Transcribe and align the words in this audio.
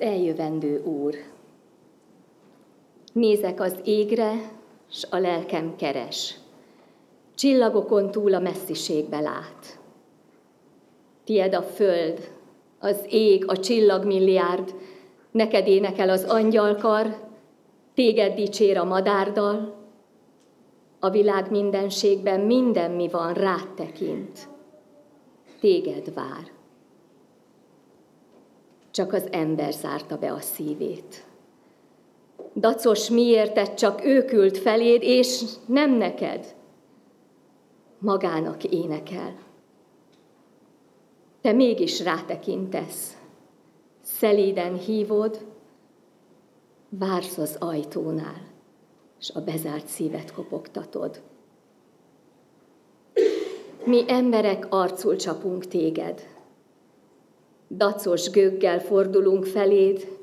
eljövendő 0.00 0.82
Úr. 0.82 1.14
Nézek 3.12 3.60
az 3.60 3.74
égre, 3.84 4.32
s 4.90 5.06
a 5.10 5.18
lelkem 5.18 5.76
keres. 5.76 6.34
Csillagokon 7.34 8.10
túl 8.10 8.34
a 8.34 8.38
messziségbe 8.38 9.20
lát. 9.20 9.78
Tied 11.24 11.54
a 11.54 11.62
föld, 11.62 12.30
az 12.78 13.06
ég, 13.08 13.50
a 13.50 13.56
csillagmilliárd, 13.56 14.74
neked 15.30 15.66
énekel 15.66 16.08
az 16.08 16.24
angyalkar, 16.24 17.28
téged 17.94 18.34
dicsér 18.34 18.76
a 18.76 18.84
madárdal, 18.84 19.74
a 20.98 21.10
világ 21.10 21.50
mindenségben 21.50 22.40
minden 22.40 22.90
mi 22.90 23.08
van, 23.08 23.34
rád 23.34 23.68
tekint, 23.74 24.48
téged 25.60 26.14
vár. 26.14 26.59
Csak 28.90 29.12
az 29.12 29.28
ember 29.30 29.72
zárta 29.72 30.16
be 30.16 30.32
a 30.32 30.40
szívét. 30.40 31.24
Dacos 32.56 33.10
miért 33.10 33.74
csak 33.74 34.04
ő 34.04 34.24
küld 34.24 34.56
feléd, 34.56 35.02
és 35.02 35.42
nem 35.66 35.90
neked. 35.90 36.54
Magának 37.98 38.64
énekel. 38.64 39.34
Te 41.40 41.52
mégis 41.52 42.02
rátekintesz. 42.02 43.16
Szelíden 44.02 44.78
hívod, 44.78 45.46
vársz 46.88 47.38
az 47.38 47.56
ajtónál, 47.58 48.46
és 49.20 49.30
a 49.34 49.40
bezárt 49.40 49.86
szívet 49.86 50.32
kopogtatod. 50.32 51.22
Mi 53.84 54.04
emberek 54.06 54.66
arcul 54.70 55.16
csapunk 55.16 55.66
téged. 55.66 56.29
Dacos 57.76 58.30
göggel 58.30 58.80
fordulunk 58.80 59.44
feléd, 59.44 60.18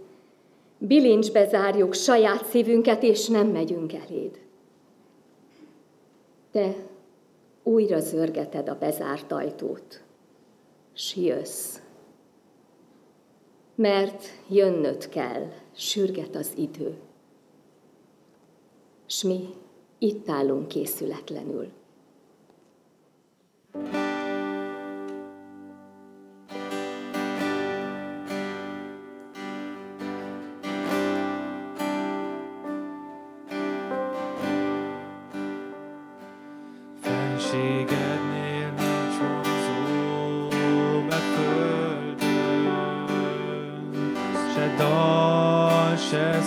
bilincsbe 0.78 1.48
zárjuk 1.48 1.94
saját 1.94 2.46
szívünket, 2.46 3.04
és 3.04 3.28
nem 3.28 3.48
megyünk 3.48 3.94
eléd. 3.94 4.40
Te 6.52 6.76
újra 7.64 8.00
zörgeted 8.00 8.70
a 8.70 8.78
bezárt 8.78 9.32
ajtót, 9.32 10.04
s 10.94 11.16
jössz. 11.16 11.80
Mert 13.76 14.26
jönnöd 14.50 15.10
kell, 15.10 15.52
sürget 15.76 16.36
az 16.36 16.52
idő. 16.56 16.96
S 19.06 19.24
mi 19.24 19.50
itt 19.98 20.30
állunk 20.30 20.68
készületlenül. 20.68 21.68
thank 23.74 23.94
you 23.94 24.17
szívből 37.52 37.98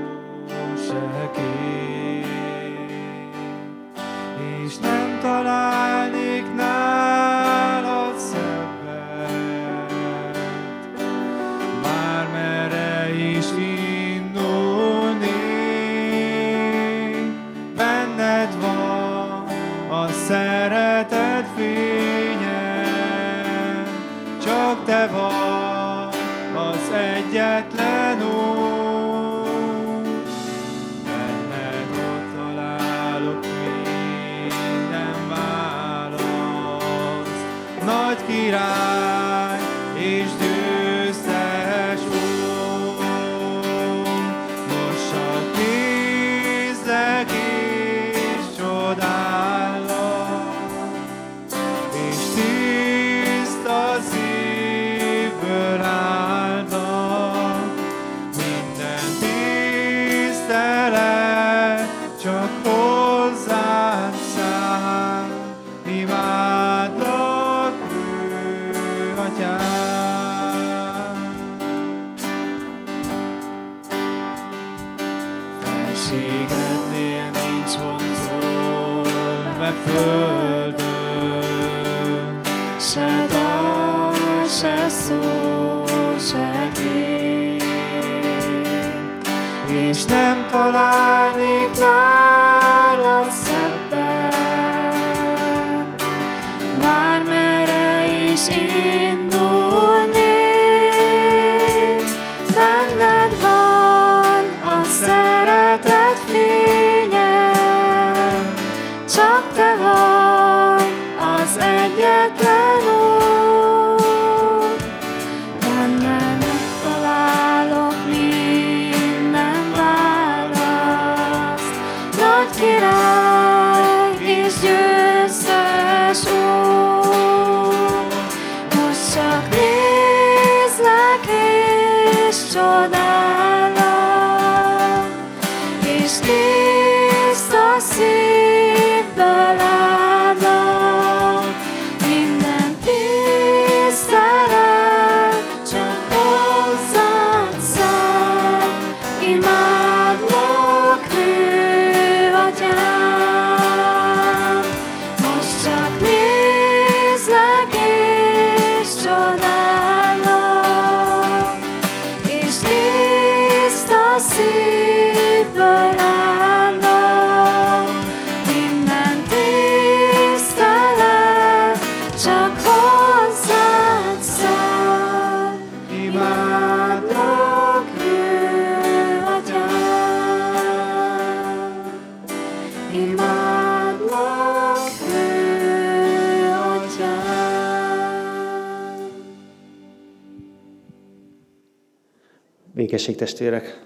Testvérek! 193.34 193.86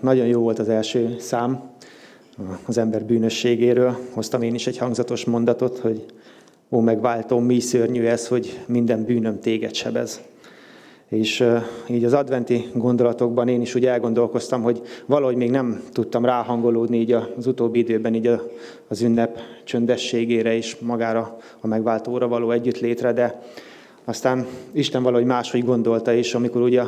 Nagyon 0.00 0.26
jó 0.26 0.40
volt 0.40 0.58
az 0.58 0.68
első 0.68 1.16
szám 1.18 1.70
az 2.66 2.78
ember 2.78 3.04
bűnösségéről. 3.04 3.96
Hoztam 4.12 4.42
én 4.42 4.54
is 4.54 4.66
egy 4.66 4.78
hangzatos 4.78 5.24
mondatot, 5.24 5.78
hogy 5.78 6.04
ó, 6.70 6.80
megváltom, 6.80 7.44
mi 7.44 7.60
szörnyű 7.60 8.04
ez, 8.04 8.28
hogy 8.28 8.60
minden 8.66 9.04
bűnöm 9.04 9.40
téged 9.40 9.74
sebez. 9.74 10.20
És 11.08 11.44
így 11.88 12.04
az 12.04 12.12
adventi 12.12 12.70
gondolatokban 12.74 13.48
én 13.48 13.60
is 13.60 13.74
úgy 13.74 13.86
elgondolkoztam, 13.86 14.62
hogy 14.62 14.82
valahogy 15.06 15.36
még 15.36 15.50
nem 15.50 15.82
tudtam 15.92 16.24
ráhangolódni 16.24 16.98
így 16.98 17.12
az 17.12 17.46
utóbbi 17.46 17.78
időben 17.78 18.14
így 18.14 18.30
az 18.88 19.02
ünnep 19.02 19.38
csöndességére 19.64 20.54
és 20.56 20.76
magára 20.78 21.36
a 21.60 21.66
megváltóra 21.66 22.28
való 22.28 22.50
együttlétre, 22.50 23.12
de 23.12 23.42
aztán 24.08 24.46
Isten 24.72 25.02
valahogy 25.02 25.26
máshogy 25.26 25.64
gondolta, 25.64 26.14
és 26.14 26.34
amikor 26.34 26.62
ugye 26.62 26.82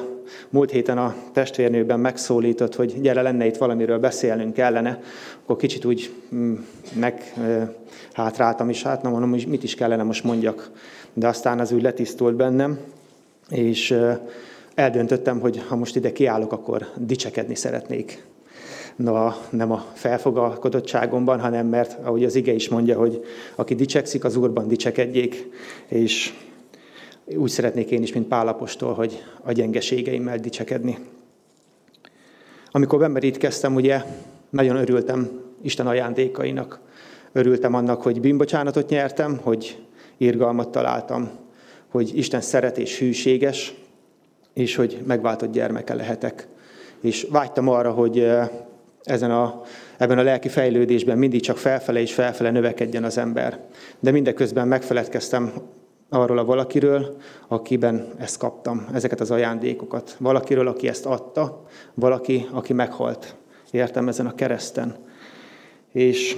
múlt 0.48 0.70
héten 0.70 0.98
a 0.98 1.14
testvérnőben 1.32 2.00
megszólított, 2.00 2.74
hogy 2.74 3.00
gyere 3.00 3.22
lenne 3.22 3.46
itt 3.46 3.56
valamiről 3.56 3.98
beszélnünk 3.98 4.54
kellene, 4.54 5.00
akkor 5.42 5.56
kicsit 5.56 5.84
úgy 5.84 6.12
mm, 6.34 6.54
meghátráltam, 6.92 8.68
és 8.68 8.82
hát 8.82 9.02
nem 9.02 9.12
mondom, 9.12 9.30
hogy 9.30 9.46
mit 9.48 9.62
is 9.62 9.74
kellene 9.74 10.02
most 10.02 10.24
mondjak. 10.24 10.70
De 11.12 11.28
aztán 11.28 11.60
az 11.60 11.72
úgy 11.72 11.82
letisztult 11.82 12.34
bennem, 12.34 12.78
és 13.50 13.94
eldöntöttem, 14.74 15.40
hogy 15.40 15.62
ha 15.68 15.76
most 15.76 15.96
ide 15.96 16.12
kiállok, 16.12 16.52
akkor 16.52 16.86
dicsekedni 16.96 17.54
szeretnék. 17.54 18.24
No, 18.96 19.28
nem 19.50 19.72
a 19.72 19.84
felfogalkodottságomban, 19.92 21.40
hanem 21.40 21.66
mert, 21.66 21.96
ahogy 22.02 22.24
az 22.24 22.34
ige 22.34 22.52
is 22.52 22.68
mondja, 22.68 22.98
hogy 22.98 23.24
aki 23.54 23.74
dicsekszik, 23.74 24.24
az 24.24 24.36
Úrban 24.36 24.68
dicsekedjék, 24.68 25.50
és 25.88 26.32
úgy 27.36 27.50
szeretnék 27.50 27.90
én 27.90 28.02
is, 28.02 28.12
mint 28.12 28.28
Pálapostól, 28.28 28.94
hogy 28.94 29.24
a 29.42 29.52
gyengeségeimmel 29.52 30.38
dicsekedni. 30.38 30.98
Amikor 32.70 32.98
bemerítkeztem, 32.98 33.74
ugye 33.74 34.02
nagyon 34.50 34.76
örültem 34.76 35.40
Isten 35.62 35.86
ajándékainak. 35.86 36.80
Örültem 37.32 37.74
annak, 37.74 38.02
hogy 38.02 38.20
bűnbocsánatot 38.20 38.88
nyertem, 38.88 39.38
hogy 39.42 39.82
irgalmat 40.16 40.70
találtam, 40.70 41.30
hogy 41.88 42.18
Isten 42.18 42.40
szeret 42.40 42.78
és 42.78 42.98
hűséges, 42.98 43.74
és 44.52 44.76
hogy 44.76 45.02
megváltott 45.06 45.52
gyermeke 45.52 45.94
lehetek. 45.94 46.48
És 47.00 47.26
vágytam 47.30 47.68
arra, 47.68 47.90
hogy 47.90 48.18
eh, 48.18 48.48
ezen 49.02 49.30
a, 49.30 49.62
ebben 49.96 50.18
a 50.18 50.22
lelki 50.22 50.48
fejlődésben 50.48 51.18
mindig 51.18 51.40
csak 51.40 51.58
felfele 51.58 52.00
és 52.00 52.14
felfele 52.14 52.50
növekedjen 52.50 53.04
az 53.04 53.18
ember. 53.18 53.60
De 54.00 54.10
mindeközben 54.10 54.68
megfeledkeztem 54.68 55.52
arról 56.08 56.38
a 56.38 56.44
valakiről, 56.44 57.16
akiben 57.48 58.12
ezt 58.18 58.38
kaptam, 58.38 58.86
ezeket 58.92 59.20
az 59.20 59.30
ajándékokat. 59.30 60.16
Valakiről, 60.18 60.68
aki 60.68 60.88
ezt 60.88 61.06
adta, 61.06 61.62
valaki, 61.94 62.46
aki 62.52 62.72
meghalt. 62.72 63.34
Értem 63.70 64.08
ezen 64.08 64.26
a 64.26 64.34
kereszten. 64.34 64.96
És 65.92 66.36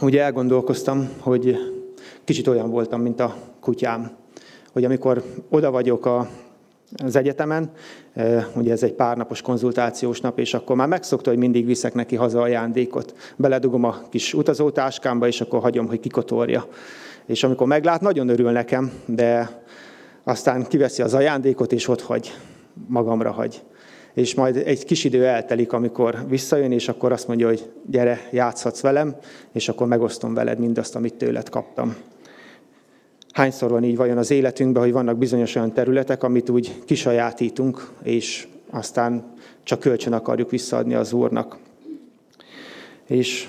úgy 0.00 0.16
elgondolkoztam, 0.16 1.08
hogy 1.18 1.56
kicsit 2.24 2.46
olyan 2.48 2.70
voltam, 2.70 3.00
mint 3.00 3.20
a 3.20 3.36
kutyám, 3.60 4.10
hogy 4.72 4.84
amikor 4.84 5.22
oda 5.48 5.70
vagyok 5.70 6.06
a, 6.06 6.28
az 7.04 7.16
egyetemen, 7.16 7.70
e, 8.14 8.48
ugye 8.54 8.72
ez 8.72 8.82
egy 8.82 8.92
párnapos 8.92 9.40
konzultációs 9.40 10.20
nap, 10.20 10.38
és 10.38 10.54
akkor 10.54 10.76
már 10.76 10.88
megszokta, 10.88 11.30
hogy 11.30 11.38
mindig 11.38 11.66
viszek 11.66 11.94
neki 11.94 12.16
haza 12.16 12.40
ajándékot. 12.40 13.14
Beledugom 13.36 13.84
a 13.84 14.00
kis 14.08 14.34
utazótáskámba, 14.34 15.26
és 15.26 15.40
akkor 15.40 15.60
hagyom, 15.60 15.86
hogy 15.86 16.00
kikotorja 16.00 16.66
és 17.26 17.44
amikor 17.44 17.66
meglát, 17.66 18.00
nagyon 18.00 18.28
örül 18.28 18.50
nekem, 18.50 18.92
de 19.06 19.60
aztán 20.24 20.66
kiveszi 20.66 21.02
az 21.02 21.14
ajándékot, 21.14 21.72
és 21.72 21.88
ott 21.88 22.02
hagy, 22.02 22.34
magamra 22.86 23.30
hagy. 23.30 23.62
És 24.14 24.34
majd 24.34 24.56
egy 24.56 24.84
kis 24.84 25.04
idő 25.04 25.26
eltelik, 25.26 25.72
amikor 25.72 26.24
visszajön, 26.28 26.72
és 26.72 26.88
akkor 26.88 27.12
azt 27.12 27.28
mondja, 27.28 27.46
hogy 27.46 27.70
gyere, 27.86 28.20
játszhatsz 28.30 28.80
velem, 28.80 29.16
és 29.52 29.68
akkor 29.68 29.86
megosztom 29.86 30.34
veled 30.34 30.58
mindazt, 30.58 30.96
amit 30.96 31.14
tőled 31.14 31.48
kaptam. 31.48 31.96
Hányszor 33.32 33.70
van 33.70 33.84
így 33.84 33.96
vajon 33.96 34.18
az 34.18 34.30
életünkben, 34.30 34.82
hogy 34.82 34.92
vannak 34.92 35.18
bizonyos 35.18 35.54
olyan 35.54 35.72
területek, 35.72 36.22
amit 36.22 36.48
úgy 36.48 36.82
kisajátítunk, 36.84 37.90
és 38.02 38.48
aztán 38.70 39.32
csak 39.62 39.80
kölcsön 39.80 40.12
akarjuk 40.12 40.50
visszaadni 40.50 40.94
az 40.94 41.12
Úrnak. 41.12 41.58
És 43.06 43.48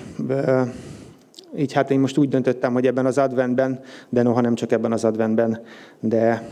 így 1.56 1.72
hát 1.72 1.90
én 1.90 2.00
most 2.00 2.18
úgy 2.18 2.28
döntöttem, 2.28 2.72
hogy 2.72 2.86
ebben 2.86 3.06
az 3.06 3.18
adventben, 3.18 3.80
de 4.08 4.22
noha 4.22 4.40
nem 4.40 4.54
csak 4.54 4.72
ebben 4.72 4.92
az 4.92 5.04
adventben, 5.04 5.62
de 6.00 6.48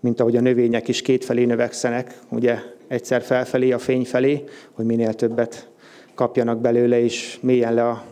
mint 0.00 0.20
ahogy 0.20 0.36
a 0.36 0.40
növények 0.40 0.88
is 0.88 1.02
kétfelé 1.02 1.44
növekszenek, 1.44 2.18
ugye 2.28 2.58
egyszer 2.88 3.22
felfelé, 3.22 3.72
a 3.72 3.78
fény 3.78 4.04
felé, 4.04 4.44
hogy 4.72 4.84
minél 4.84 5.14
többet 5.14 5.68
kapjanak 6.14 6.60
belőle, 6.60 7.00
és 7.00 7.38
mélyen 7.40 7.74
le 7.74 7.88
a 7.88 8.02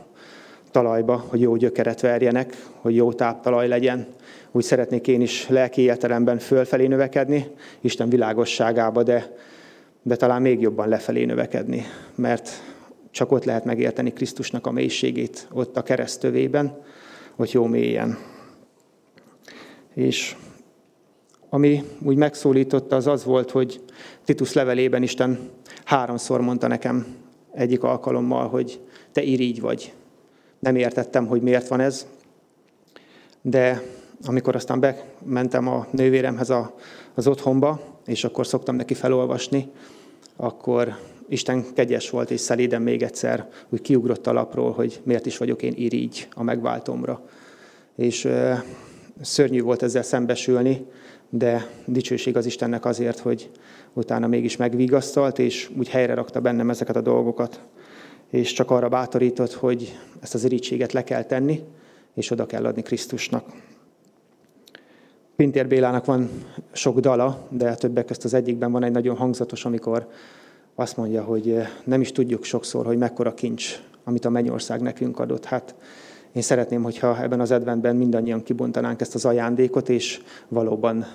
talajba, 0.71 1.25
hogy 1.29 1.41
jó 1.41 1.57
gyökeret 1.57 2.01
verjenek, 2.01 2.57
hogy 2.81 2.95
jó 2.95 3.13
táptalaj 3.13 3.69
legyen. 3.69 4.07
Úgy 4.53 4.65
szeretnék 4.65 5.09
én 5.09 5.21
is 5.21 5.49
lelki 5.49 5.83
értelemben 5.83 6.39
fölfelé 6.39 6.87
növekedni, 6.87 7.47
Isten 7.81 8.09
világosságába, 8.09 9.03
de, 9.03 9.37
de 10.03 10.17
talán 10.17 10.43
még 10.43 10.61
jobban 10.61 10.89
lefelé 10.89 11.25
növekedni, 11.25 11.85
mert 12.15 12.51
csak 13.17 13.33
ott 13.33 13.45
lehet 13.45 13.65
megérteni 13.65 14.13
Krisztusnak 14.13 14.67
a 14.67 14.71
mélységét, 14.71 15.49
ott 15.53 15.77
a 15.77 15.83
keresztövében, 15.83 16.83
hogy 17.35 17.53
jó 17.53 17.67
mélyen. 17.67 18.19
És 19.95 20.37
ami 21.49 21.83
úgy 22.03 22.17
megszólította, 22.17 22.97
az 22.97 23.07
az 23.07 23.25
volt, 23.25 23.51
hogy 23.51 23.81
Titus 24.25 24.53
levelében 24.53 25.03
Isten 25.03 25.51
háromszor 25.85 26.41
mondta 26.41 26.67
nekem 26.67 27.07
egyik 27.53 27.83
alkalommal, 27.83 28.49
hogy 28.49 28.81
te 29.13 29.23
irigy 29.23 29.61
vagy. 29.61 29.93
Nem 30.59 30.77
értettem, 30.77 31.27
hogy 31.27 31.43
miért 31.43 31.69
van 31.69 31.81
ez, 31.81 32.07
de 33.43 33.83
amikor 34.27 34.55
aztán 34.55 34.81
bementem 34.81 35.69
a 35.69 35.87
nővéremhez 35.91 36.53
az 37.15 37.27
otthonba, 37.27 37.81
és 38.07 38.25
akkor 38.25 38.47
szoktam 38.47 38.77
neki 38.77 38.95
felolvasni, 38.95 39.71
akkor 40.37 40.97
Isten 41.29 41.65
kegyes 41.75 42.11
volt, 42.11 42.31
és 42.31 42.41
szelíden 42.41 42.83
még 42.83 43.03
egyszer 43.03 43.49
úgy 43.69 43.81
kiugrott 43.81 44.27
a 44.27 44.33
lapról, 44.33 44.73
hogy 44.73 45.01
miért 45.05 45.27
is 45.27 45.37
vagyok 45.37 45.63
én 45.63 45.73
irigy 45.77 46.29
a 46.35 46.43
megváltomra. 46.43 47.29
És 47.97 48.29
szörnyű 49.21 49.63
volt 49.63 49.83
ezzel 49.83 50.03
szembesülni, 50.03 50.87
de 51.31 51.67
dicsőség 51.85 52.37
az 52.37 52.47
Istennek 52.47 52.85
azért, 52.85 53.19
hogy 53.19 53.51
utána 53.93 54.27
mégis 54.27 54.57
megvigasztalt, 54.57 55.39
és 55.39 55.71
úgy 55.77 55.89
helyre 55.89 56.15
rakta 56.15 56.41
bennem 56.41 56.71
ezeket 56.71 56.97
a 56.97 57.01
dolgokat. 57.01 57.61
És 58.31 58.53
csak 58.53 58.71
arra 58.71 58.89
bátorított, 58.89 59.53
hogy 59.53 59.99
ezt 60.21 60.35
az 60.35 60.45
irítséget 60.45 60.93
le 60.93 61.05
kell 61.05 61.25
tenni, 61.25 61.63
és 62.15 62.31
oda 62.31 62.47
kell 62.47 62.65
adni 62.65 62.83
Krisztusnak. 62.83 63.45
Pintér 65.37 65.67
Bélának 65.67 66.05
van 66.05 66.31
sok 66.73 67.01
dala, 67.01 67.47
de 67.51 67.75
többek 67.75 68.05
között 68.05 68.25
az 68.25 68.35
egyikben 68.35 68.73
van 68.73 68.83
egy 68.83 68.93
nagyon 68.93 69.17
hangzatos, 69.17 69.65
amikor 69.65 70.09
azt 70.79 70.97
mondja, 70.97 71.23
hogy 71.23 71.51
eh, 71.51 71.69
nem 71.85 72.01
is 72.01 72.13
tudjuk 72.13 72.45
sokszor, 72.45 72.87
hogy 72.87 72.99
mekkora 72.99 73.35
kincs, 73.35 73.81
amit 74.05 74.25
a 74.25 74.31
mennyország 74.31 74.81
nekünk 74.81 75.19
adott. 75.19 75.45
Hát 75.45 75.75
én 76.33 76.43
szeretném, 76.43 76.83
hogyha 76.83 77.23
ebben 77.23 77.41
az 77.41 77.51
adventben 77.51 77.97
mindannyian 77.97 78.43
kibontanánk 78.43 79.01
ezt 79.01 79.15
az 79.15 79.25
ajándékot, 79.25 79.89
és 79.89 80.23
valóban 80.49 81.07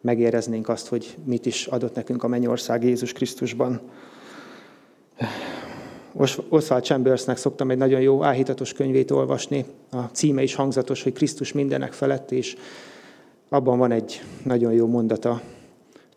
megéreznénk 0.00 0.68
azt, 0.68 0.86
hogy 0.86 1.16
mit 1.24 1.46
is 1.46 1.66
adott 1.66 1.94
nekünk 1.94 2.22
a 2.22 2.28
mennyország 2.28 2.84
Jézus 2.84 3.12
Krisztusban. 3.12 3.80
Oswald 6.48 6.84
Chambersnek 6.84 7.36
szoktam 7.36 7.70
egy 7.70 7.78
nagyon 7.78 8.00
jó 8.00 8.22
áhítatos 8.22 8.72
könyvét 8.72 9.10
olvasni. 9.10 9.64
A 9.90 10.02
címe 10.02 10.42
is 10.42 10.54
hangzatos, 10.54 11.02
hogy 11.02 11.12
Krisztus 11.12 11.52
mindenek 11.52 11.92
felett, 11.92 12.30
és 12.30 12.56
abban 13.48 13.78
van 13.78 13.92
egy 13.92 14.22
nagyon 14.42 14.72
jó 14.72 14.86
mondata, 14.86 15.40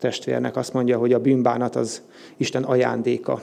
testvérnek 0.00 0.56
azt 0.56 0.72
mondja, 0.72 0.98
hogy 0.98 1.12
a 1.12 1.20
bűnbánat 1.20 1.76
az 1.76 2.02
Isten 2.36 2.62
ajándéka. 2.62 3.42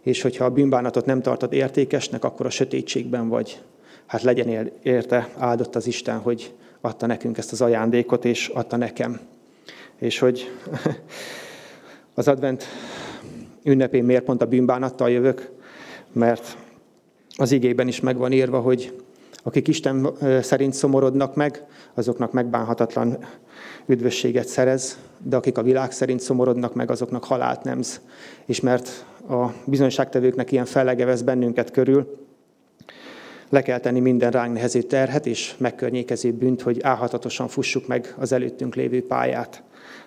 És 0.00 0.22
hogyha 0.22 0.44
a 0.44 0.50
bűnbánatot 0.50 1.06
nem 1.06 1.22
tartod 1.22 1.52
értékesnek, 1.52 2.24
akkor 2.24 2.46
a 2.46 2.50
sötétségben 2.50 3.28
vagy. 3.28 3.60
Hát 4.06 4.22
legyen 4.22 4.70
érte 4.82 5.28
áldott 5.38 5.76
az 5.76 5.86
Isten, 5.86 6.18
hogy 6.18 6.52
adta 6.80 7.06
nekünk 7.06 7.38
ezt 7.38 7.52
az 7.52 7.60
ajándékot, 7.60 8.24
és 8.24 8.48
adta 8.48 8.76
nekem. 8.76 9.20
És 9.98 10.18
hogy 10.18 10.50
az 12.14 12.28
advent 12.28 12.64
ünnepén 13.62 14.04
miért 14.04 14.24
pont 14.24 14.42
a 14.42 14.46
bűnbánattal 14.46 15.10
jövök, 15.10 15.50
mert 16.12 16.56
az 17.36 17.52
igében 17.52 17.88
is 17.88 18.00
meg 18.00 18.16
van 18.16 18.32
írva, 18.32 18.60
hogy 18.60 19.02
akik 19.42 19.68
Isten 19.68 20.08
szerint 20.42 20.74
szomorodnak 20.74 21.34
meg, 21.34 21.64
azoknak 21.94 22.32
megbánhatatlan 22.32 23.18
üdvösséget 23.90 24.48
szerez, 24.48 24.98
de 25.18 25.36
akik 25.36 25.58
a 25.58 25.62
világ 25.62 25.92
szerint 25.92 26.20
szomorodnak 26.20 26.74
meg, 26.74 26.90
azoknak 26.90 27.24
halált 27.24 27.62
nemz. 27.62 28.00
És 28.46 28.60
mert 28.60 29.04
a 29.28 29.46
bizonyságtevőknek 29.64 30.52
ilyen 30.52 30.64
fellege 30.64 31.04
vesz 31.04 31.20
bennünket 31.20 31.70
körül, 31.70 32.18
le 33.48 33.62
kell 33.62 33.78
tenni 33.78 34.00
minden 34.00 34.30
ránk 34.30 34.52
nehező 34.52 34.82
terhet 34.82 35.26
és 35.26 35.54
megkörnyékező 35.58 36.32
bűnt, 36.32 36.62
hogy 36.62 36.82
álhatatosan 36.82 37.48
fussuk 37.48 37.86
meg 37.86 38.14
az 38.18 38.32
előttünk 38.32 38.74
lévő 38.74 39.06
pályát. 39.06 39.62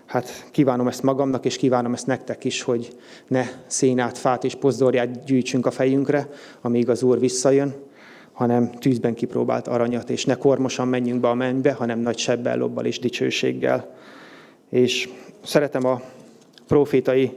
Hát 0.05 0.45
kívánom 0.51 0.87
ezt 0.87 1.03
magamnak, 1.03 1.45
és 1.45 1.57
kívánom 1.57 1.93
ezt 1.93 2.07
nektek 2.07 2.43
is, 2.43 2.61
hogy 2.61 2.97
ne 3.27 3.45
szénát, 3.67 4.17
fát 4.17 4.43
és 4.43 4.55
pozdorját 4.55 5.23
gyűjtsünk 5.23 5.65
a 5.65 5.71
fejünkre, 5.71 6.29
amíg 6.61 6.89
az 6.89 7.03
Úr 7.03 7.19
visszajön, 7.19 7.73
hanem 8.33 8.71
tűzben 8.71 9.13
kipróbált 9.13 9.67
aranyat, 9.67 10.09
és 10.09 10.25
ne 10.25 10.35
kormosan 10.35 10.87
menjünk 10.87 11.21
be 11.21 11.29
a 11.29 11.33
mennybe, 11.33 11.71
hanem 11.71 11.99
nagy 11.99 12.17
sebbel, 12.17 12.57
lobbal 12.57 12.85
és 12.85 12.99
dicsőséggel. 12.99 13.95
És 14.69 15.09
szeretem 15.43 15.85
a 15.85 16.01
profétai 16.67 17.31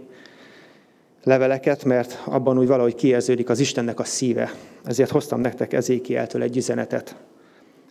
leveleket, 1.23 1.85
mert 1.85 2.23
abban 2.25 2.59
úgy 2.59 2.67
valahogy 2.67 2.95
kiérződik 2.95 3.49
az 3.49 3.59
Istennek 3.61 4.01
a 4.01 4.05
szíve. 4.05 4.53
Ezért 4.85 5.11
hoztam 5.11 5.41
nektek 5.41 5.73
Ezékieltől 5.73 6.43
egy 6.43 6.57
üzenetet. 6.57 7.17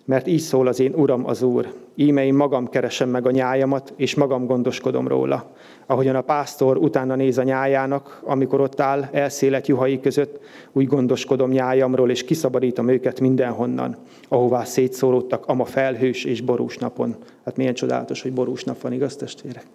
Mert 0.05 0.27
így 0.27 0.39
szól 0.39 0.67
az 0.67 0.79
én 0.79 0.93
Uram 0.93 1.27
az 1.27 1.41
Úr. 1.41 1.73
Íme 1.95 2.25
én 2.25 2.33
magam 2.33 2.69
keresem 2.69 3.09
meg 3.09 3.27
a 3.27 3.31
nyájamat, 3.31 3.93
és 3.95 4.15
magam 4.15 4.45
gondoskodom 4.45 5.07
róla. 5.07 5.51
Ahogyan 5.85 6.15
a 6.15 6.21
pásztor 6.21 6.77
utána 6.77 7.15
néz 7.15 7.37
a 7.37 7.43
nyájának, 7.43 8.21
amikor 8.23 8.61
ott 8.61 8.79
áll 8.79 9.09
elszélet 9.11 9.67
juhai 9.67 9.99
között, 9.99 10.39
úgy 10.71 10.87
gondoskodom 10.87 11.49
nyájamról, 11.49 12.09
és 12.09 12.25
kiszabadítom 12.25 12.89
őket 12.89 13.19
mindenhonnan, 13.19 13.95
ahová 14.27 14.63
szétszóródtak 14.63 15.45
ama 15.45 15.65
felhős 15.65 16.23
és 16.23 16.41
borús 16.41 16.77
napon. 16.77 17.15
Hát 17.45 17.57
milyen 17.57 17.73
csodálatos, 17.73 18.21
hogy 18.21 18.33
borús 18.33 18.63
nap 18.63 18.81
van, 18.81 18.93
igaz 18.93 19.15
testvérek? 19.15 19.65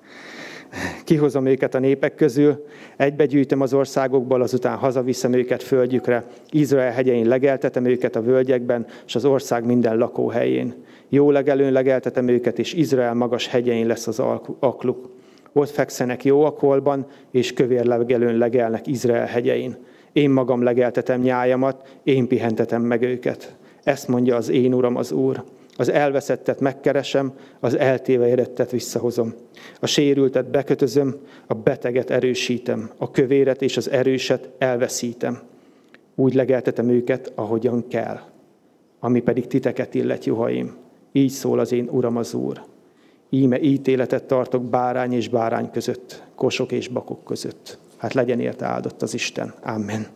Kihozom 1.04 1.46
őket 1.46 1.74
a 1.74 1.78
népek 1.78 2.14
közül, 2.14 2.64
egybegyűjtöm 2.96 3.60
az 3.60 3.74
országokból, 3.74 4.42
azután 4.42 4.76
hazaviszem 4.76 5.32
őket 5.32 5.62
földjükre. 5.62 6.24
Izrael 6.50 6.92
hegyein 6.92 7.28
legeltetem 7.28 7.84
őket 7.84 8.16
a 8.16 8.22
völgyekben, 8.22 8.86
és 9.06 9.14
az 9.14 9.24
ország 9.24 9.64
minden 9.64 9.96
lakóhelyén. 9.96 10.74
Jó 11.08 11.30
legelőn 11.30 11.72
legeltetem 11.72 12.28
őket, 12.28 12.58
és 12.58 12.72
Izrael 12.74 13.14
magas 13.14 13.46
hegyein 13.46 13.86
lesz 13.86 14.06
az 14.06 14.22
akluk. 14.58 15.10
Ott 15.52 15.70
fekszenek 15.70 16.24
jó 16.24 16.44
akolban, 16.44 17.06
és 17.30 17.52
kövér 17.52 17.84
legelőn 17.84 18.38
legelnek 18.38 18.86
Izrael 18.86 19.26
hegyein. 19.26 19.76
Én 20.12 20.30
magam 20.30 20.62
legeltetem 20.62 21.20
nyájamat, 21.20 21.98
én 22.02 22.28
pihentetem 22.28 22.82
meg 22.82 23.02
őket. 23.02 23.54
Ezt 23.82 24.08
mondja 24.08 24.36
az 24.36 24.48
én 24.48 24.74
Uram 24.74 24.96
az 24.96 25.12
Úr. 25.12 25.44
Az 25.80 25.88
elveszettet 25.88 26.60
megkeresem, 26.60 27.32
az 27.60 27.76
eltévejedettet 27.78 28.70
visszahozom. 28.70 29.34
A 29.80 29.86
sérültet 29.86 30.50
bekötözöm, 30.50 31.16
a 31.46 31.54
beteget 31.54 32.10
erősítem, 32.10 32.90
a 32.96 33.10
kövéret 33.10 33.62
és 33.62 33.76
az 33.76 33.90
erőset 33.90 34.50
elveszítem. 34.58 35.40
Úgy 36.14 36.34
legeltetem 36.34 36.88
őket, 36.88 37.32
ahogyan 37.34 37.88
kell. 37.88 38.20
Ami 38.98 39.20
pedig 39.20 39.46
titeket 39.46 39.94
illet, 39.94 40.24
juhaim. 40.24 40.76
Így 41.12 41.30
szól 41.30 41.58
az 41.58 41.72
én 41.72 41.88
Uram 41.90 42.16
az 42.16 42.34
Úr. 42.34 42.62
Íme 43.30 43.60
ítéletet 43.60 44.24
tartok 44.24 44.64
bárány 44.64 45.12
és 45.12 45.28
bárány 45.28 45.70
között, 45.70 46.22
kosok 46.34 46.72
és 46.72 46.88
bakok 46.88 47.24
között. 47.24 47.78
Hát 47.96 48.14
legyen 48.14 48.40
érte 48.40 48.66
áldott 48.66 49.02
az 49.02 49.14
Isten. 49.14 49.54
Amen. 49.62 50.06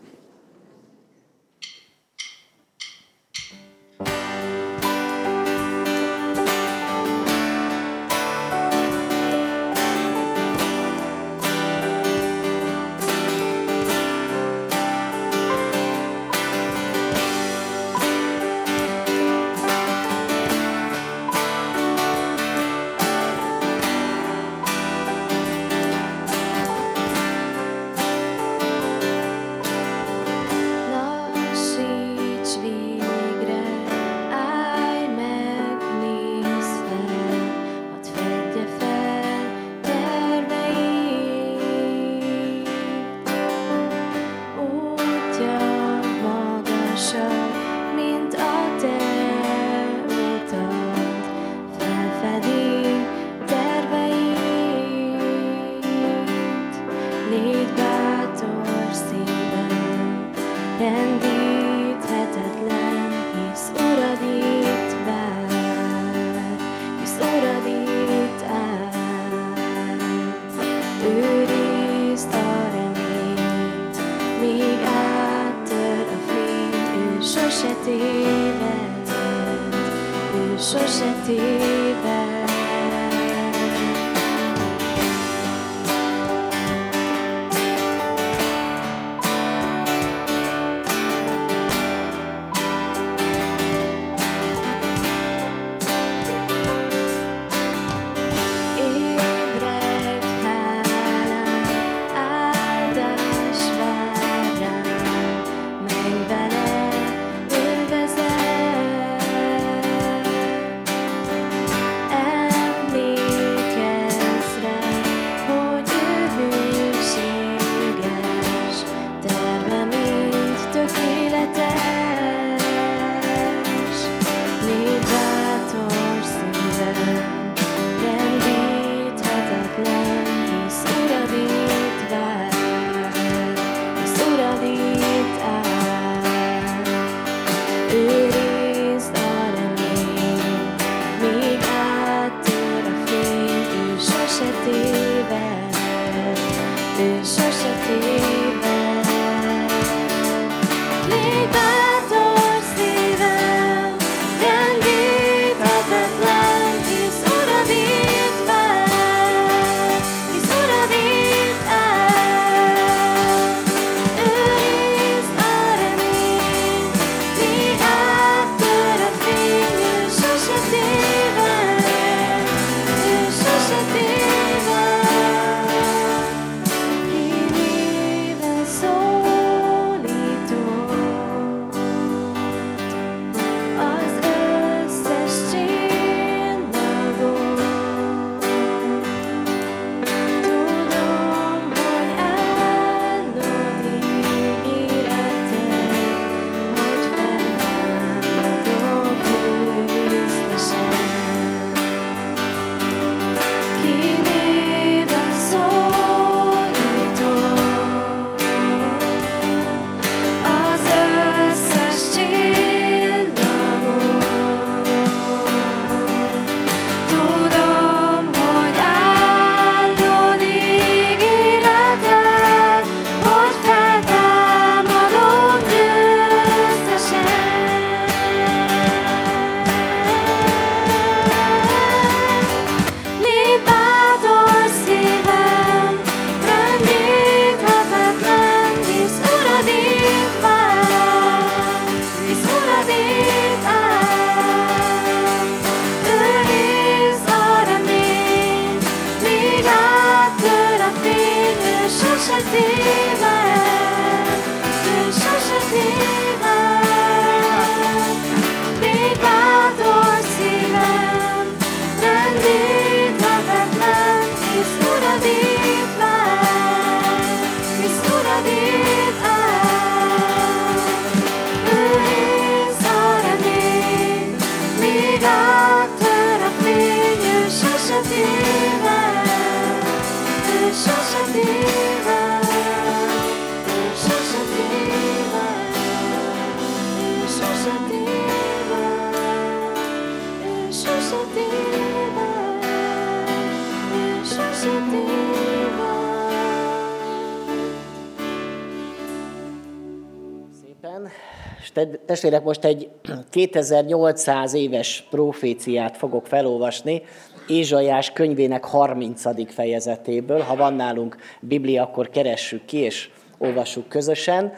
Testvérek, 302.06 302.42
most 302.44 302.64
egy 302.64 302.88
2800 303.30 304.54
éves 304.54 305.06
proféciát 305.10 305.96
fogok 305.96 306.26
felolvasni, 306.26 307.02
Ézsajás 307.48 308.12
könyvének 308.12 308.64
30. 308.64 309.52
fejezetéből. 309.52 310.40
Ha 310.40 310.56
van 310.56 310.74
nálunk 310.74 311.16
Biblia, 311.40 311.82
akkor 311.82 312.10
keressük 312.10 312.64
ki, 312.64 312.76
és 312.76 313.10
olvassuk 313.38 313.88
közösen. 313.88 314.52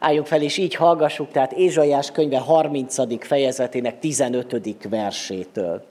Álljunk 0.00 0.26
fel, 0.26 0.42
és 0.42 0.56
így 0.56 0.74
hallgassuk, 0.74 1.30
tehát 1.30 1.52
Ézsajás 1.52 2.10
könyve 2.10 2.38
30. 2.38 3.26
fejezetének 3.26 3.98
15. 3.98 4.88
versétől. 4.88 5.84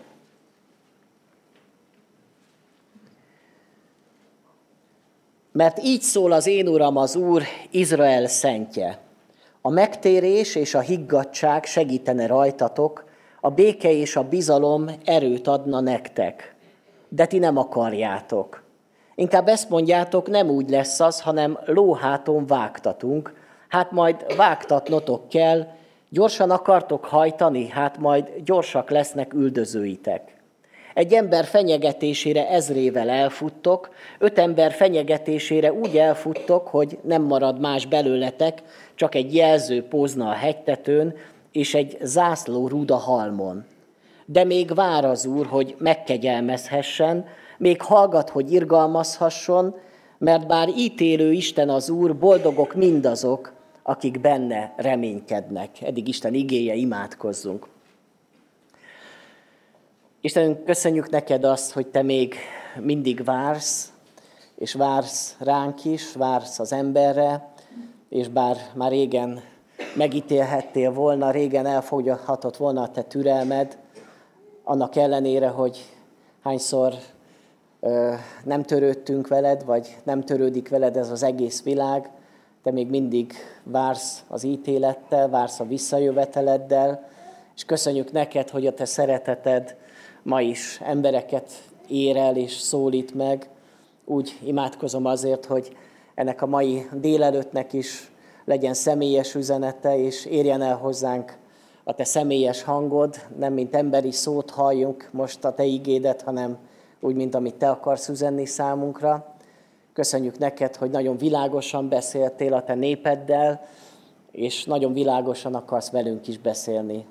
Mert 5.52 5.84
így 5.84 6.02
szól 6.02 6.32
az 6.32 6.48
én 6.48 6.68
uram 6.68 6.98
az 6.98 7.16
Úr, 7.16 7.44
Izrael 7.72 8.28
szentje. 8.28 9.09
A 9.62 9.70
megtérés 9.70 10.56
és 10.56 10.76
a 10.76 10.80
higgadság 10.80 11.66
segítene 11.66 12.28
rajtatok, 12.28 13.06
a 13.42 13.50
béke 13.50 13.92
és 13.92 14.16
a 14.16 14.24
bizalom 14.24 14.90
erőt 15.06 15.48
adna 15.48 15.80
nektek. 15.80 16.56
De 17.10 17.26
ti 17.26 17.38
nem 17.38 17.58
akarjátok. 17.58 18.64
Inkább 19.16 19.48
ezt 19.48 19.70
mondjátok, 19.70 20.28
nem 20.28 20.50
úgy 20.50 20.70
lesz 20.70 21.00
az, 21.00 21.22
hanem 21.22 21.60
lóháton 21.66 22.46
vágtatunk, 22.46 23.34
hát 23.68 23.92
majd 23.92 24.36
vágtatnotok 24.36 25.30
kell, 25.30 25.68
gyorsan 26.10 26.50
akartok 26.50 27.06
hajtani, 27.06 27.68
hát 27.68 27.98
majd 27.98 28.32
gyorsak 28.44 28.90
lesznek 28.90 29.34
üldözőitek. 29.34 30.39
Egy 31.00 31.14
ember 31.14 31.46
fenyegetésére 31.46 32.50
ezrével 32.50 33.10
elfuttok, 33.10 33.90
öt 34.18 34.40
ember 34.40 34.72
fenyegetésére 34.72 35.74
úgy 35.74 35.98
elfuttok, 35.98 36.68
hogy 36.68 36.98
nem 37.02 37.22
marad 37.22 37.60
más 37.60 37.86
belőletek, 37.86 38.62
csak 38.96 39.16
egy 39.16 39.36
jelző 39.36 39.84
pózna 39.84 40.30
a 40.30 40.34
hegytetőn, 40.34 41.14
és 41.52 41.74
egy 41.74 41.98
zászló 42.02 42.68
rúd 42.68 42.92
a 42.92 42.96
halmon. 42.96 43.66
De 44.26 44.44
még 44.44 44.74
vár 44.74 45.06
az 45.06 45.26
Úr, 45.26 45.46
hogy 45.46 45.76
megkegyelmezhessen, 45.78 47.26
még 47.58 47.82
hallgat, 47.82 48.30
hogy 48.30 48.52
irgalmazhasson, 48.52 49.76
mert 50.18 50.48
bár 50.48 50.68
ítélő 50.78 51.32
Isten 51.32 51.70
az 51.70 51.90
Úr, 51.90 52.16
boldogok 52.16 52.74
mindazok, 52.74 53.54
akik 53.84 54.22
benne 54.22 54.74
reménykednek. 54.78 55.82
Eddig 55.82 56.08
Isten 56.08 56.34
igéje, 56.34 56.74
imádkozzunk. 56.74 57.68
Istenünk, 60.22 60.64
köszönjük 60.64 61.10
neked 61.10 61.44
azt, 61.44 61.72
hogy 61.72 61.88
te 61.88 62.02
még 62.02 62.36
mindig 62.80 63.24
vársz, 63.24 63.94
és 64.56 64.74
vársz 64.74 65.36
ránk 65.40 65.86
is, 65.86 66.14
vársz 66.14 66.60
az 66.60 66.74
emberre, 66.74 67.48
és 68.10 68.28
bár 68.28 68.58
már 68.74 68.92
régen 68.92 69.42
megítélhettél 69.96 70.92
volna, 70.92 71.32
régen 71.32 71.66
elfogyhatott 71.66 72.58
volna 72.58 72.82
a 72.82 72.92
te 72.92 73.02
türelmed, 73.02 73.78
annak 74.64 74.96
ellenére, 74.96 75.48
hogy 75.48 75.86
hányszor 76.44 76.94
ö, 77.80 78.14
nem 78.44 78.64
törődtünk 78.64 79.28
veled, 79.28 79.66
vagy 79.66 79.98
nem 80.04 80.24
törődik 80.24 80.70
veled 80.70 80.98
ez 80.98 81.10
az 81.10 81.24
egész 81.24 81.64
világ, 81.64 82.10
te 82.64 82.72
még 82.72 82.90
mindig 82.90 83.34
vársz 83.64 84.24
az 84.28 84.44
ítélettel, 84.44 85.30
vársz 85.30 85.60
a 85.60 85.68
visszajöveteleddel, 85.68 87.08
és 87.56 87.66
köszönjük 87.66 88.12
neked, 88.12 88.50
hogy 88.50 88.68
a 88.68 88.74
te 88.74 88.86
szereteted 88.86 89.76
ma 90.30 90.42
is 90.42 90.80
embereket 90.84 91.52
ér 91.88 92.18
el 92.18 92.36
és 92.36 92.52
szólít 92.52 93.14
meg. 93.14 93.50
Úgy 94.06 94.38
imádkozom 94.44 95.06
azért, 95.06 95.46
hogy 95.46 95.78
ennek 96.16 96.42
a 96.42 96.46
mai 96.46 96.86
délelőttnek 96.94 97.74
is 97.74 98.12
legyen 98.46 98.74
személyes 98.74 99.36
üzenete, 99.36 99.98
és 99.98 100.26
érjen 100.26 100.62
el 100.62 100.76
hozzánk 100.76 101.38
a 101.84 101.94
te 101.94 102.04
személyes 102.04 102.64
hangod, 102.64 103.16
nem 103.38 103.54
mint 103.54 103.76
emberi 103.76 104.12
szót 104.12 104.50
halljunk 104.50 105.10
most 105.12 105.46
a 105.46 105.54
te 105.54 105.64
igédet, 105.64 106.22
hanem 106.22 106.58
úgy, 107.00 107.16
mint 107.16 107.36
amit 107.36 107.56
te 107.56 107.70
akarsz 107.70 108.10
üzenni 108.10 108.46
számunkra. 108.46 109.36
Köszönjük 109.94 110.38
neked, 110.38 110.76
hogy 110.76 110.90
nagyon 110.90 111.18
világosan 111.18 111.90
beszéltél 111.90 112.54
a 112.54 112.64
te 112.64 112.76
népeddel, 112.76 113.66
és 114.32 114.64
nagyon 114.64 114.94
világosan 114.94 115.56
akarsz 115.56 115.90
velünk 115.90 116.28
is 116.28 116.38
beszélni. 116.38 117.06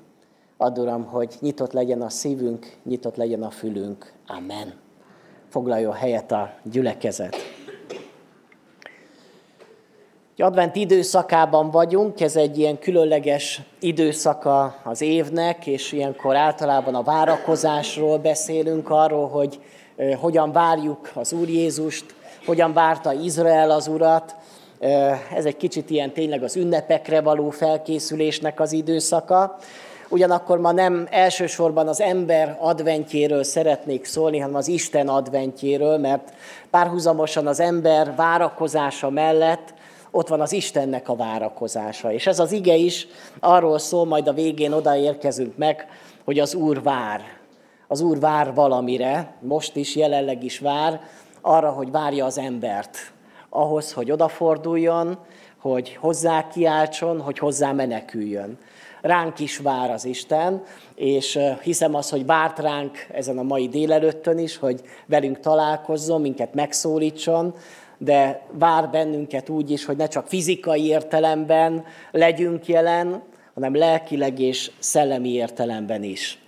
Add, 0.60 0.78
Uram, 0.78 1.04
hogy 1.04 1.34
nyitott 1.40 1.72
legyen 1.72 2.02
a 2.02 2.08
szívünk, 2.08 2.76
nyitott 2.84 3.16
legyen 3.16 3.42
a 3.42 3.50
fülünk. 3.50 4.12
Amen. 4.26 4.74
Foglaljon 5.48 5.92
helyet 5.92 6.32
a 6.32 6.50
gyülekezet. 6.62 7.36
Advent 10.36 10.76
időszakában 10.76 11.70
vagyunk, 11.70 12.20
ez 12.20 12.36
egy 12.36 12.58
ilyen 12.58 12.78
különleges 12.78 13.60
időszaka 13.80 14.74
az 14.84 15.00
évnek, 15.00 15.66
és 15.66 15.92
ilyenkor 15.92 16.36
általában 16.36 16.94
a 16.94 17.02
várakozásról 17.02 18.18
beszélünk, 18.18 18.90
arról, 18.90 19.28
hogy 19.28 19.60
hogyan 20.20 20.52
várjuk 20.52 21.10
az 21.14 21.32
Úr 21.32 21.48
Jézust, 21.48 22.14
hogyan 22.46 22.72
várta 22.72 23.12
Izrael 23.12 23.70
az 23.70 23.86
Urat. 23.86 24.36
Ez 25.34 25.44
egy 25.44 25.56
kicsit 25.56 25.90
ilyen 25.90 26.12
tényleg 26.12 26.42
az 26.42 26.56
ünnepekre 26.56 27.20
való 27.20 27.50
felkészülésnek 27.50 28.60
az 28.60 28.72
időszaka. 28.72 29.58
Ugyanakkor 30.10 30.58
ma 30.58 30.72
nem 30.72 31.06
elsősorban 31.10 31.88
az 31.88 32.00
ember 32.00 32.56
adventjéről 32.60 33.42
szeretnék 33.42 34.04
szólni, 34.04 34.38
hanem 34.38 34.54
az 34.56 34.68
Isten 34.68 35.08
adventjéről, 35.08 35.98
mert 35.98 36.32
párhuzamosan 36.70 37.46
az 37.46 37.60
ember 37.60 38.14
várakozása 38.16 39.10
mellett 39.10 39.74
ott 40.10 40.28
van 40.28 40.40
az 40.40 40.52
Istennek 40.52 41.08
a 41.08 41.16
várakozása. 41.16 42.12
És 42.12 42.26
ez 42.26 42.38
az 42.38 42.52
ige 42.52 42.74
is 42.74 43.06
arról 43.40 43.78
szól, 43.78 44.06
majd 44.06 44.28
a 44.28 44.32
végén 44.32 44.72
odaérkezünk 44.72 45.56
meg, 45.56 45.86
hogy 46.24 46.38
az 46.38 46.54
Úr 46.54 46.82
vár. 46.82 47.20
Az 47.88 48.00
Úr 48.00 48.20
vár 48.20 48.54
valamire, 48.54 49.34
most 49.40 49.76
is, 49.76 49.96
jelenleg 49.96 50.44
is 50.44 50.58
vár, 50.58 51.00
arra, 51.40 51.70
hogy 51.70 51.90
várja 51.90 52.24
az 52.24 52.38
embert. 52.38 52.96
Ahhoz, 53.48 53.92
hogy 53.92 54.10
odaforduljon, 54.10 55.18
hogy 55.58 55.96
hozzá 56.00 56.48
kiáltson, 56.48 57.20
hogy 57.20 57.38
hozzá 57.38 57.72
meneküljön. 57.72 58.58
Ránk 59.00 59.38
is 59.38 59.58
vár 59.58 59.90
az 59.90 60.04
Isten, 60.04 60.62
és 60.94 61.38
hiszem 61.62 61.94
az, 61.94 62.10
hogy 62.10 62.26
várt 62.26 62.58
ránk 62.58 63.06
ezen 63.12 63.38
a 63.38 63.42
mai 63.42 63.68
délelőttön 63.68 64.38
is, 64.38 64.56
hogy 64.56 64.80
velünk 65.06 65.40
találkozzon, 65.40 66.20
minket 66.20 66.54
megszólítson, 66.54 67.54
de 67.98 68.42
vár 68.50 68.90
bennünket 68.90 69.48
úgy 69.48 69.70
is, 69.70 69.84
hogy 69.84 69.96
ne 69.96 70.06
csak 70.06 70.26
fizikai 70.26 70.86
értelemben 70.86 71.84
legyünk 72.10 72.66
jelen, 72.66 73.22
hanem 73.54 73.74
lelkileg 73.74 74.38
és 74.38 74.70
szellemi 74.78 75.32
értelemben 75.32 76.02
is. 76.02 76.38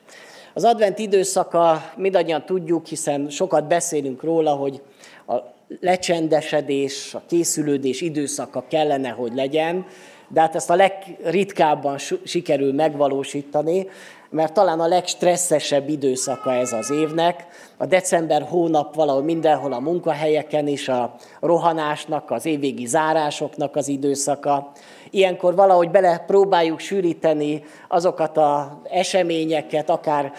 Az 0.54 0.64
advent 0.64 0.98
időszaka 0.98 1.92
mindannyian 1.96 2.44
tudjuk, 2.44 2.86
hiszen 2.86 3.28
sokat 3.28 3.68
beszélünk 3.68 4.22
róla, 4.22 4.54
hogy 4.54 4.82
a 5.26 5.34
lecsendesedés, 5.80 7.14
a 7.14 7.22
készülődés 7.26 8.00
időszaka 8.00 8.64
kellene, 8.68 9.08
hogy 9.08 9.34
legyen, 9.34 9.86
de 10.32 10.40
hát 10.40 10.54
ezt 10.54 10.70
a 10.70 10.74
legritkábban 10.74 11.98
sikerül 12.24 12.72
megvalósítani. 12.72 13.86
Mert 14.30 14.52
talán 14.52 14.80
a 14.80 14.86
legstresszesebb 14.86 15.88
időszaka 15.88 16.52
ez 16.52 16.72
az 16.72 16.90
évnek. 16.90 17.46
A 17.76 17.86
december 17.86 18.42
hónap 18.42 18.94
valahol 18.94 19.22
mindenhol 19.22 19.72
a 19.72 19.80
munkahelyeken 19.80 20.66
is, 20.66 20.88
a 20.88 21.14
rohanásnak, 21.40 22.30
az 22.30 22.46
évvégi 22.46 22.86
zárásoknak 22.86 23.76
az 23.76 23.88
időszaka. 23.88 24.72
Ilyenkor 25.10 25.54
valahogy 25.54 25.90
bele 25.90 26.18
próbáljuk 26.18 26.78
sűríteni 26.78 27.64
azokat 27.88 28.36
az 28.36 28.66
eseményeket, 28.90 29.90
akár 29.90 30.32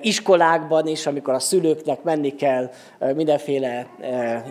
iskolákban 0.00 0.86
is, 0.86 1.06
amikor 1.06 1.34
a 1.34 1.38
szülőknek 1.38 2.02
menni 2.02 2.34
kell 2.34 2.70
mindenféle 3.14 3.86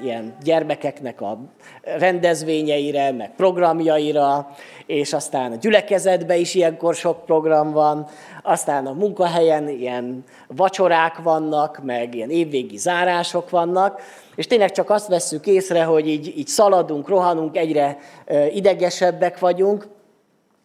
ilyen 0.04 0.36
gyermekeknek 0.44 1.22
a 1.22 1.40
rendezvényeire, 1.82 3.12
meg 3.12 3.32
programjaira, 3.36 4.50
és 4.86 5.14
aztán 5.14 5.52
a 5.52 5.56
gyülekezetben 5.56 6.38
is 6.38 6.56
ilyenkor 6.56 6.96
sok 6.96 7.26
program 7.26 7.72
van, 7.72 8.08
aztán 8.46 8.86
a 8.86 8.94
munkahelyen 8.94 9.70
ilyen 9.70 10.24
vacsorák 10.48 11.18
vannak, 11.18 11.84
meg 11.84 12.16
ilyen 12.16 12.30
évvégi 12.30 12.78
zárások 12.78 13.50
vannak, 13.50 14.02
és 14.36 14.48
tényleg 14.48 14.72
csak 14.72 14.90
azt 14.90 15.08
vesszük 15.08 15.48
észre, 15.48 15.84
hogy 15.84 16.08
így, 16.08 16.38
így 16.38 16.48
szaladunk, 16.48 17.08
rohanunk, 17.08 17.58
egyre 17.58 17.98
idegesebbek 18.54 19.40
vagyunk. 19.40 19.88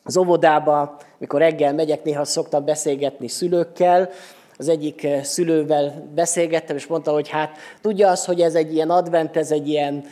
Az 0.05 0.16
óvodába, 0.16 0.97
mikor 1.19 1.40
reggel 1.40 1.75
megyek, 1.75 2.05
néha 2.05 2.25
szoktam 2.25 2.64
beszélgetni 2.64 3.29
szülőkkel, 3.29 4.11
az 4.57 4.69
egyik 4.69 5.07
szülővel 5.23 6.11
beszélgettem, 6.14 6.77
és 6.77 6.87
mondta, 6.87 7.12
hogy 7.12 7.29
hát 7.29 7.57
tudja 7.81 8.09
az, 8.09 8.25
hogy 8.25 8.40
ez 8.40 8.55
egy 8.55 8.75
ilyen 8.75 8.90
advent, 8.90 9.37
ez 9.37 9.51
egy 9.51 9.69
ilyen 9.69 10.05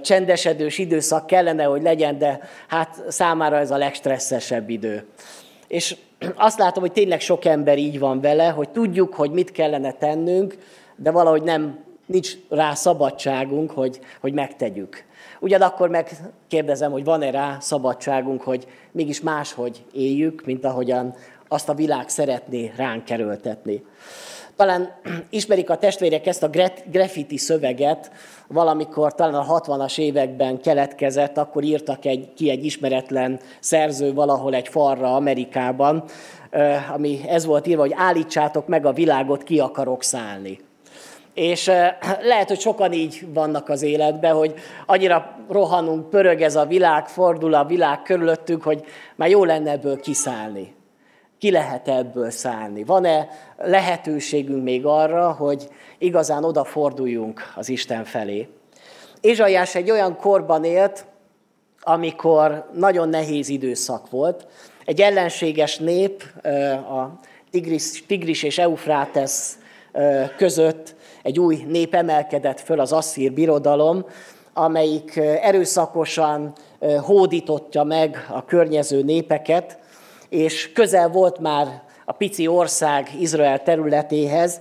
csendesedős 0.00 0.78
időszak 0.78 1.26
kellene, 1.26 1.64
hogy 1.64 1.82
legyen, 1.82 2.18
de 2.18 2.40
hát 2.68 3.02
számára 3.08 3.56
ez 3.56 3.70
a 3.70 3.76
legstresszesebb 3.76 4.70
idő. 4.70 5.06
És 5.74 5.96
azt 6.34 6.58
látom, 6.58 6.82
hogy 6.82 6.92
tényleg 6.92 7.20
sok 7.20 7.44
ember 7.44 7.78
így 7.78 7.98
van 7.98 8.20
vele, 8.20 8.48
hogy 8.48 8.68
tudjuk, 8.68 9.14
hogy 9.14 9.30
mit 9.30 9.52
kellene 9.52 9.92
tennünk, 9.92 10.56
de 10.96 11.10
valahogy 11.10 11.42
nem 11.42 11.78
nincs 12.06 12.32
rá 12.48 12.74
szabadságunk, 12.74 13.70
hogy, 13.70 14.00
hogy 14.20 14.32
megtegyük. 14.32 15.04
Ugyanakkor 15.40 15.88
megkérdezem, 15.88 16.92
hogy 16.92 17.04
van-e 17.04 17.30
rá 17.30 17.56
szabadságunk, 17.60 18.42
hogy 18.42 18.66
mégis 18.92 19.20
máshogy 19.20 19.84
éljük, 19.92 20.44
mint 20.44 20.64
ahogyan 20.64 21.14
azt 21.48 21.68
a 21.68 21.74
világ 21.74 22.08
szeretné 22.08 22.72
ránk 22.76 23.04
kerültetni. 23.04 23.84
Talán 24.56 24.94
ismerik 25.30 25.70
a 25.70 25.76
testvérek 25.76 26.26
ezt 26.26 26.42
a 26.42 26.50
graffiti 26.90 27.36
szöveget, 27.36 28.10
valamikor 28.46 29.14
talán 29.14 29.34
a 29.34 29.60
60-as 29.60 29.98
években 29.98 30.60
keletkezett, 30.60 31.38
akkor 31.38 31.62
írtak 31.62 32.04
egy, 32.04 32.32
ki 32.34 32.50
egy 32.50 32.64
ismeretlen 32.64 33.40
szerző 33.60 34.12
valahol 34.12 34.54
egy 34.54 34.68
falra 34.68 35.14
Amerikában, 35.14 36.04
ami 36.94 37.20
ez 37.28 37.44
volt 37.44 37.66
írva, 37.66 37.82
hogy 37.82 37.94
állítsátok 37.96 38.66
meg 38.66 38.86
a 38.86 38.92
világot, 38.92 39.42
ki 39.42 39.58
akarok 39.58 40.02
szállni. 40.02 40.58
És 41.34 41.66
lehet, 42.22 42.48
hogy 42.48 42.60
sokan 42.60 42.92
így 42.92 43.26
vannak 43.32 43.68
az 43.68 43.82
életben, 43.82 44.34
hogy 44.34 44.54
annyira 44.86 45.36
rohanunk, 45.48 46.10
pörög 46.10 46.40
ez 46.40 46.56
a 46.56 46.66
világ, 46.66 47.08
fordul 47.08 47.54
a 47.54 47.64
világ 47.64 48.02
körülöttünk, 48.02 48.62
hogy 48.62 48.84
már 49.16 49.28
jó 49.28 49.44
lenne 49.44 49.70
ebből 49.70 50.00
kiszállni. 50.00 50.73
Ki 51.44 51.50
lehet 51.50 51.88
ebből 51.88 52.30
szállni? 52.30 52.84
Van-e 52.84 53.28
lehetőségünk 53.56 54.62
még 54.62 54.86
arra, 54.86 55.32
hogy 55.32 55.68
igazán 55.98 56.44
odaforduljunk 56.44 57.52
az 57.54 57.68
Isten 57.68 58.04
felé? 58.04 58.48
Ézsaiás 59.20 59.74
egy 59.74 59.90
olyan 59.90 60.16
korban 60.16 60.64
élt, 60.64 61.06
amikor 61.80 62.68
nagyon 62.74 63.08
nehéz 63.08 63.48
időszak 63.48 64.10
volt. 64.10 64.46
Egy 64.84 65.00
ellenséges 65.00 65.78
nép, 65.78 66.22
a 66.88 67.18
Tigris, 67.50 68.06
Tigris 68.06 68.42
és 68.42 68.58
Eufrátesz 68.58 69.58
között 70.36 70.94
egy 71.22 71.38
új 71.38 71.64
nép 71.68 71.94
emelkedett 71.94 72.60
föl, 72.60 72.80
az 72.80 72.92
asszír 72.92 73.32
birodalom, 73.32 74.06
amelyik 74.52 75.16
erőszakosan 75.16 76.52
hódította 77.00 77.84
meg 77.84 78.26
a 78.30 78.44
környező 78.44 79.02
népeket, 79.02 79.82
és 80.34 80.72
közel 80.72 81.08
volt 81.08 81.38
már 81.38 81.82
a 82.04 82.12
pici 82.12 82.46
ország 82.46 83.10
Izrael 83.18 83.62
területéhez, 83.62 84.60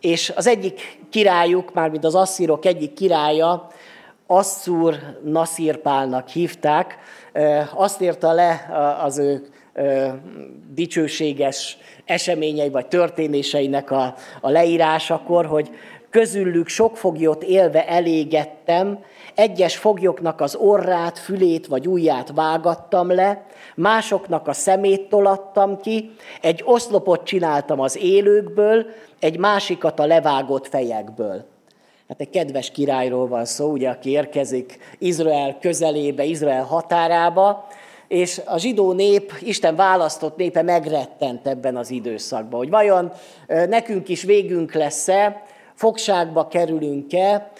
és 0.00 0.32
az 0.36 0.46
egyik 0.46 0.98
királyuk, 1.10 1.72
mármint 1.72 2.04
az 2.04 2.14
asszírok 2.14 2.64
egyik 2.64 2.92
királya, 2.92 3.68
Asszúr 4.26 4.94
Nasirpálnak 5.24 6.28
hívták, 6.28 6.98
azt 7.74 8.00
írta 8.00 8.32
le 8.32 8.68
az 9.02 9.18
ő 9.18 9.46
dicsőséges 10.74 11.78
eseményei 12.04 12.70
vagy 12.70 12.86
történéseinek 12.86 13.90
a, 13.90 14.14
a 14.40 14.50
leírásakor, 14.50 15.46
hogy 15.46 15.70
közülük 16.10 16.68
sok 16.68 16.96
foglyot 16.96 17.42
élve 17.42 17.86
elégettem, 17.86 18.98
egyes 19.34 19.76
foglyoknak 19.76 20.40
az 20.40 20.54
orrát, 20.54 21.18
fülét 21.18 21.66
vagy 21.66 21.88
ujját 21.88 22.32
vágattam 22.34 23.14
le, 23.14 23.46
másoknak 23.80 24.48
a 24.48 24.52
szemét 24.52 25.08
tolattam 25.08 25.80
ki, 25.80 26.10
egy 26.40 26.62
oszlopot 26.64 27.24
csináltam 27.24 27.80
az 27.80 27.96
élőkből, 27.96 28.86
egy 29.20 29.38
másikat 29.38 30.00
a 30.00 30.06
levágott 30.06 30.68
fejekből. 30.68 31.44
Hát 32.08 32.20
egy 32.20 32.30
kedves 32.30 32.70
királyról 32.70 33.28
van 33.28 33.44
szó, 33.44 33.70
ugye, 33.70 33.88
aki 33.88 34.10
érkezik 34.10 34.78
Izrael 34.98 35.58
közelébe, 35.60 36.24
Izrael 36.24 36.64
határába, 36.64 37.66
és 38.08 38.40
a 38.44 38.58
zsidó 38.58 38.92
nép, 38.92 39.32
Isten 39.40 39.76
választott 39.76 40.36
népe 40.36 40.62
megrettent 40.62 41.46
ebben 41.46 41.76
az 41.76 41.90
időszakban, 41.90 42.58
hogy 42.58 42.70
vajon 42.70 43.12
nekünk 43.46 44.08
is 44.08 44.22
végünk 44.22 44.74
lesz-e, 44.74 45.42
fogságba 45.74 46.48
kerülünk-e, 46.48 47.50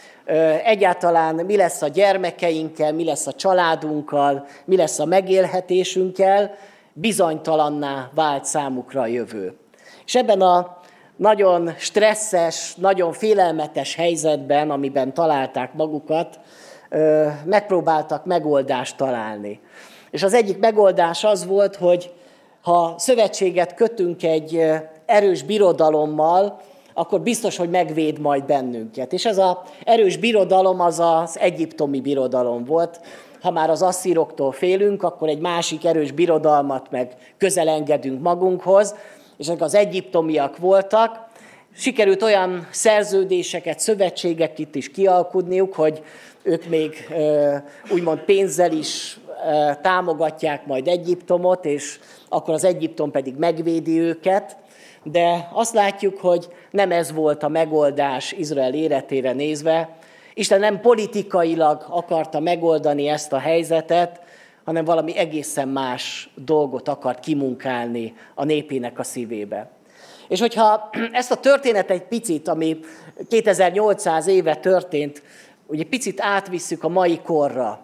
egyáltalán 0.65 1.35
mi 1.35 1.57
lesz 1.57 1.83
a 1.83 1.89
gyermekeinkkel, 1.89 2.93
mi 2.93 3.05
lesz 3.05 3.27
a 3.27 3.33
családunkkal, 3.33 4.47
mi 4.65 4.77
lesz 4.77 4.99
a 4.99 5.05
megélhetésünkkel, 5.05 6.55
bizonytalanná 6.93 8.11
vált 8.15 8.45
számukra 8.45 9.01
a 9.01 9.07
jövő. 9.07 9.57
És 10.05 10.15
ebben 10.15 10.41
a 10.41 10.79
nagyon 11.17 11.75
stresszes, 11.79 12.75
nagyon 12.75 13.13
félelmetes 13.13 13.95
helyzetben, 13.95 14.71
amiben 14.71 15.15
találták 15.15 15.75
magukat, 15.75 16.39
megpróbáltak 17.45 18.25
megoldást 18.25 18.97
találni. 18.97 19.61
És 20.11 20.23
az 20.23 20.35
egyik 20.35 20.59
megoldás 20.59 21.25
az 21.25 21.47
volt, 21.47 21.77
hogy 21.77 22.13
ha 22.63 22.95
szövetséget 22.99 23.75
kötünk 23.75 24.23
egy 24.23 24.65
erős 25.07 25.43
birodalommal, 25.43 26.61
akkor 26.95 27.21
biztos, 27.21 27.57
hogy 27.57 27.71
megvéd 27.71 28.19
majd 28.19 28.45
bennünket. 28.45 29.13
És 29.13 29.27
ez 29.27 29.39
az 29.39 29.57
erős 29.85 30.17
birodalom 30.17 30.81
az 30.81 30.99
az 30.99 31.39
egyiptomi 31.39 32.01
birodalom 32.01 32.65
volt. 32.65 33.01
Ha 33.41 33.51
már 33.51 33.71
az 33.71 33.83
asszíroktól 33.83 34.53
félünk, 34.53 35.03
akkor 35.03 35.29
egy 35.29 35.41
másik 35.41 35.85
erős 35.85 36.13
birodalmat 36.13 36.91
meg 36.91 37.17
közelengedünk 37.39 38.23
magunkhoz, 38.23 38.95
és 39.39 39.47
ezek 39.47 39.61
az 39.61 39.75
egyiptomiak 39.75 40.59
voltak. 40.59 41.29
Sikerült 41.75 42.23
olyan 42.23 42.67
szerződéseket, 42.71 43.81
szövetségeket 43.81 44.59
itt 44.59 44.75
is 44.75 44.91
kialkudniuk, 44.91 45.75
hogy 45.75 46.03
ők 46.43 46.69
még 46.69 47.09
úgymond 47.91 48.19
pénzzel 48.19 48.73
is 48.73 49.21
támogatják 49.83 50.67
majd 50.67 50.89
Egyiptomot, 50.89 51.65
és 51.65 52.01
akkor 52.29 52.55
az 52.55 52.65
Egyiptom 52.65 53.11
pedig 53.11 53.35
megvédi 53.37 53.99
őket 53.99 54.57
de 55.03 55.49
azt 55.53 55.75
látjuk, 55.75 56.19
hogy 56.19 56.49
nem 56.71 56.93
ez 56.93 57.13
volt 57.13 57.43
a 57.43 57.49
megoldás 57.49 58.33
Izrael 58.33 58.75
életére 58.75 59.33
nézve. 59.33 59.97
Isten 60.35 60.61
nem 60.61 60.81
politikailag 60.81 61.87
akarta 61.89 62.41
megoldani 62.41 63.09
ezt 63.09 63.33
a 63.33 63.39
helyzetet, 63.39 64.21
hanem 64.65 64.85
valami 64.85 65.17
egészen 65.17 65.69
más 65.69 66.31
dolgot 66.35 66.89
akart 66.89 67.21
kimunkálni 67.21 68.15
a 68.35 68.45
népének 68.45 68.99
a 68.99 69.03
szívébe. 69.03 69.71
És 70.29 70.41
hogyha 70.41 70.91
ezt 71.13 71.31
a 71.31 71.37
történet 71.37 71.91
egy 71.91 72.03
picit, 72.03 72.49
ami 72.49 72.79
2800 73.29 74.27
éve 74.27 74.57
történt, 74.57 75.23
ugye 75.67 75.85
picit 75.85 76.21
átvisszük 76.21 76.85
a 76.85 76.89
mai 76.89 77.21
korra, 77.21 77.81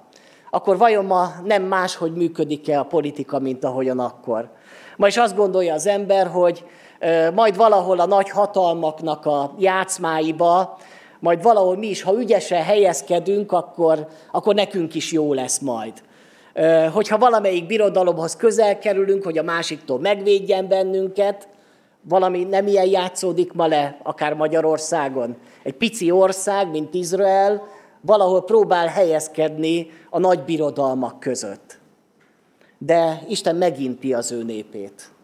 akkor 0.51 0.77
vajon 0.77 1.05
ma 1.05 1.35
nem 1.45 1.63
máshogy 1.63 2.13
működik-e 2.13 2.79
a 2.79 2.85
politika, 2.85 3.39
mint 3.39 3.65
ahogyan 3.65 3.99
akkor? 3.99 4.51
Ma 4.97 5.07
is 5.07 5.17
azt 5.17 5.37
gondolja 5.37 5.75
az 5.75 5.87
ember, 5.87 6.27
hogy 6.27 6.65
majd 7.35 7.57
valahol 7.57 8.01
a 8.01 8.07
nagy 8.07 8.31
hatalmaknak 8.31 9.27
a 9.27 9.55
játszmáiba, 9.59 10.79
majd 11.21 11.43
valahol 11.43 11.77
mi 11.77 11.87
is, 11.87 12.03
ha 12.03 12.19
ügyesen 12.19 12.63
helyezkedünk, 12.63 13.53
akkor, 13.53 14.07
akkor 14.33 14.55
nekünk 14.55 14.95
is 14.95 15.13
jó 15.13 15.33
lesz 15.33 15.59
majd. 15.59 15.93
Hogyha 16.93 17.19
valamelyik 17.19 17.67
birodalomhoz 17.67 18.37
közel 18.37 18.79
kerülünk, 18.79 19.25
hogy 19.25 19.39
a 19.39 19.43
másiktól 19.43 19.99
megvédjen 19.99 20.69
bennünket, 20.69 21.49
valami 22.03 22.45
nem 22.45 22.67
ilyen 22.67 22.89
játszódik 22.89 23.53
ma 23.53 23.67
le, 23.67 23.99
akár 24.03 24.35
Magyarországon. 24.35 25.37
Egy 25.63 25.75
pici 25.75 26.11
ország, 26.11 26.71
mint 26.71 26.95
Izrael, 26.95 27.63
valahol 28.01 28.45
próbál 28.45 28.87
helyezkedni 28.87 29.91
a 30.11 30.19
nagy 30.19 30.41
birodalmak 30.41 31.21
között. 31.21 31.79
De 32.79 33.23
Isten 33.29 33.57
meginti 33.57 34.15
az 34.15 34.33
ő 34.33 34.43
népét 34.43 35.16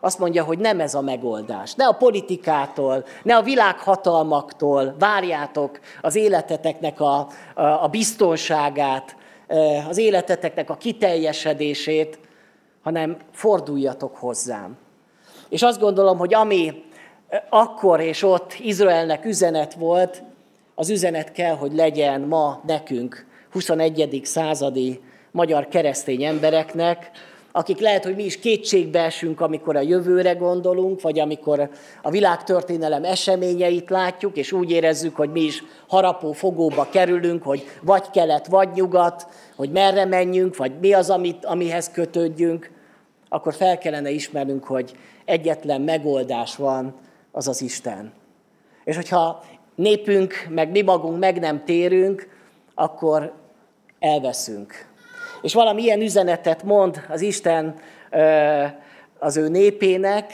azt 0.00 0.18
mondja, 0.18 0.44
hogy 0.44 0.58
nem 0.58 0.80
ez 0.80 0.94
a 0.94 1.00
megoldás. 1.00 1.74
Ne 1.74 1.86
a 1.86 1.92
politikától, 1.92 3.04
ne 3.22 3.36
a 3.36 3.42
világhatalmaktól 3.42 4.94
várjátok 4.98 5.80
az 6.00 6.14
életeteknek 6.16 7.00
a, 7.00 7.18
a, 7.54 7.62
a 7.62 7.88
biztonságát, 7.90 9.16
az 9.88 9.98
életeteknek 9.98 10.70
a 10.70 10.76
kiteljesedését, 10.76 12.18
hanem 12.82 13.16
forduljatok 13.32 14.16
hozzám. 14.16 14.76
És 15.48 15.62
azt 15.62 15.80
gondolom, 15.80 16.18
hogy 16.18 16.34
ami 16.34 16.84
akkor 17.48 18.00
és 18.00 18.22
ott 18.22 18.54
Izraelnek 18.58 19.24
üzenet 19.24 19.74
volt, 19.74 20.22
az 20.74 20.90
üzenet 20.90 21.32
kell, 21.32 21.54
hogy 21.54 21.74
legyen 21.74 22.20
ma 22.20 22.60
nekünk, 22.66 23.26
21. 23.50 24.20
századi 24.24 25.00
magyar 25.30 25.68
keresztény 25.68 26.24
embereknek, 26.24 27.10
akik 27.52 27.78
lehet, 27.78 28.04
hogy 28.04 28.14
mi 28.14 28.24
is 28.24 28.38
kétségbe 28.38 29.02
esünk, 29.04 29.40
amikor 29.40 29.76
a 29.76 29.80
jövőre 29.80 30.32
gondolunk, 30.32 31.00
vagy 31.00 31.18
amikor 31.18 31.70
a 32.02 32.10
világtörténelem 32.10 33.04
eseményeit 33.04 33.90
látjuk, 33.90 34.36
és 34.36 34.52
úgy 34.52 34.70
érezzük, 34.70 35.16
hogy 35.16 35.30
mi 35.30 35.40
is 35.40 35.64
harapó 35.88 36.32
fogóba 36.32 36.88
kerülünk, 36.90 37.42
hogy 37.42 37.64
vagy 37.82 38.10
kelet, 38.10 38.46
vagy 38.46 38.68
nyugat, 38.74 39.26
hogy 39.56 39.70
merre 39.70 40.04
menjünk, 40.04 40.56
vagy 40.56 40.72
mi 40.80 40.92
az, 40.92 41.10
amit, 41.10 41.44
amihez 41.44 41.90
kötődjünk, 41.90 42.70
akkor 43.28 43.54
fel 43.54 43.78
kellene 43.78 44.10
ismernünk, 44.10 44.64
hogy 44.64 44.92
egyetlen 45.24 45.80
megoldás 45.80 46.56
van, 46.56 46.94
az 47.32 47.48
az 47.48 47.62
Isten. 47.62 48.12
És 48.84 48.96
hogyha 48.96 49.44
népünk, 49.74 50.46
meg 50.48 50.70
mi 50.70 50.82
magunk 50.82 51.18
meg 51.18 51.38
nem 51.38 51.64
térünk, 51.64 52.28
akkor 52.74 53.32
elveszünk. 53.98 54.89
És 55.42 55.54
valami 55.54 55.82
ilyen 55.82 56.00
üzenetet 56.00 56.62
mond 56.62 57.00
az 57.08 57.20
Isten 57.20 57.74
az 59.18 59.36
ő 59.36 59.48
népének, 59.48 60.32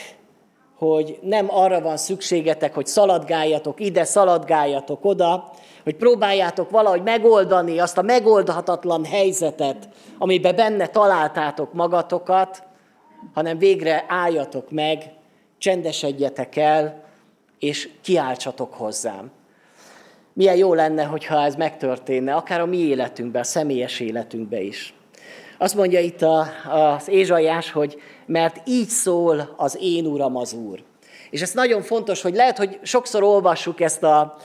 hogy 0.79 1.19
nem 1.23 1.47
arra 1.49 1.81
van 1.81 1.97
szükségetek, 1.97 2.75
hogy 2.75 2.87
szaladgáljatok 2.87 3.81
ide, 3.81 4.05
szaladgáljatok 4.05 5.05
oda, 5.05 5.51
hogy 5.85 5.97
próbáljátok 5.97 6.71
valahogy 6.71 7.03
megoldani 7.03 7.79
azt 7.79 7.99
a 7.99 8.03
megoldhatatlan 8.03 9.05
helyzetet, 9.05 9.89
amiben 10.19 10.57
benne 10.57 10.87
találtátok 10.87 11.73
magatokat, 11.73 12.63
hanem 13.35 13.59
végre 13.59 14.05
álljatok 14.09 14.71
meg, 14.71 15.11
csendesedjetek 15.59 16.57
el, 16.57 17.05
és 17.59 17.89
kiáltsatok 18.03 18.75
hozzám. 18.75 19.31
Milyen 20.33 20.57
jó 20.57 20.75
lenne, 20.75 21.05
hogyha 21.05 21.45
ez 21.45 21.55
megtörténne, 21.55 22.35
akár 22.35 22.61
a 22.61 22.67
mi 22.67 22.77
életünkben, 22.77 23.41
a 23.41 23.45
személyes 23.45 24.01
életünkben 24.01 24.61
is. 24.61 24.95
Azt 25.59 25.75
mondja 25.75 26.01
itt 26.01 26.23
a, 26.23 26.47
az 26.69 27.09
Ézsaiás, 27.09 27.71
hogy 27.71 28.01
mert 28.27 28.69
így 28.69 28.89
szól 28.89 29.55
az 29.57 29.79
én 29.81 30.07
Uram 30.07 30.37
az 30.37 30.53
Úr. 30.53 30.83
És 31.31 31.43
ez 31.43 31.53
nagyon 31.53 31.83
fontos, 31.83 32.23
hogy 32.23 32.35
lehet, 32.35 32.59
hogy 32.59 32.79
sokszor 32.83 33.23
olvassuk 33.23 33.81
ezt 33.81 34.03
a, 34.03 34.37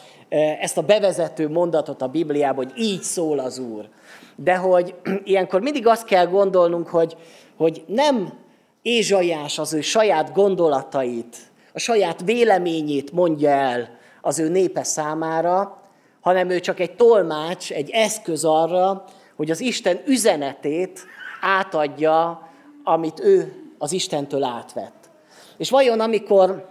ezt 0.59 0.77
a 0.77 0.81
bevezető 0.81 1.49
mondatot 1.49 2.01
a 2.01 2.07
Bibliában, 2.07 2.65
hogy 2.65 2.83
így 2.83 3.01
szól 3.01 3.39
az 3.39 3.59
Úr. 3.59 3.89
De 4.35 4.55
hogy 4.55 4.95
ilyenkor 5.23 5.61
mindig 5.61 5.87
azt 5.87 6.05
kell 6.05 6.25
gondolnunk, 6.25 6.87
hogy, 6.87 7.17
hogy 7.57 7.83
nem 7.87 8.33
Ézsaiás 8.81 9.59
az 9.59 9.73
ő 9.73 9.81
saját 9.81 10.33
gondolatait, 10.33 11.37
a 11.73 11.79
saját 11.79 12.21
véleményét 12.25 13.11
mondja 13.11 13.49
el 13.49 13.89
az 14.21 14.39
ő 14.39 14.49
népe 14.49 14.83
számára, 14.83 15.81
hanem 16.21 16.49
ő 16.49 16.59
csak 16.59 16.79
egy 16.79 16.95
tolmács, 16.95 17.71
egy 17.71 17.89
eszköz 17.89 18.45
arra, 18.45 19.03
hogy 19.35 19.51
az 19.51 19.59
Isten 19.59 20.01
üzenetét 20.05 21.05
átadja, 21.41 22.49
amit 22.83 23.19
ő 23.19 23.53
az 23.77 23.91
Istentől 23.91 24.43
átvett. 24.43 25.09
És 25.57 25.69
vajon 25.69 25.99
amikor 25.99 26.69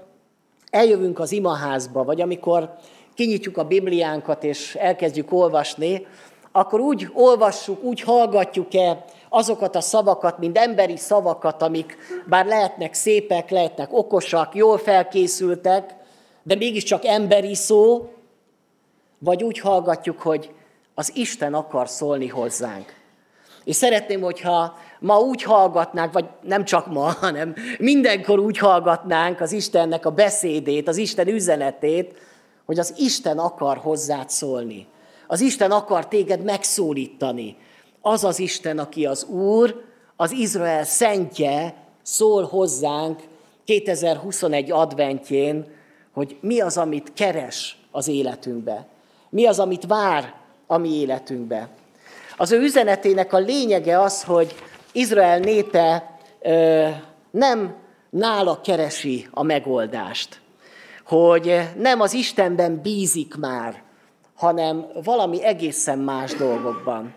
eljövünk 0.70 1.18
az 1.18 1.32
imaházba, 1.32 2.04
vagy 2.04 2.20
amikor 2.20 2.74
kinyitjuk 3.14 3.56
a 3.56 3.64
Bibliánkat 3.64 4.44
és 4.44 4.74
elkezdjük 4.74 5.32
olvasni, 5.32 6.06
akkor 6.52 6.80
úgy 6.80 7.08
olvassuk, 7.12 7.82
úgy 7.82 8.00
hallgatjuk-e 8.00 9.04
azokat 9.28 9.76
a 9.76 9.80
szavakat, 9.80 10.38
mint 10.38 10.58
emberi 10.58 10.96
szavakat, 10.96 11.62
amik 11.62 11.96
bár 12.26 12.46
lehetnek 12.46 12.94
szépek, 12.94 13.50
lehetnek 13.50 13.92
okosak, 13.92 14.54
jól 14.54 14.78
felkészültek, 14.78 15.94
de 16.42 16.54
mégiscsak 16.54 17.04
emberi 17.04 17.54
szó, 17.54 18.10
vagy 19.18 19.42
úgy 19.42 19.58
hallgatjuk, 19.58 20.20
hogy 20.20 20.54
az 21.00 21.16
Isten 21.16 21.54
akar 21.54 21.88
szólni 21.88 22.28
hozzánk. 22.28 22.94
És 23.64 23.76
szeretném, 23.76 24.20
hogyha 24.20 24.78
ma 24.98 25.18
úgy 25.18 25.42
hallgatnánk, 25.42 26.12
vagy 26.12 26.24
nem 26.42 26.64
csak 26.64 26.86
ma, 26.86 27.00
hanem 27.20 27.54
mindenkor 27.78 28.38
úgy 28.38 28.58
hallgatnánk 28.58 29.40
az 29.40 29.52
Istennek 29.52 30.06
a 30.06 30.10
beszédét, 30.10 30.88
az 30.88 30.96
Isten 30.96 31.28
üzenetét, 31.28 32.18
hogy 32.66 32.78
az 32.78 32.94
Isten 32.96 33.38
akar 33.38 33.76
hozzád 33.76 34.30
szólni. 34.30 34.86
Az 35.26 35.40
Isten 35.40 35.70
akar 35.70 36.08
téged 36.08 36.42
megszólítani. 36.42 37.56
Az 38.00 38.24
az 38.24 38.38
Isten, 38.38 38.78
aki 38.78 39.06
az 39.06 39.24
Úr, 39.24 39.84
az 40.16 40.32
Izrael 40.32 40.84
szentje, 40.84 41.74
szól 42.02 42.44
hozzánk 42.44 43.20
2021 43.64 44.70
adventjén, 44.70 45.66
hogy 46.12 46.36
mi 46.40 46.60
az, 46.60 46.76
amit 46.76 47.12
keres 47.12 47.78
az 47.90 48.08
életünkbe. 48.08 48.86
Mi 49.30 49.46
az, 49.46 49.58
amit 49.58 49.86
vár 49.86 50.39
a 50.70 50.78
mi 50.78 50.88
életünkbe. 50.88 51.68
Az 52.36 52.52
ő 52.52 52.60
üzenetének 52.60 53.32
a 53.32 53.38
lényege 53.38 54.00
az, 54.00 54.22
hogy 54.24 54.54
Izrael 54.92 55.38
népe 55.38 56.18
ö, 56.42 56.88
nem 57.30 57.74
nála 58.10 58.60
keresi 58.60 59.28
a 59.30 59.42
megoldást, 59.42 60.40
hogy 61.04 61.60
nem 61.76 62.00
az 62.00 62.12
Istenben 62.12 62.80
bízik 62.82 63.34
már, 63.34 63.82
hanem 64.34 64.86
valami 65.04 65.44
egészen 65.44 65.98
más 65.98 66.34
dolgokban. 66.34 67.14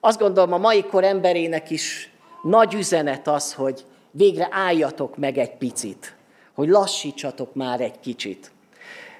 Azt 0.00 0.18
gondolom, 0.18 0.52
a 0.52 0.58
mai 0.58 0.84
kor 0.84 1.04
emberének 1.04 1.70
is 1.70 2.12
nagy 2.42 2.74
üzenet 2.74 3.28
az, 3.28 3.54
hogy 3.54 3.84
végre 4.10 4.48
álljatok 4.50 5.16
meg 5.16 5.38
egy 5.38 5.56
picit, 5.56 6.14
hogy 6.54 6.68
lassítsatok 6.68 7.54
már 7.54 7.80
egy 7.80 8.00
kicsit. 8.00 8.50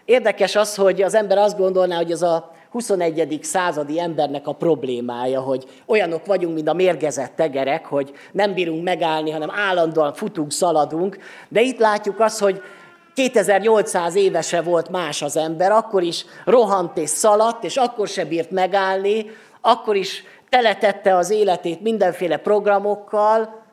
Érdekes 0.05 0.57
az, 0.57 0.75
hogy 0.75 1.03
az 1.03 1.15
ember 1.15 1.39
azt 1.39 1.59
gondolná, 1.59 1.97
hogy 1.97 2.11
ez 2.11 2.23
a 2.23 2.55
21. 2.71 3.39
századi 3.43 4.01
embernek 4.01 4.47
a 4.47 4.53
problémája, 4.53 5.41
hogy 5.41 5.65
olyanok 5.87 6.27
vagyunk, 6.27 6.55
mint 6.55 6.69
a 6.69 6.73
mérgezett 6.73 7.37
tegerek, 7.37 7.87
hogy 7.87 8.13
nem 8.33 8.55
bírunk 8.55 8.85
megállni, 8.85 9.31
hanem 9.31 9.51
állandóan 9.51 10.13
futunk, 10.13 10.53
szaladunk. 10.53 11.19
De 11.49 11.61
itt 11.61 11.79
látjuk 11.79 12.21
azt, 12.21 12.41
hogy 12.41 12.63
2800 13.15 14.15
évese 14.15 14.63
volt 14.63 14.89
más 14.89 15.23
az 15.23 15.37
ember, 15.37 15.73
akkor 15.73 16.03
is 16.03 16.25
rohant 16.45 16.97
és 16.99 17.11
szaladt, 17.11 17.65
és 17.65 17.77
akkor 17.77 18.09
se 18.09 18.25
bírt 18.25 18.51
megállni, 18.51 19.27
akkor 19.61 19.97
is 19.97 20.25
teletette 20.49 21.17
az 21.17 21.31
életét 21.31 21.81
mindenféle 21.81 22.37
programokkal, 22.37 23.65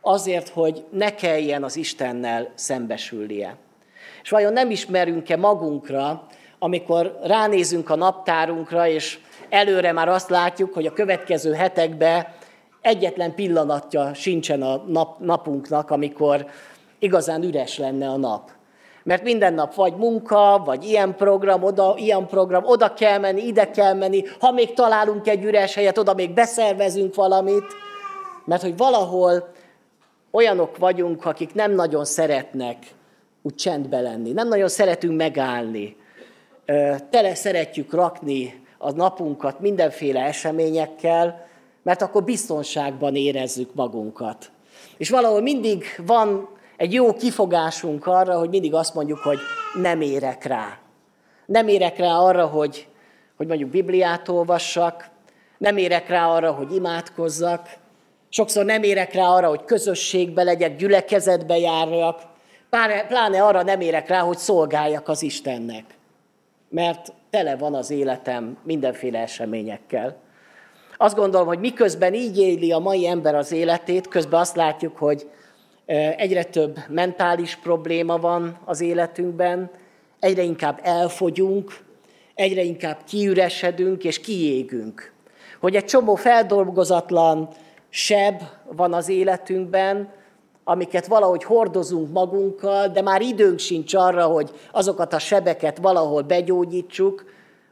azért, 0.00 0.48
hogy 0.48 0.84
ne 0.90 1.14
kelljen 1.14 1.64
az 1.64 1.76
Istennel 1.76 2.50
szembesülnie. 2.54 3.56
És 4.22 4.30
vajon 4.30 4.52
nem 4.52 4.70
ismerünk-e 4.70 5.36
magunkra, 5.36 6.26
amikor 6.62 7.18
ránézünk 7.22 7.90
a 7.90 7.96
naptárunkra, 7.96 8.86
és 8.86 9.18
előre 9.48 9.92
már 9.92 10.08
azt 10.08 10.30
látjuk, 10.30 10.74
hogy 10.74 10.86
a 10.86 10.92
következő 10.92 11.52
hetekben 11.52 12.26
egyetlen 12.80 13.34
pillanatja 13.34 14.14
sincsen 14.14 14.62
a 14.62 14.76
nap, 14.86 15.18
napunknak, 15.18 15.90
amikor 15.90 16.46
igazán 16.98 17.42
üres 17.42 17.78
lenne 17.78 18.08
a 18.08 18.16
nap. 18.16 18.50
Mert 19.02 19.22
minden 19.22 19.54
nap 19.54 19.74
vagy 19.74 19.96
munka, 19.96 20.62
vagy 20.64 20.84
ilyen 20.84 21.16
program, 21.16 21.62
oda, 21.62 21.94
ilyen 21.96 22.26
program, 22.26 22.64
oda 22.64 22.94
kell 22.94 23.18
menni, 23.18 23.46
ide 23.46 23.70
kell 23.70 23.94
menni, 23.94 24.24
ha 24.40 24.50
még 24.50 24.74
találunk 24.74 25.28
egy 25.28 25.44
üres 25.44 25.74
helyet, 25.74 25.98
oda 25.98 26.14
még 26.14 26.30
beszervezünk 26.34 27.14
valamit, 27.14 27.66
mert 28.44 28.62
hogy 28.62 28.76
valahol 28.76 29.52
olyanok 30.30 30.76
vagyunk, 30.76 31.24
akik 31.24 31.54
nem 31.54 31.72
nagyon 31.72 32.04
szeretnek 32.04 32.76
úgy 33.42 33.54
csendbe 33.54 34.00
lenni, 34.00 34.32
nem 34.32 34.48
nagyon 34.48 34.68
szeretünk 34.68 35.16
megállni, 35.16 36.00
tele 37.10 37.34
szeretjük 37.34 37.92
rakni 37.92 38.62
a 38.78 38.90
napunkat 38.90 39.60
mindenféle 39.60 40.20
eseményekkel, 40.20 41.46
mert 41.82 42.02
akkor 42.02 42.24
biztonságban 42.24 43.16
érezzük 43.16 43.74
magunkat. 43.74 44.50
És 44.96 45.10
valahol 45.10 45.40
mindig 45.40 45.84
van 46.06 46.48
egy 46.76 46.92
jó 46.92 47.12
kifogásunk 47.12 48.06
arra, 48.06 48.38
hogy 48.38 48.48
mindig 48.48 48.74
azt 48.74 48.94
mondjuk, 48.94 49.18
hogy 49.18 49.38
nem 49.82 50.00
érek 50.00 50.44
rá. 50.44 50.78
Nem 51.46 51.68
érek 51.68 51.98
rá 51.98 52.16
arra, 52.16 52.46
hogy, 52.46 52.86
hogy 53.36 53.46
mondjuk 53.46 53.70
Bibliát 53.70 54.28
olvassak, 54.28 55.10
nem 55.58 55.76
érek 55.76 56.08
rá 56.08 56.28
arra, 56.28 56.52
hogy 56.52 56.74
imádkozzak, 56.74 57.68
sokszor 58.28 58.64
nem 58.64 58.82
érek 58.82 59.12
rá 59.12 59.26
arra, 59.26 59.48
hogy 59.48 59.64
közösségbe 59.64 60.42
legyek, 60.42 60.76
gyülekezetbe 60.76 61.58
járjak, 61.58 62.20
pláne 63.08 63.42
arra 63.42 63.62
nem 63.62 63.80
érek 63.80 64.08
rá, 64.08 64.20
hogy 64.20 64.38
szolgáljak 64.38 65.08
az 65.08 65.22
Istennek 65.22 65.84
mert 66.72 67.12
tele 67.30 67.56
van 67.56 67.74
az 67.74 67.90
életem 67.90 68.58
mindenféle 68.62 69.18
eseményekkel. 69.18 70.16
Azt 70.96 71.16
gondolom, 71.16 71.46
hogy 71.46 71.58
miközben 71.58 72.14
így 72.14 72.38
éli 72.38 72.72
a 72.72 72.78
mai 72.78 73.06
ember 73.06 73.34
az 73.34 73.52
életét, 73.52 74.08
közben 74.08 74.40
azt 74.40 74.56
látjuk, 74.56 74.96
hogy 74.96 75.26
Egyre 76.16 76.44
több 76.44 76.78
mentális 76.88 77.56
probléma 77.56 78.18
van 78.18 78.58
az 78.64 78.80
életünkben, 78.80 79.70
egyre 80.20 80.42
inkább 80.42 80.80
elfogyunk, 80.82 81.72
egyre 82.34 82.62
inkább 82.62 82.98
kiüresedünk 83.04 84.04
és 84.04 84.20
kiégünk. 84.20 85.12
Hogy 85.60 85.76
egy 85.76 85.84
csomó 85.84 86.14
feldolgozatlan 86.14 87.48
seb 87.88 88.42
van 88.64 88.92
az 88.92 89.08
életünkben, 89.08 90.12
amiket 90.64 91.06
valahogy 91.06 91.44
hordozunk 91.44 92.12
magunkkal, 92.12 92.88
de 92.88 93.02
már 93.02 93.20
időnk 93.20 93.58
sincs 93.58 93.94
arra, 93.94 94.24
hogy 94.24 94.50
azokat 94.72 95.12
a 95.12 95.18
sebeket 95.18 95.78
valahol 95.78 96.22
begyógyítsuk, 96.22 97.24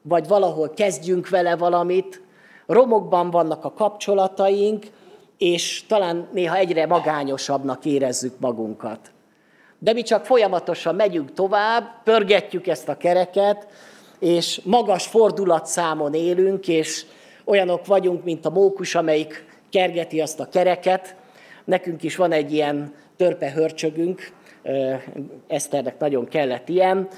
vagy 0.02 0.28
valahol 0.28 0.70
kezdjünk 0.70 1.28
vele 1.28 1.56
valamit. 1.56 2.22
Romokban 2.66 3.30
vannak 3.30 3.64
a 3.64 3.72
kapcsolataink, 3.72 4.86
és 5.38 5.84
talán 5.86 6.28
néha 6.32 6.56
egyre 6.56 6.86
magányosabbnak 6.86 7.84
érezzük 7.84 8.38
magunkat. 8.38 9.10
De 9.78 9.92
mi 9.92 10.02
csak 10.02 10.24
folyamatosan 10.24 10.94
megyünk 10.94 11.32
tovább, 11.32 12.02
pörgetjük 12.04 12.66
ezt 12.66 12.88
a 12.88 12.96
kereket, 12.96 13.66
és 14.18 14.60
magas 14.64 15.06
fordulatszámon 15.06 16.14
élünk, 16.14 16.68
és 16.68 17.06
olyanok 17.44 17.86
vagyunk, 17.86 18.24
mint 18.24 18.46
a 18.46 18.50
mókus, 18.50 18.94
amelyik 18.94 19.44
kergeti 19.70 20.20
azt 20.20 20.40
a 20.40 20.48
kereket. 20.48 21.16
Nekünk 21.64 22.02
is 22.02 22.16
van 22.16 22.32
egy 22.32 22.52
ilyen 22.52 22.94
törpe 23.16 23.50
hörcsögünk, 23.50 24.32
Eszternek 25.48 25.98
nagyon 25.98 26.28
kellett 26.28 26.68
ilyen, 26.68 27.08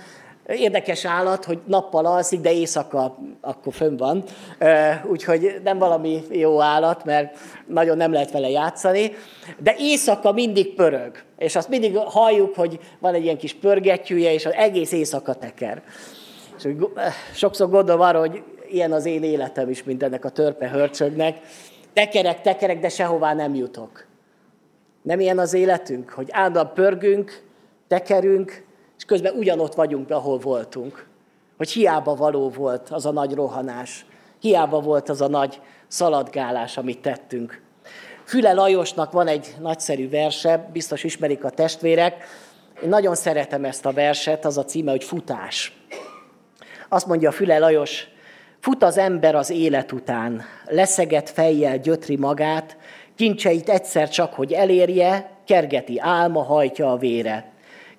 Érdekes 0.46 1.04
állat, 1.04 1.44
hogy 1.44 1.58
nappal 1.66 2.06
alszik, 2.06 2.40
de 2.40 2.52
éjszaka 2.52 3.18
akkor 3.40 3.72
fönn 3.72 3.96
van. 3.96 4.24
Úgyhogy 5.06 5.60
nem 5.64 5.78
valami 5.78 6.22
jó 6.30 6.60
állat, 6.60 7.04
mert 7.04 7.38
nagyon 7.66 7.96
nem 7.96 8.12
lehet 8.12 8.30
vele 8.30 8.48
játszani. 8.48 9.12
De 9.58 9.74
éjszaka 9.78 10.32
mindig 10.32 10.74
pörög. 10.74 11.22
És 11.38 11.56
azt 11.56 11.68
mindig 11.68 11.96
halljuk, 11.96 12.54
hogy 12.54 12.78
van 12.98 13.14
egy 13.14 13.24
ilyen 13.24 13.36
kis 13.36 13.54
pörgettyűje, 13.54 14.32
és 14.32 14.46
az 14.46 14.52
egész 14.52 14.92
éjszaka 14.92 15.34
teker. 15.34 15.82
És 16.56 16.68
sokszor 17.34 17.70
gondolom 17.70 18.00
arra, 18.00 18.18
hogy 18.18 18.42
ilyen 18.70 18.92
az 18.92 19.06
én 19.06 19.22
életem 19.22 19.70
is, 19.70 19.84
mint 19.84 20.02
ennek 20.02 20.24
a 20.24 20.30
törpe 20.30 20.68
hörcsögnek. 20.68 21.38
Tekerek, 21.92 22.40
tekerek, 22.40 22.80
de 22.80 22.88
sehová 22.88 23.34
nem 23.34 23.54
jutok. 23.54 24.06
Nem 25.02 25.20
ilyen 25.20 25.38
az 25.38 25.54
életünk, 25.54 26.10
hogy 26.10 26.28
állandóan 26.30 26.72
pörgünk, 26.74 27.42
tekerünk, 27.88 28.64
és 28.98 29.04
közben 29.04 29.34
ugyanott 29.34 29.74
vagyunk, 29.74 30.10
ahol 30.10 30.38
voltunk. 30.38 31.06
Hogy 31.56 31.70
hiába 31.70 32.14
való 32.14 32.48
volt 32.48 32.88
az 32.90 33.06
a 33.06 33.12
nagy 33.12 33.34
rohanás, 33.34 34.06
hiába 34.40 34.80
volt 34.80 35.08
az 35.08 35.20
a 35.20 35.28
nagy 35.28 35.60
szaladgálás, 35.88 36.76
amit 36.76 37.02
tettünk. 37.02 37.60
Füle 38.24 38.52
Lajosnak 38.52 39.12
van 39.12 39.26
egy 39.26 39.54
nagyszerű 39.60 40.08
verse, 40.08 40.68
biztos 40.72 41.04
ismerik 41.04 41.44
a 41.44 41.50
testvérek. 41.50 42.24
Én 42.82 42.88
nagyon 42.88 43.14
szeretem 43.14 43.64
ezt 43.64 43.86
a 43.86 43.92
verset, 43.92 44.44
az 44.44 44.58
a 44.58 44.64
címe, 44.64 44.90
hogy 44.90 45.04
Futás. 45.04 45.76
Azt 46.88 47.06
mondja 47.06 47.30
Füle 47.30 47.58
Lajos, 47.58 48.06
fut 48.60 48.82
az 48.82 48.98
ember 48.98 49.34
az 49.34 49.50
élet 49.50 49.92
után, 49.92 50.42
leszeget 50.66 51.30
fejjel 51.30 51.78
gyötri 51.78 52.16
magát, 52.16 52.76
kincseit 53.16 53.68
egyszer 53.68 54.08
csak, 54.08 54.34
hogy 54.34 54.52
elérje, 54.52 55.30
kergeti 55.46 55.98
álma, 56.00 56.42
hajtja 56.42 56.92
a 56.92 56.96
vére. 56.96 57.50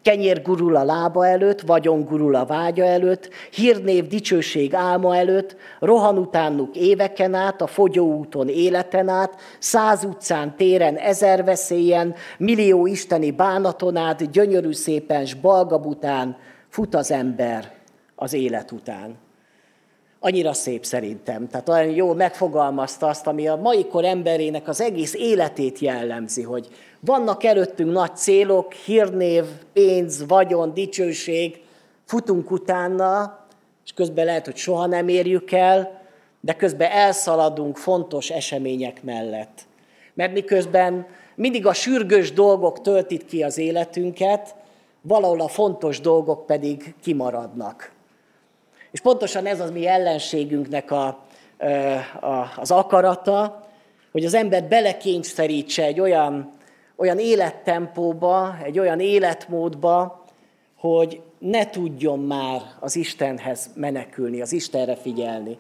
Kenyér 0.01 0.41
gurul 0.41 0.75
a 0.75 0.83
lába 0.83 1.27
előtt, 1.27 1.61
vagyon 1.61 2.05
gurul 2.05 2.35
a 2.35 2.45
vágya 2.45 2.83
előtt, 2.83 3.29
hírnév, 3.51 4.07
dicsőség 4.07 4.73
álma 4.73 5.15
előtt, 5.15 5.55
rohan 5.79 6.17
utánuk 6.17 6.75
éveken 6.75 7.33
át, 7.33 7.61
a 7.61 7.67
fogyóúton 7.67 8.47
életen 8.47 9.09
át, 9.09 9.35
száz 9.59 10.03
utcán, 10.03 10.55
téren, 10.55 10.95
ezer 10.95 11.43
veszélyen, 11.43 12.15
millió 12.37 12.85
isteni 12.85 13.31
bánaton 13.31 13.95
át, 13.95 14.31
gyönyörű 14.31 14.71
szépen, 14.71 15.25
s 15.25 15.33
balgabután 15.33 16.37
fut 16.69 16.95
az 16.95 17.11
ember 17.11 17.71
az 18.15 18.33
élet 18.33 18.71
után 18.71 19.22
annyira 20.25 20.53
szép 20.53 20.85
szerintem. 20.85 21.47
Tehát 21.47 21.69
olyan 21.69 21.89
jól 21.89 22.15
megfogalmazta 22.15 23.07
azt, 23.07 23.27
ami 23.27 23.47
a 23.47 23.55
mai 23.55 23.87
kor 23.87 24.05
emberének 24.05 24.67
az 24.67 24.81
egész 24.81 25.13
életét 25.13 25.79
jellemzi, 25.79 26.41
hogy 26.41 26.67
vannak 26.99 27.43
előttünk 27.43 27.91
nagy 27.91 28.15
célok, 28.15 28.73
hírnév, 28.73 29.43
pénz, 29.73 30.25
vagyon, 30.27 30.73
dicsőség, 30.73 31.61
futunk 32.05 32.51
utána, 32.51 33.39
és 33.85 33.93
közben 33.93 34.25
lehet, 34.25 34.45
hogy 34.45 34.55
soha 34.55 34.85
nem 34.85 35.07
érjük 35.07 35.51
el, 35.51 36.01
de 36.41 36.53
közben 36.53 36.91
elszaladunk 36.91 37.77
fontos 37.77 38.29
események 38.29 39.03
mellett. 39.03 39.61
Mert 40.13 40.33
miközben 40.33 41.05
mindig 41.35 41.65
a 41.65 41.73
sürgős 41.73 42.33
dolgok 42.33 42.81
töltik 42.81 43.25
ki 43.25 43.43
az 43.43 43.57
életünket, 43.57 44.55
valahol 45.01 45.41
a 45.41 45.47
fontos 45.47 45.99
dolgok 45.99 46.45
pedig 46.45 46.95
kimaradnak. 47.01 47.92
És 48.93 49.01
pontosan 49.01 49.45
ez 49.45 49.59
az 49.59 49.71
mi 49.71 49.87
ellenségünknek 49.87 50.91
a, 50.91 51.05
a, 52.21 52.53
az 52.55 52.71
akarata, 52.71 53.67
hogy 54.11 54.25
az 54.25 54.33
ember 54.33 54.63
belekényszerítse 54.63 55.83
egy 55.83 55.99
olyan, 55.99 56.51
olyan 56.95 57.19
élettempóba, 57.19 58.57
egy 58.63 58.79
olyan 58.79 58.99
életmódba, 58.99 60.25
hogy 60.77 61.21
ne 61.39 61.69
tudjon 61.69 62.19
már 62.19 62.61
az 62.79 62.95
Istenhez 62.95 63.69
menekülni, 63.75 64.41
az 64.41 64.51
Istenre 64.51 64.95
figyelni. 64.95 65.57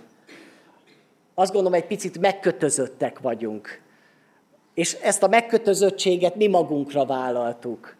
Azt 1.33 1.51
gondolom, 1.51 1.77
egy 1.77 1.87
picit 1.87 2.19
megkötözöttek 2.19 3.19
vagyunk. 3.19 3.81
És 4.73 4.93
ezt 4.93 5.23
a 5.23 5.27
megkötözöttséget 5.27 6.35
mi 6.35 6.47
magunkra 6.47 7.05
vállaltuk. 7.05 7.95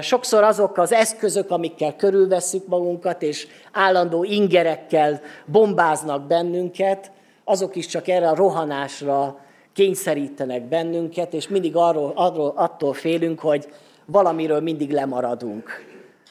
Sokszor 0.00 0.42
azok 0.42 0.78
az 0.78 0.92
eszközök, 0.92 1.50
amikkel 1.50 1.96
körülveszünk 1.96 2.66
magunkat, 2.66 3.22
és 3.22 3.46
állandó 3.72 4.24
ingerekkel 4.24 5.20
bombáznak 5.46 6.26
bennünket, 6.26 7.10
azok 7.44 7.76
is 7.76 7.86
csak 7.86 8.08
erre 8.08 8.28
a 8.28 8.34
rohanásra 8.34 9.38
kényszerítenek 9.72 10.62
bennünket, 10.62 11.34
és 11.34 11.48
mindig 11.48 11.76
arról, 11.76 12.12
arról, 12.14 12.52
attól 12.56 12.92
félünk, 12.92 13.40
hogy 13.40 13.68
valamiről 14.04 14.60
mindig 14.60 14.90
lemaradunk, 14.90 15.84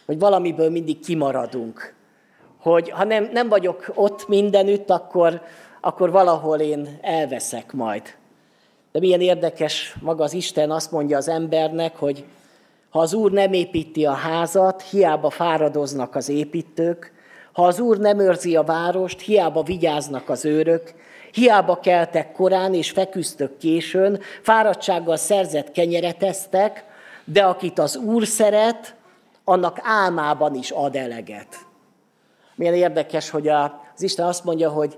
hogy 0.06 0.20
valamiből 0.20 0.70
mindig 0.70 1.00
kimaradunk. 1.00 1.94
Hogy 2.60 2.90
ha 2.90 3.04
nem, 3.04 3.30
nem 3.34 3.50
vagyok 3.50 3.92
ott 3.96 4.28
mindenütt, 4.28 4.90
akkor, 4.90 5.42
akkor 5.82 6.12
valahol 6.12 6.60
én 6.60 7.00
elveszek 7.02 7.74
majd. 7.74 8.02
De 8.92 9.00
milyen 9.00 9.22
érdekes, 9.22 9.96
maga 10.02 10.24
az 10.24 10.34
Isten 10.34 10.72
azt 10.72 10.92
mondja 10.92 11.18
az 11.18 11.28
embernek, 11.28 11.96
hogy 11.96 12.26
ha 12.90 13.00
az 13.00 13.14
Úr 13.14 13.32
nem 13.32 13.54
építi 13.54 14.06
a 14.06 14.12
házat, 14.12 14.82
hiába 14.82 15.30
fáradoznak 15.30 16.16
az 16.16 16.30
építők, 16.30 17.12
ha 17.52 17.66
az 17.66 17.80
Úr 17.80 17.98
nem 17.98 18.20
őrzi 18.20 18.56
a 18.56 18.64
várost, 18.64 19.20
hiába 19.20 19.64
vigyáznak 19.64 20.30
az 20.30 20.46
őrök, 20.46 20.94
hiába 21.32 21.80
keltek 21.80 22.32
korán 22.32 22.74
és 22.74 22.92
feküztök 22.92 23.58
későn, 23.58 24.20
fáradtsággal 24.42 25.16
szerzett 25.16 25.72
kenyeret 25.72 26.24
esztek, 26.24 26.86
de 27.24 27.44
akit 27.44 27.80
az 27.80 27.96
Úr 27.96 28.28
szeret, 28.28 28.96
annak 29.44 29.80
álmában 29.84 30.56
is 30.56 30.72
ad 30.72 30.96
eleget. 30.96 31.56
Milyen 32.56 32.74
érdekes, 32.74 33.30
hogy 33.30 33.48
az 33.48 33.72
Isten 33.98 34.26
azt 34.26 34.44
mondja, 34.44 34.70
hogy 34.70 34.98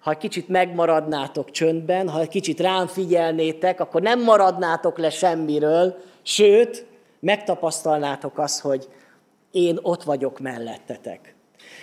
ha 0.00 0.10
egy 0.10 0.18
kicsit 0.18 0.48
megmaradnátok 0.48 1.50
csöndben, 1.50 2.08
ha 2.08 2.20
egy 2.20 2.28
kicsit 2.28 2.60
rám 2.60 2.86
figyelnétek, 2.86 3.80
akkor 3.80 4.02
nem 4.02 4.22
maradnátok 4.22 4.98
le 4.98 5.10
semmiről, 5.10 5.96
sőt, 6.22 6.86
megtapasztalnátok 7.20 8.38
azt, 8.38 8.60
hogy 8.60 8.88
én 9.50 9.78
ott 9.82 10.02
vagyok 10.02 10.38
mellettetek. 10.38 11.34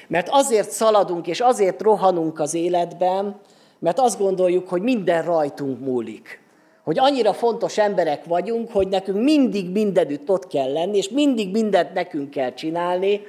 Mert 0.08 0.28
azért 0.32 0.72
szaladunk 0.72 1.28
és 1.28 1.40
azért 1.40 1.82
rohanunk 1.82 2.40
az 2.40 2.54
életben, 2.54 3.40
mert 3.80 4.00
azt 4.00 4.18
gondoljuk, 4.18 4.70
hogy 4.70 4.82
minden 4.82 5.24
rajtunk 5.24 5.80
múlik. 5.80 6.42
Hogy 6.84 7.00
annyira 7.00 7.34
fontos 7.34 7.78
emberek 7.78 8.26
vagyunk, 8.26 8.72
hogy 8.72 8.88
nekünk 8.88 9.24
mindig 9.24 9.72
mindenütt 9.72 10.30
ott 10.30 10.48
kell 10.48 10.72
lenni, 10.72 10.98
és 10.98 11.10
mindig 11.10 11.52
mindent 11.52 11.94
nekünk 11.94 12.30
kell 12.30 12.54
csinálni, 12.54 13.22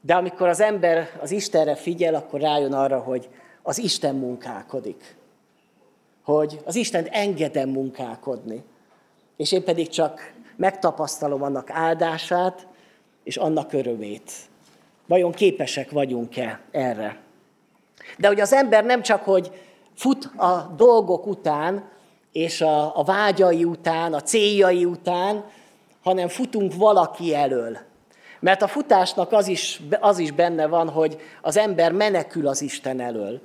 de 0.00 0.14
amikor 0.14 0.48
az 0.48 0.60
ember 0.60 1.08
az 1.20 1.30
Istenre 1.30 1.74
figyel, 1.74 2.14
akkor 2.14 2.40
rájön 2.40 2.72
arra, 2.72 2.98
hogy 2.98 3.28
az 3.62 3.78
Isten 3.78 4.14
munkálkodik. 4.14 5.16
Hogy 6.24 6.60
az 6.64 6.74
Isten 6.74 7.06
engedem 7.10 7.68
munkálkodni. 7.68 8.64
És 9.36 9.52
én 9.52 9.64
pedig 9.64 9.88
csak 9.88 10.32
megtapasztalom 10.58 11.42
annak 11.42 11.70
áldását 11.70 12.66
és 13.24 13.36
annak 13.36 13.72
örömét. 13.72 14.32
Vajon 15.06 15.32
képesek 15.32 15.90
vagyunk-e 15.90 16.60
erre? 16.70 17.16
De 18.18 18.28
hogy 18.28 18.40
az 18.40 18.52
ember 18.52 18.84
nem 18.84 19.02
csak, 19.02 19.24
hogy 19.24 19.50
fut 19.94 20.24
a 20.24 20.74
dolgok 20.76 21.26
után, 21.26 21.88
és 22.32 22.60
a, 22.60 22.98
a 22.98 23.04
vágyai 23.04 23.64
után, 23.64 24.14
a 24.14 24.20
céljai 24.20 24.84
után, 24.84 25.44
hanem 26.02 26.28
futunk 26.28 26.74
valaki 26.74 27.34
elől. 27.34 27.78
Mert 28.40 28.62
a 28.62 28.66
futásnak 28.66 29.32
az 29.32 29.48
is, 29.48 29.80
az 30.00 30.18
is 30.18 30.30
benne 30.30 30.66
van, 30.66 30.88
hogy 30.88 31.20
az 31.42 31.56
ember 31.56 31.92
menekül 31.92 32.46
az 32.46 32.62
Isten 32.62 33.00
elől. 33.00 33.40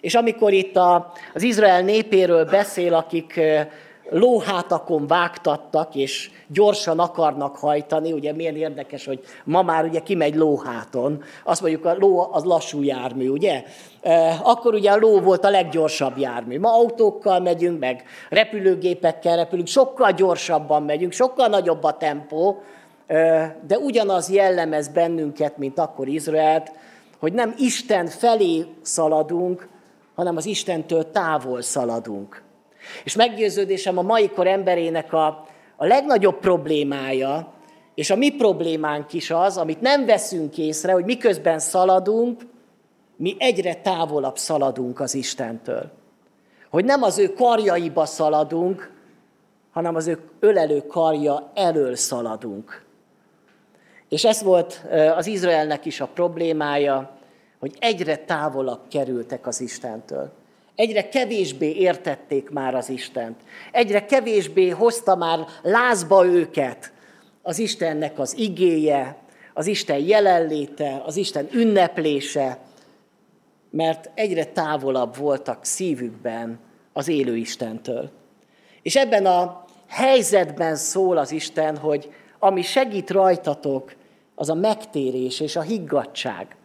És 0.00 0.14
amikor 0.14 0.52
itt 0.52 0.76
a, 0.76 1.12
az 1.34 1.42
Izrael 1.42 1.82
népéről 1.82 2.44
beszél, 2.44 2.94
akik 2.94 3.40
lóhátakon 4.10 5.06
vágtattak, 5.06 5.94
és 5.94 6.30
gyorsan 6.48 6.98
akarnak 6.98 7.56
hajtani, 7.56 8.12
ugye 8.12 8.32
milyen 8.32 8.56
érdekes, 8.56 9.06
hogy 9.06 9.20
ma 9.44 9.62
már 9.62 9.84
ugye 9.84 10.00
kimegy 10.00 10.34
lóháton, 10.34 11.22
azt 11.44 11.60
mondjuk 11.60 11.84
a 11.84 11.94
ló 11.98 12.28
az 12.32 12.44
lassú 12.44 12.82
jármű, 12.82 13.28
ugye? 13.28 13.64
Akkor 14.42 14.74
ugye 14.74 14.90
a 14.90 14.96
ló 14.96 15.20
volt 15.20 15.44
a 15.44 15.50
leggyorsabb 15.50 16.18
jármű. 16.18 16.58
Ma 16.58 16.72
autókkal 16.72 17.40
megyünk, 17.40 17.78
meg 17.78 18.04
repülőgépekkel 18.28 19.36
repülünk, 19.36 19.68
sokkal 19.68 20.12
gyorsabban 20.12 20.82
megyünk, 20.82 21.12
sokkal 21.12 21.48
nagyobb 21.48 21.84
a 21.84 21.96
tempó, 21.96 22.62
de 23.66 23.78
ugyanaz 23.78 24.30
jellemez 24.30 24.88
bennünket, 24.88 25.58
mint 25.58 25.78
akkor 25.78 26.08
Izraelt, 26.08 26.72
hogy 27.18 27.32
nem 27.32 27.54
Isten 27.58 28.06
felé 28.06 28.66
szaladunk, 28.82 29.68
hanem 30.14 30.36
az 30.36 30.46
Istentől 30.46 31.10
távol 31.10 31.62
szaladunk. 31.62 32.44
És 33.04 33.14
meggyőződésem 33.14 33.98
a 33.98 34.02
mai 34.02 34.28
kor 34.28 34.46
emberének 34.46 35.12
a, 35.12 35.26
a 35.76 35.86
legnagyobb 35.86 36.38
problémája, 36.38 37.52
és 37.94 38.10
a 38.10 38.16
mi 38.16 38.30
problémánk 38.30 39.12
is 39.12 39.30
az, 39.30 39.56
amit 39.56 39.80
nem 39.80 40.06
veszünk 40.06 40.58
észre, 40.58 40.92
hogy 40.92 41.04
miközben 41.04 41.58
szaladunk, 41.58 42.46
mi 43.16 43.36
egyre 43.38 43.74
távolabb 43.74 44.36
szaladunk 44.38 45.00
az 45.00 45.14
Istentől. 45.14 45.90
Hogy 46.70 46.84
nem 46.84 47.02
az 47.02 47.18
ő 47.18 47.32
karjaiba 47.32 48.06
szaladunk, 48.06 48.90
hanem 49.72 49.94
az 49.94 50.06
ő 50.06 50.18
ölelő 50.40 50.86
karja 50.86 51.50
elől 51.54 51.94
szaladunk. 51.94 52.84
És 54.08 54.24
ez 54.24 54.42
volt 54.42 54.84
az 55.16 55.26
Izraelnek 55.26 55.84
is 55.84 56.00
a 56.00 56.06
problémája, 56.06 57.10
hogy 57.58 57.76
egyre 57.78 58.16
távolabb 58.16 58.80
kerültek 58.90 59.46
az 59.46 59.60
Istentől. 59.60 60.32
Egyre 60.76 61.08
kevésbé 61.08 61.72
értették 61.72 62.50
már 62.50 62.74
az 62.74 62.88
Istent. 62.88 63.40
Egyre 63.72 64.04
kevésbé 64.04 64.68
hozta 64.68 65.16
már 65.16 65.46
lázba 65.62 66.26
őket 66.26 66.92
az 67.42 67.58
Istennek 67.58 68.18
az 68.18 68.38
igéje, 68.38 69.16
az 69.54 69.66
Isten 69.66 69.98
jelenléte, 69.98 71.02
az 71.04 71.16
Isten 71.16 71.48
ünneplése, 71.52 72.58
mert 73.70 74.10
egyre 74.14 74.44
távolabb 74.44 75.16
voltak 75.16 75.64
szívükben 75.64 76.58
az 76.92 77.08
élő 77.08 77.36
Istentől. 77.36 78.10
És 78.82 78.96
ebben 78.96 79.26
a 79.26 79.64
helyzetben 79.88 80.76
szól 80.76 81.16
az 81.16 81.32
Isten, 81.32 81.76
hogy 81.76 82.10
ami 82.38 82.62
segít 82.62 83.10
rajtatok, 83.10 83.92
az 84.34 84.48
a 84.48 84.54
megtérés 84.54 85.40
és 85.40 85.56
a 85.56 85.60
higgadság 85.60 86.56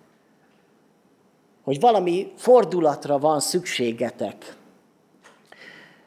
hogy 1.64 1.80
valami 1.80 2.32
fordulatra 2.36 3.20
van 3.20 3.40
szükségetek. 3.40 4.56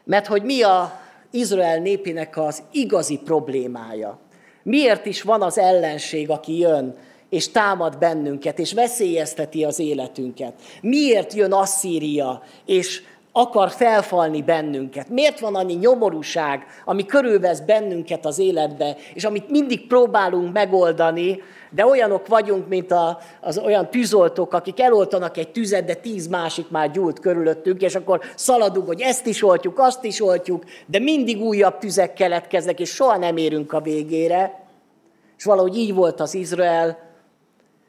Mert 0.04 0.26
hogy 0.26 0.42
mi 0.42 0.62
a 0.62 1.00
Izrael 1.30 1.78
népének 1.78 2.36
az 2.36 2.62
igazi 2.72 3.18
problémája. 3.24 4.18
Miért 4.62 5.06
is 5.06 5.22
van 5.22 5.42
az 5.42 5.58
ellenség, 5.58 6.30
aki 6.30 6.58
jön, 6.58 6.96
és 7.28 7.50
támad 7.50 7.98
bennünket, 7.98 8.58
és 8.58 8.72
veszélyezteti 8.72 9.64
az 9.64 9.78
életünket? 9.78 10.52
Miért 10.80 11.32
jön 11.32 11.52
Asszíria, 11.52 12.42
és 12.66 13.02
akar 13.32 13.70
felfalni 13.70 14.42
bennünket? 14.42 15.08
Miért 15.08 15.40
van 15.40 15.54
annyi 15.54 15.74
nyomorúság, 15.74 16.66
ami 16.84 17.06
körülvesz 17.06 17.60
bennünket 17.60 18.26
az 18.26 18.38
életbe, 18.38 18.96
és 19.14 19.24
amit 19.24 19.50
mindig 19.50 19.86
próbálunk 19.86 20.52
megoldani, 20.52 21.42
de 21.74 21.86
olyanok 21.86 22.26
vagyunk, 22.26 22.68
mint 22.68 22.90
a, 22.90 23.18
az 23.40 23.58
olyan 23.58 23.90
tűzoltók, 23.90 24.52
akik 24.52 24.80
eloltanak 24.80 25.36
egy 25.36 25.52
tüzet, 25.52 25.84
de 25.84 25.94
tíz 25.94 26.26
másik 26.26 26.70
már 26.70 26.90
gyújt 26.90 27.18
körülöttünk, 27.18 27.82
és 27.82 27.94
akkor 27.94 28.20
szaladunk, 28.34 28.86
hogy 28.86 29.00
ezt 29.00 29.26
is 29.26 29.42
oltjuk, 29.42 29.78
azt 29.78 30.04
is 30.04 30.22
oltjuk, 30.22 30.64
de 30.86 30.98
mindig 30.98 31.40
újabb 31.42 31.78
tüzek 31.78 32.12
keletkeznek, 32.12 32.80
és 32.80 32.90
soha 32.90 33.16
nem 33.16 33.36
érünk 33.36 33.72
a 33.72 33.80
végére. 33.80 34.62
És 35.36 35.44
valahogy 35.44 35.76
így 35.76 35.94
volt 35.94 36.20
az 36.20 36.34
Izrael, 36.34 36.98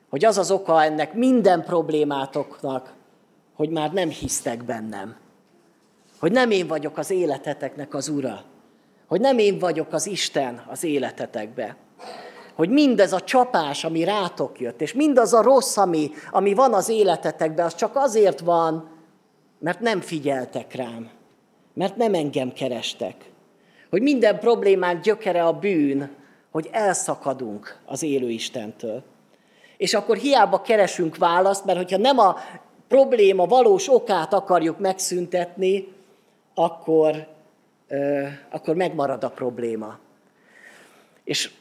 hogy 0.09 0.25
az 0.25 0.37
az 0.37 0.51
oka 0.51 0.83
ennek 0.83 1.13
minden 1.13 1.63
problémátoknak, 1.63 2.93
hogy 3.55 3.69
már 3.69 3.91
nem 3.91 4.09
hisztek 4.09 4.63
bennem. 4.63 5.15
Hogy 6.19 6.31
nem 6.31 6.51
én 6.51 6.67
vagyok 6.67 6.97
az 6.97 7.11
életeteknek 7.11 7.93
az 7.93 8.09
ura. 8.09 8.43
Hogy 9.07 9.21
nem 9.21 9.37
én 9.37 9.59
vagyok 9.59 9.93
az 9.93 10.07
Isten 10.07 10.63
az 10.67 10.83
életetekbe 10.83 11.75
hogy 12.55 12.69
mindez 12.69 13.13
a 13.13 13.21
csapás, 13.21 13.83
ami 13.83 14.03
rátok 14.03 14.59
jött, 14.59 14.81
és 14.81 14.93
mindaz 14.93 15.33
a 15.33 15.41
rossz, 15.41 15.77
ami, 15.77 16.11
ami 16.31 16.53
van 16.53 16.73
az 16.73 16.89
életetekben, 16.89 17.65
az 17.65 17.75
csak 17.75 17.95
azért 17.95 18.39
van, 18.39 18.89
mert 19.59 19.79
nem 19.79 20.01
figyeltek 20.01 20.73
rám, 20.73 21.09
mert 21.73 21.95
nem 21.95 22.13
engem 22.13 22.53
kerestek. 22.53 23.15
Hogy 23.89 24.01
minden 24.01 24.39
problémák 24.39 24.99
gyökere 24.99 25.43
a 25.43 25.53
bűn, 25.53 26.09
hogy 26.51 26.69
elszakadunk 26.71 27.77
az 27.85 28.03
élő 28.03 28.29
Istentől. 28.29 29.03
És 29.77 29.93
akkor 29.93 30.17
hiába 30.17 30.61
keresünk 30.61 31.17
választ, 31.17 31.65
mert 31.65 31.77
hogyha 31.77 31.97
nem 31.97 32.19
a 32.19 32.35
probléma 32.87 33.45
valós 33.45 33.89
okát 33.89 34.33
akarjuk 34.33 34.79
megszüntetni, 34.79 35.87
akkor, 36.53 37.27
euh, 37.87 38.27
akkor 38.49 38.75
megmarad 38.75 39.23
a 39.23 39.29
probléma. 39.29 39.97
És 41.23 41.51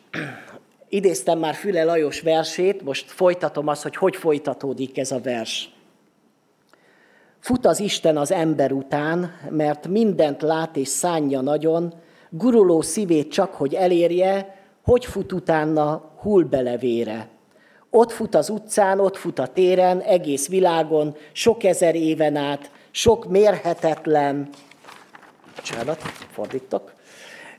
Idéztem 0.94 1.38
már 1.38 1.54
Füle 1.54 1.84
Lajos 1.84 2.20
versét, 2.20 2.82
most 2.82 3.10
folytatom 3.10 3.68
azt, 3.68 3.82
hogy 3.82 3.96
hogy 3.96 4.16
folytatódik 4.16 4.98
ez 4.98 5.10
a 5.10 5.20
vers. 5.20 5.70
Fut 7.40 7.66
az 7.66 7.80
Isten 7.80 8.16
az 8.16 8.32
ember 8.32 8.72
után, 8.72 9.30
mert 9.50 9.86
mindent 9.88 10.42
lát 10.42 10.76
és 10.76 10.88
szánja 10.88 11.40
nagyon, 11.40 11.94
guruló 12.30 12.80
szívét 12.80 13.32
csak, 13.32 13.54
hogy 13.54 13.74
elérje, 13.74 14.56
hogy 14.82 15.04
fut 15.04 15.32
utána, 15.32 16.10
hull 16.20 16.42
belevére. 16.42 17.28
Ott 17.90 18.12
fut 18.12 18.34
az 18.34 18.48
utcán, 18.48 19.00
ott 19.00 19.16
fut 19.16 19.38
a 19.38 19.46
téren, 19.46 20.00
egész 20.00 20.48
világon, 20.48 21.16
sok 21.32 21.64
ezer 21.64 21.94
éven 21.94 22.36
át, 22.36 22.70
sok 22.90 23.26
mérhetetlen, 23.26 24.48
bocsánat, 25.56 26.02
fordítok, 26.30 26.93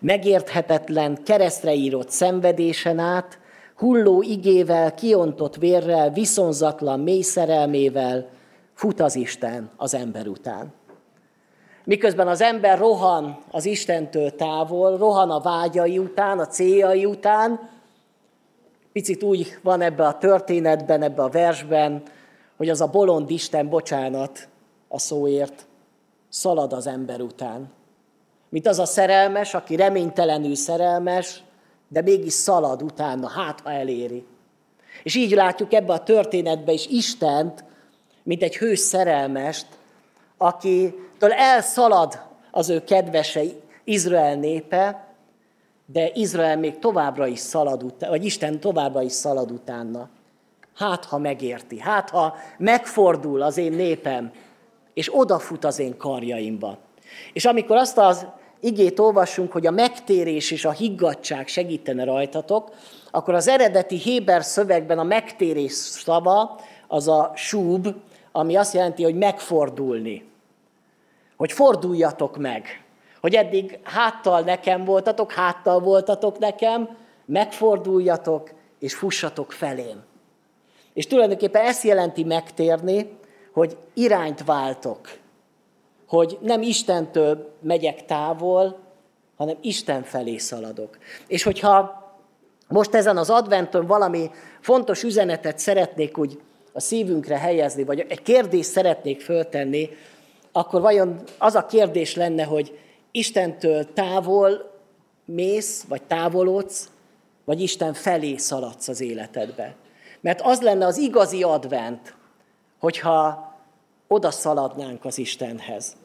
megérthetetlen, 0.06 1.24
keresztre 1.24 1.74
írott 1.74 2.10
szenvedésen 2.10 3.00
át, 3.00 3.40
hulló 3.76 4.22
igével, 4.22 4.94
kiontott 4.94 5.56
vérrel, 5.56 6.10
viszonzatlan 6.10 7.00
mély 7.00 7.22
szerelmével 7.22 8.30
fut 8.74 9.00
az 9.00 9.16
Isten 9.16 9.70
az 9.78 9.94
ember 9.94 10.28
után. 10.28 10.74
Miközben 11.84 12.28
az 12.28 12.42
ember 12.42 12.78
rohan 12.78 13.38
az 13.52 13.66
Istentől 13.66 14.36
távol, 14.36 14.98
rohan 14.98 15.32
a 15.32 15.40
vágyai 15.40 15.98
után, 15.98 16.40
a 16.40 16.48
céljai 16.48 17.06
után, 17.06 17.70
picit 18.92 19.24
úgy 19.24 19.58
van 19.62 19.82
ebbe 19.82 20.08
a 20.08 20.18
történetben, 20.18 21.02
ebbe 21.02 21.24
a 21.24 21.30
versben, 21.30 22.04
hogy 22.58 22.70
az 22.70 22.82
a 22.82 22.88
bolond 22.88 23.30
Isten, 23.30 23.70
bocsánat 23.70 24.48
a 24.88 25.00
szóért, 25.00 25.66
szalad 26.30 26.74
az 26.74 26.88
ember 26.88 27.22
után 27.22 27.70
mint 28.56 28.68
az 28.68 28.80
a 28.80 28.86
szerelmes, 28.86 29.54
aki 29.54 29.76
reménytelenül 29.76 30.56
szerelmes, 30.56 31.44
de 31.88 32.02
mégis 32.02 32.34
szalad 32.34 32.82
utána, 32.82 33.28
hát 33.28 33.60
ha 33.60 33.72
eléri. 33.72 34.26
És 35.04 35.16
így 35.16 35.32
látjuk 35.32 35.74
ebbe 35.74 35.94
a 35.94 36.04
történetbe 36.04 36.72
is 36.72 36.88
Istent, 36.88 37.64
mint 38.24 38.44
egy 38.44 38.58
hős 38.58 38.80
szerelmest, 38.80 39.68
akitől 40.38 41.32
elszalad 41.32 42.20
az 42.52 42.70
ő 42.70 42.84
kedvese 42.84 43.42
Izrael 43.84 44.36
népe, 44.36 45.06
de 45.86 46.12
Izrael 46.14 46.58
még 46.58 46.80
továbbra 46.80 47.28
is 47.28 47.40
szalad 47.40 47.84
utána, 47.84 48.12
vagy 48.12 48.26
Isten 48.26 48.60
továbbra 48.60 49.02
is 49.02 49.12
szalad 49.12 49.52
utána. 49.52 50.10
Hát, 50.76 51.06
ha 51.06 51.18
megérti, 51.18 51.80
hát, 51.80 52.10
ha 52.10 52.36
megfordul 52.58 53.42
az 53.42 53.58
én 53.58 53.72
népem, 53.72 54.32
és 54.94 55.10
odafut 55.16 55.66
az 55.66 55.80
én 55.80 55.98
karjaimba. 55.98 56.78
És 57.34 57.46
amikor 57.46 57.78
azt 57.78 57.98
az 57.98 58.26
igét 58.60 59.00
olvassunk, 59.00 59.52
hogy 59.52 59.68
a 59.68 59.72
megtérés 59.72 60.52
és 60.52 60.66
a 60.66 60.72
higgadság 60.72 61.48
segítene 61.48 62.04
rajtatok, 62.04 62.72
akkor 63.12 63.34
az 63.34 63.48
eredeti 63.48 63.96
Héber 63.96 64.44
szövegben 64.44 65.00
a 65.00 65.04
megtérés 65.04 65.72
szava 65.72 66.60
az 66.88 67.08
a 67.08 67.32
súb, 67.36 67.96
ami 68.32 68.56
azt 68.56 68.74
jelenti, 68.74 69.04
hogy 69.04 69.16
megfordulni. 69.16 70.26
Hogy 71.38 71.52
forduljatok 71.52 72.38
meg. 72.38 72.84
Hogy 73.22 73.36
eddig 73.36 73.80
háttal 73.84 74.42
nekem 74.42 74.86
voltatok, 74.86 75.32
háttal 75.32 75.80
voltatok 75.80 76.40
nekem, 76.40 76.98
megforduljatok 77.26 78.52
és 78.80 78.96
fussatok 78.96 79.52
felém. 79.52 80.04
És 80.94 81.08
tulajdonképpen 81.08 81.66
ezt 81.66 81.84
jelenti 81.84 82.24
megtérni, 82.24 83.18
hogy 83.54 83.78
irányt 83.94 84.44
váltok 84.44 85.10
hogy 86.08 86.38
nem 86.42 86.62
Istentől 86.62 87.52
megyek 87.62 88.06
távol, 88.06 88.80
hanem 89.38 89.58
Isten 89.62 90.04
felé 90.04 90.38
szaladok. 90.38 90.98
És 91.28 91.44
hogyha 91.44 92.04
most 92.68 92.94
ezen 92.94 93.18
az 93.18 93.30
adventön 93.30 93.86
valami 93.86 94.32
fontos 94.60 95.04
üzenetet 95.04 95.60
szeretnék 95.60 96.18
úgy 96.18 96.42
a 96.74 96.80
szívünkre 96.80 97.38
helyezni, 97.38 97.84
vagy 97.84 98.06
egy 98.10 98.22
kérdést 98.22 98.70
szeretnék 98.70 99.22
föltenni, 99.22 99.90
akkor 100.52 100.82
vajon 100.82 101.22
az 101.38 101.56
a 101.56 101.66
kérdés 101.66 102.16
lenne, 102.16 102.44
hogy 102.44 102.80
Istentől 103.12 103.94
távol 103.94 104.72
mész, 105.26 105.86
vagy 105.88 106.02
távolodsz, 106.04 106.90
vagy 107.46 107.62
Isten 107.62 107.94
felé 107.94 108.38
szaladsz 108.38 108.88
az 108.88 109.02
életedbe. 109.02 109.76
Mert 110.22 110.42
az 110.42 110.62
lenne 110.62 110.86
az 110.86 110.98
igazi 110.98 111.44
advent, 111.44 112.16
hogyha 112.80 113.55
oda 114.08 114.32
szaladnánk 114.32 115.06
az 115.06 115.18
Istenhez. 115.18 115.96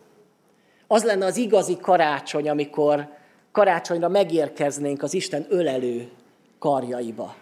Az 0.86 1.05
lenne 1.05 1.24
az 1.24 1.36
igazi 1.36 1.76
karácsony, 1.76 2.48
amikor 2.48 3.09
karácsonyra 3.53 4.09
megérkeznénk 4.09 5.03
az 5.03 5.14
Isten 5.14 5.46
ölelő 5.48 6.11
karjaiba. 6.59 7.34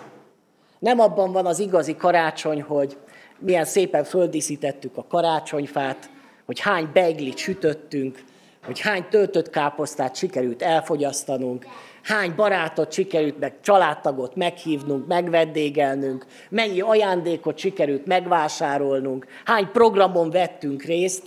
Nem 0.78 1.00
abban 1.00 1.32
van 1.32 1.46
az 1.46 1.58
igazi 1.58 1.96
karácsony, 1.96 2.62
hogy 2.62 2.96
milyen 3.38 3.64
szépen 3.64 4.04
földíszítettük 4.04 4.96
a 4.96 5.06
karácsonyfát, 5.08 6.10
hogy 6.46 6.60
hány 6.60 6.88
beiglit 6.92 7.36
sütöttünk, 7.36 8.24
hogy 8.64 8.80
hány 8.80 9.08
töltött 9.10 9.50
káposztát 9.50 10.16
sikerült 10.16 10.62
elfogyasztanunk, 10.62 11.66
hány 12.08 12.34
barátot 12.34 12.92
sikerült 12.92 13.38
meg 13.38 13.60
családtagot 13.60 14.36
meghívnunk, 14.36 15.06
megvendégelnünk, 15.06 16.26
mennyi 16.50 16.80
ajándékot 16.80 17.58
sikerült 17.58 18.06
megvásárolnunk, 18.06 19.26
hány 19.44 19.70
programon 19.72 20.30
vettünk 20.30 20.82
részt. 20.82 21.26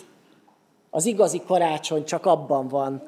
Az 0.90 1.06
igazi 1.06 1.42
karácsony 1.46 2.04
csak 2.04 2.26
abban 2.26 2.68
van, 2.68 3.02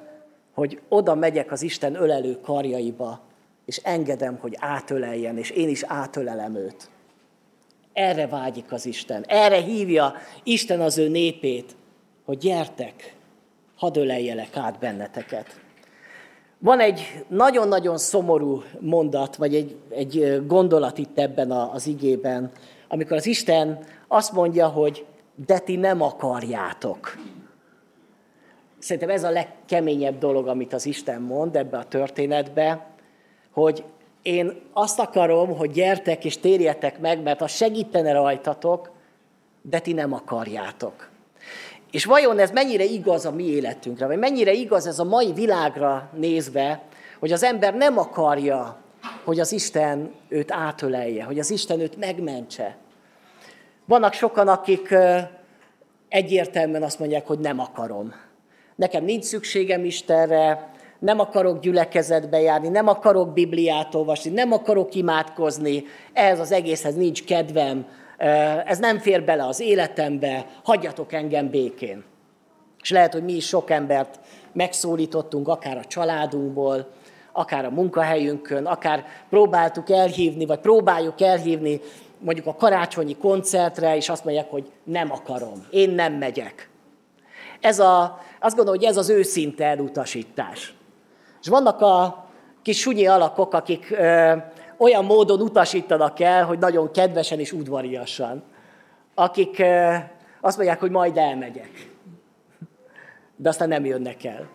hogy 0.54 0.82
oda 0.90 1.16
megyek 1.16 1.52
az 1.52 1.62
Isten 1.62 1.96
ölelő 1.96 2.40
karjaiba, 2.42 3.22
és 3.66 3.78
engedem, 3.78 4.38
hogy 4.42 4.56
átöleljen, 4.60 5.38
és 5.38 5.50
én 5.50 5.70
is 5.70 5.84
átölelem 5.84 6.56
őt. 6.56 6.90
Erre 7.94 8.28
vágyik 8.28 8.72
az 8.72 8.86
Isten. 8.86 9.24
Erre 9.28 9.62
hívja 9.62 10.14
Isten 10.44 10.82
az 10.82 10.98
ő 10.98 11.08
népét, 11.08 11.76
hogy 12.26 12.38
gyertek, 12.38 13.16
hadd 13.76 13.98
öleljelek 13.98 14.58
át 14.58 14.80
benneteket. 14.80 15.63
Van 16.64 16.80
egy 16.80 17.26
nagyon-nagyon 17.28 17.98
szomorú 17.98 18.64
mondat, 18.80 19.36
vagy 19.36 19.56
egy, 19.56 19.76
egy 19.90 20.44
gondolat 20.48 20.98
itt 20.98 21.20
ebben 21.20 21.52
az 21.52 21.88
igében, 21.88 22.52
amikor 22.88 23.18
az 23.18 23.26
Isten 23.26 23.86
azt 24.08 24.32
mondja, 24.32 24.68
hogy 24.68 25.06
de 25.46 25.60
ti 25.60 25.76
nem 25.76 26.02
akarjátok. 26.02 27.18
Szerintem 28.80 29.10
ez 29.10 29.24
a 29.24 29.30
legkeményebb 29.30 30.18
dolog, 30.18 30.48
amit 30.48 30.74
az 30.74 30.86
Isten 30.86 31.22
mond 31.22 31.56
ebbe 31.56 31.78
a 31.78 31.86
történetbe, 31.86 32.88
hogy 33.52 33.84
én 34.22 34.62
azt 34.74 35.00
akarom, 35.00 35.58
hogy 35.58 35.72
gyertek 35.72 36.26
és 36.26 36.40
térjetek 36.40 37.00
meg, 37.00 37.22
mert 37.22 37.42
az 37.42 37.52
segítene 37.52 38.12
rajtatok, 38.12 38.92
de 39.62 39.80
ti 39.80 39.94
nem 39.94 40.14
akarjátok. 40.14 41.13
És 41.94 42.06
vajon 42.06 42.40
ez 42.40 42.52
mennyire 42.52 42.84
igaz 42.84 43.26
a 43.26 43.32
mi 43.32 43.44
életünkre, 43.44 44.08
vagy 44.08 44.18
mennyire 44.18 44.52
igaz 44.52 44.88
ez 44.88 45.00
a 45.00 45.04
mai 45.04 45.34
világra 45.34 46.10
nézve, 46.14 46.82
hogy 47.20 47.32
az 47.32 47.44
ember 47.44 47.74
nem 47.74 47.98
akarja, 47.98 48.78
hogy 49.24 49.40
az 49.40 49.52
Isten 49.52 50.12
őt 50.30 50.52
átölelje, 50.52 51.24
hogy 51.24 51.40
az 51.40 51.50
Isten 51.50 51.80
őt 51.80 51.98
megmentse. 51.98 52.78
Vannak 53.86 54.14
sokan, 54.14 54.48
akik 54.48 54.96
egyértelműen 56.10 56.84
azt 56.84 57.00
mondják, 57.00 57.28
hogy 57.28 57.40
nem 57.40 57.60
akarom. 57.60 58.14
Nekem 58.76 59.04
nincs 59.04 59.24
szükségem 59.24 59.86
Istenre, 59.86 60.72
nem 61.00 61.20
akarok 61.20 61.60
gyülekezetbe 61.60 62.40
járni, 62.42 62.68
nem 62.68 62.88
akarok 62.88 63.34
Bibliát 63.34 63.96
olvasni, 63.96 64.32
nem 64.32 64.52
akarok 64.52 64.96
imádkozni, 64.96 65.84
ehhez 66.14 66.40
az 66.40 66.52
egészhez 66.52 66.96
nincs 66.96 67.24
kedvem, 67.24 67.86
ez 68.66 68.80
nem 68.80 69.00
fér 69.00 69.24
bele 69.24 69.46
az 69.46 69.60
életembe, 69.60 70.46
hagyjatok 70.64 71.14
engem 71.14 71.50
békén. 71.50 72.04
És 72.82 72.92
lehet, 72.92 73.14
hogy 73.14 73.24
mi 73.24 73.34
is 73.34 73.48
sok 73.48 73.70
embert 73.70 74.20
megszólítottunk, 74.54 75.48
akár 75.48 75.78
a 75.78 75.86
családunkból, 75.86 76.88
akár 77.32 77.66
a 77.66 77.70
munkahelyünkön, 77.70 78.66
akár 78.66 79.06
próbáltuk 79.30 79.90
elhívni, 79.90 80.46
vagy 80.46 80.60
próbáljuk 80.60 81.22
elhívni 81.22 81.82
mondjuk 82.20 82.48
a 82.48 82.56
karácsonyi 82.56 83.18
koncertre, 83.18 83.96
és 83.96 84.10
azt 84.10 84.24
mondják, 84.24 84.50
hogy 84.50 84.72
nem 84.84 85.12
akarom, 85.12 85.66
én 85.70 85.90
nem 85.90 86.14
megyek. 86.14 86.70
Ez 87.62 87.80
a, 87.80 88.20
azt 88.40 88.56
gondolom, 88.56 88.80
hogy 88.80 88.90
ez 88.90 88.98
az 88.98 89.10
őszinte 89.10 89.66
elutasítás. 89.66 90.74
És 91.42 91.48
vannak 91.48 91.82
a 91.82 92.26
kis 92.62 92.80
sunyi 92.80 93.08
alakok, 93.08 93.54
akik 93.54 93.96
olyan 94.78 95.06
módon 95.06 95.42
utasítanak 95.42 96.20
el, 96.20 96.46
hogy 96.46 96.60
nagyon 96.60 96.92
kedvesen 96.92 97.40
és 97.40 97.52
udvariasan. 97.52 98.44
Akik 99.16 99.64
azt 100.42 100.58
mondják, 100.58 100.80
hogy 100.80 100.92
majd 100.92 101.18
elmegyek. 101.18 101.92
De 103.36 103.50
aztán 103.50 103.68
nem 103.68 103.86
jönnek 103.86 104.24
el. 104.24 104.50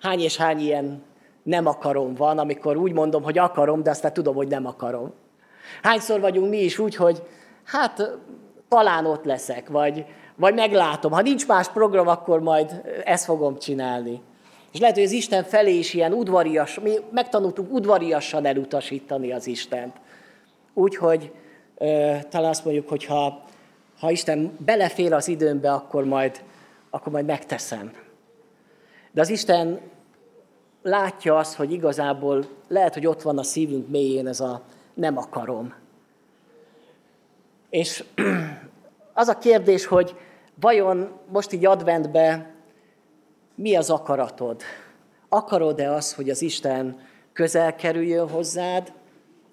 Hány 0.00 0.20
és 0.20 0.36
hány 0.36 0.58
ilyen 0.60 1.02
nem 1.42 1.66
akarom 1.66 2.14
van, 2.14 2.38
amikor 2.38 2.76
úgy 2.76 2.92
mondom, 2.92 3.22
hogy 3.22 3.38
akarom, 3.38 3.82
de 3.82 3.90
aztán 3.90 4.12
tudom, 4.12 4.34
hogy 4.34 4.48
nem 4.48 4.66
akarom. 4.66 5.12
Hányszor 5.82 6.20
vagyunk 6.20 6.50
mi 6.50 6.58
is 6.58 6.78
úgy, 6.78 6.94
hogy 6.94 7.22
hát 7.64 8.18
talán 8.68 9.06
ott 9.06 9.24
leszek, 9.24 9.68
vagy, 9.68 10.04
vagy 10.36 10.54
meglátom. 10.54 11.12
Ha 11.12 11.20
nincs 11.20 11.46
más 11.46 11.68
program, 11.68 12.08
akkor 12.08 12.40
majd 12.40 12.82
ezt 13.04 13.24
fogom 13.24 13.58
csinálni. 13.58 14.22
És 14.72 14.78
lehet, 14.78 14.94
hogy 14.94 15.04
az 15.04 15.12
Isten 15.12 15.44
felé 15.44 15.78
is 15.78 15.94
ilyen 15.94 16.12
udvarias, 16.12 16.78
mi 16.80 16.92
megtanultuk 17.10 17.72
udvariasan 17.72 18.46
elutasítani 18.46 19.32
az 19.32 19.46
Istent. 19.46 19.96
Úgyhogy 20.74 21.32
talán 22.28 22.50
azt 22.50 22.64
mondjuk, 22.64 22.88
hogy 22.88 23.04
ha, 23.04 23.44
ha 23.98 24.10
Isten 24.10 24.56
belefér 24.64 25.12
az 25.12 25.28
időmbe, 25.28 25.72
akkor 25.72 26.04
majd, 26.04 26.42
akkor 26.90 27.12
majd 27.12 27.26
megteszem. 27.26 27.92
De 29.12 29.20
az 29.20 29.28
Isten 29.28 29.80
látja 30.82 31.36
azt, 31.36 31.54
hogy 31.54 31.72
igazából 31.72 32.44
lehet, 32.68 32.94
hogy 32.94 33.06
ott 33.06 33.22
van 33.22 33.38
a 33.38 33.42
szívünk 33.42 33.88
mélyén 33.88 34.26
ez 34.26 34.40
a 34.40 34.62
nem 34.94 35.16
akarom. 35.16 35.74
És 37.70 38.04
az 39.12 39.28
a 39.28 39.38
kérdés, 39.38 39.86
hogy 39.86 40.16
vajon 40.60 41.10
most 41.28 41.52
így 41.52 41.66
adventbe 41.66 42.50
mi 43.58 43.76
az 43.76 43.90
akaratod? 43.90 44.62
Akarod-e 45.28 45.92
az, 45.92 46.14
hogy 46.14 46.30
az 46.30 46.42
Isten 46.42 46.98
közel 47.32 47.74
kerüljön 47.76 48.28
hozzád? 48.28 48.92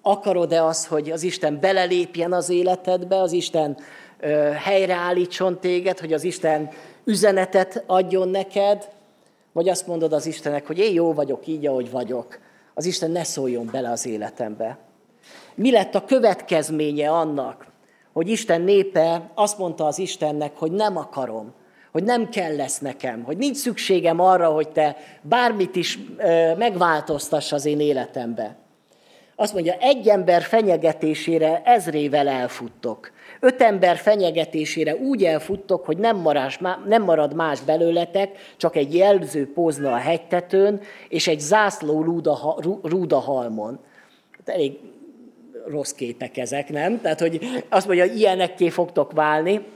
Akarod-e 0.02 0.64
az, 0.64 0.86
hogy 0.86 1.10
az 1.10 1.22
Isten 1.22 1.60
belelépjen 1.60 2.32
az 2.32 2.48
életedbe, 2.48 3.20
az 3.20 3.32
Isten 3.32 3.76
ö, 4.20 4.28
helyreállítson 4.54 5.60
téged, 5.60 5.98
hogy 5.98 6.12
az 6.12 6.24
Isten 6.24 6.68
üzenetet 7.04 7.84
adjon 7.86 8.28
neked? 8.28 8.88
Vagy 9.52 9.68
azt 9.68 9.86
mondod 9.86 10.12
az 10.12 10.26
Istennek, 10.26 10.66
hogy 10.66 10.78
én 10.78 10.92
jó 10.92 11.12
vagyok 11.12 11.46
így, 11.46 11.66
ahogy 11.66 11.90
vagyok. 11.90 12.38
Az 12.74 12.84
Isten 12.84 13.10
ne 13.10 13.24
szóljon 13.24 13.68
bele 13.72 13.90
az 13.90 14.06
életembe. 14.06 14.78
Mi 15.54 15.70
lett 15.70 15.94
a 15.94 16.04
következménye 16.04 17.10
annak, 17.10 17.66
hogy 18.12 18.28
Isten 18.28 18.60
népe 18.60 19.30
azt 19.34 19.58
mondta 19.58 19.86
az 19.86 19.98
Istennek, 19.98 20.56
hogy 20.56 20.72
nem 20.72 20.96
akarom, 20.96 21.54
hogy 21.96 22.04
nem 22.04 22.28
kell 22.28 22.56
lesz 22.56 22.78
nekem, 22.78 23.22
hogy 23.22 23.36
nincs 23.36 23.56
szükségem 23.56 24.20
arra, 24.20 24.48
hogy 24.48 24.68
te 24.68 24.96
bármit 25.22 25.76
is 25.76 25.98
megváltoztass 26.56 27.52
az 27.52 27.64
én 27.64 27.80
életembe. 27.80 28.56
Azt 29.36 29.52
mondja, 29.52 29.74
egy 29.80 30.08
ember 30.08 30.42
fenyegetésére 30.42 31.62
ezrével 31.64 32.28
elfuttok. 32.28 33.10
Öt 33.40 33.62
ember 33.62 33.96
fenyegetésére 33.96 34.96
úgy 34.96 35.24
elfuttok, 35.24 35.84
hogy 35.84 35.98
nem, 35.98 36.16
marás, 36.16 36.58
nem 36.86 37.02
marad 37.02 37.34
más 37.34 37.60
belőletek, 37.60 38.38
csak 38.56 38.76
egy 38.76 38.94
jelző 38.94 39.52
pózna 39.52 39.92
a 39.92 39.96
hegytetőn, 39.96 40.80
és 41.08 41.26
egy 41.26 41.40
zászló 41.40 42.02
rúda, 42.02 42.58
rúda 42.82 43.18
halmon. 43.18 43.78
Hát 44.38 44.48
elég 44.54 44.78
rossz 45.66 45.92
képek 45.92 46.36
ezek, 46.36 46.68
nem? 46.68 47.00
Tehát, 47.00 47.20
hogy 47.20 47.38
azt 47.68 47.86
mondja, 47.86 48.04
ilyenekké 48.04 48.68
fogtok 48.68 49.12
válni. 49.12 49.74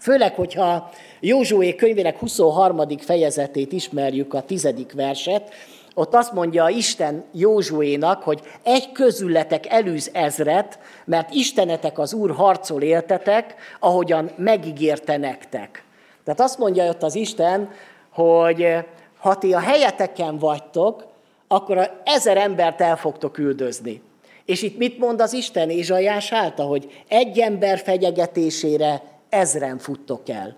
Főleg, 0.00 0.34
hogyha 0.34 0.90
Józsué 1.20 1.74
könyvének 1.74 2.18
23. 2.18 2.98
fejezetét 2.98 3.72
ismerjük, 3.72 4.34
a 4.34 4.42
tizedik 4.42 4.92
verset, 4.92 5.52
ott 5.94 6.14
azt 6.14 6.32
mondja 6.32 6.68
Isten 6.68 7.24
Józsuénak, 7.32 8.22
hogy 8.22 8.40
egy 8.62 8.92
közületek 8.92 9.66
előz 9.66 10.10
ezret, 10.12 10.78
mert 11.04 11.34
Istenetek 11.34 11.98
az 11.98 12.12
Úr 12.12 12.30
harcol 12.30 12.82
éltetek, 12.82 13.54
ahogyan 13.80 14.30
megígérte 14.36 15.16
nektek. 15.16 15.84
Tehát 16.24 16.40
azt 16.40 16.58
mondja 16.58 16.88
ott 16.88 17.02
az 17.02 17.14
Isten, 17.14 17.70
hogy 18.10 18.76
ha 19.18 19.38
ti 19.38 19.52
a 19.52 19.60
helyeteken 19.60 20.38
vagytok, 20.38 21.06
akkor 21.48 21.78
a 21.78 22.00
ezer 22.04 22.36
embert 22.36 22.80
el 22.80 22.96
fogtok 22.96 23.38
üldözni. 23.38 24.02
És 24.44 24.62
itt 24.62 24.78
mit 24.78 24.98
mond 24.98 25.20
az 25.20 25.32
Isten 25.32 25.70
Ézsajás 25.70 26.32
által, 26.32 26.66
hogy 26.66 27.04
egy 27.08 27.38
ember 27.38 27.78
fegyegetésére 27.78 29.02
ezren 29.30 29.78
futtok 29.78 30.28
el. 30.28 30.56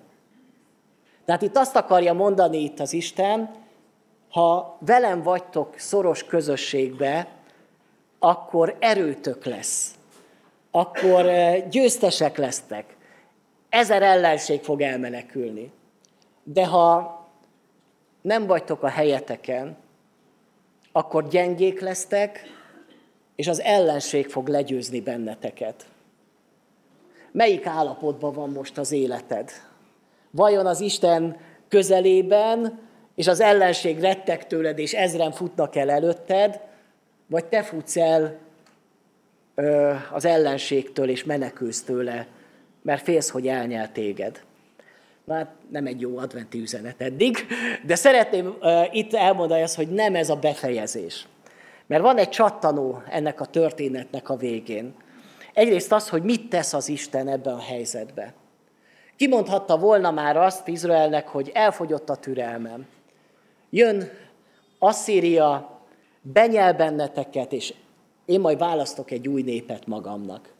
Tehát 1.24 1.42
itt 1.42 1.56
azt 1.56 1.76
akarja 1.76 2.12
mondani 2.12 2.58
itt 2.58 2.80
az 2.80 2.92
Isten, 2.92 3.50
ha 4.30 4.76
velem 4.80 5.22
vagytok 5.22 5.74
szoros 5.78 6.24
közösségbe, 6.24 7.28
akkor 8.18 8.76
erőtök 8.78 9.44
lesz. 9.44 9.94
Akkor 10.70 11.26
eh, 11.26 11.62
győztesek 11.70 12.36
lesztek. 12.36 12.96
Ezer 13.68 14.02
ellenség 14.02 14.62
fog 14.62 14.80
elmenekülni. 14.80 15.72
De 16.42 16.66
ha 16.66 17.20
nem 18.20 18.46
vagytok 18.46 18.82
a 18.82 18.88
helyeteken, 18.88 19.76
akkor 20.92 21.28
gyengék 21.28 21.80
lesztek, 21.80 22.40
és 23.34 23.48
az 23.48 23.60
ellenség 23.60 24.28
fog 24.28 24.48
legyőzni 24.48 25.00
benneteket. 25.00 25.86
Melyik 27.32 27.66
állapotban 27.66 28.32
van 28.32 28.50
most 28.50 28.78
az 28.78 28.92
életed? 28.92 29.50
Vajon 30.30 30.66
az 30.66 30.80
Isten 30.80 31.36
közelében, 31.68 32.78
és 33.14 33.26
az 33.26 33.40
ellenség 33.40 34.00
rettek 34.00 34.46
tőled, 34.46 34.78
és 34.78 34.92
ezren 34.92 35.32
futnak 35.32 35.76
el 35.76 35.90
előtted, 35.90 36.60
vagy 37.26 37.44
te 37.44 37.62
futsz 37.62 37.96
el 37.96 38.38
ö, 39.54 39.92
az 40.12 40.24
ellenségtől, 40.24 41.08
és 41.08 41.24
menekülsz 41.24 41.82
tőle, 41.82 42.26
mert 42.82 43.02
félsz, 43.02 43.30
hogy 43.30 43.48
elnyel 43.48 43.92
téged. 43.92 44.40
Na 45.24 45.34
hát 45.34 45.50
nem 45.70 45.86
egy 45.86 46.00
jó 46.00 46.18
adventi 46.18 46.60
üzenet 46.60 47.00
eddig, 47.00 47.36
de 47.86 47.94
szeretném 47.94 48.56
uh, 48.60 48.94
itt 48.96 49.14
elmondani 49.14 49.62
azt, 49.62 49.76
hogy 49.76 49.88
nem 49.88 50.14
ez 50.14 50.30
a 50.30 50.36
befejezés. 50.36 51.26
Mert 51.86 52.02
van 52.02 52.18
egy 52.18 52.28
csattanó 52.28 53.02
ennek 53.10 53.40
a 53.40 53.46
történetnek 53.46 54.28
a 54.28 54.36
végén. 54.36 54.94
Egyrészt 55.52 55.92
az, 55.92 56.08
hogy 56.08 56.22
mit 56.22 56.48
tesz 56.48 56.72
az 56.72 56.88
Isten 56.88 57.28
ebben 57.28 57.54
a 57.54 57.60
helyzetben. 57.60 58.32
Kimondhatta 59.16 59.78
volna 59.78 60.10
már 60.10 60.36
azt 60.36 60.68
Izraelnek, 60.68 61.28
hogy 61.28 61.50
elfogyott 61.54 62.10
a 62.10 62.16
türelmem. 62.16 62.86
Jön 63.70 64.10
Asszíria, 64.78 65.80
benyel 66.20 66.74
benneteket, 66.74 67.52
és 67.52 67.74
én 68.24 68.40
majd 68.40 68.58
választok 68.58 69.10
egy 69.10 69.28
új 69.28 69.42
népet 69.42 69.86
magamnak. 69.86 70.52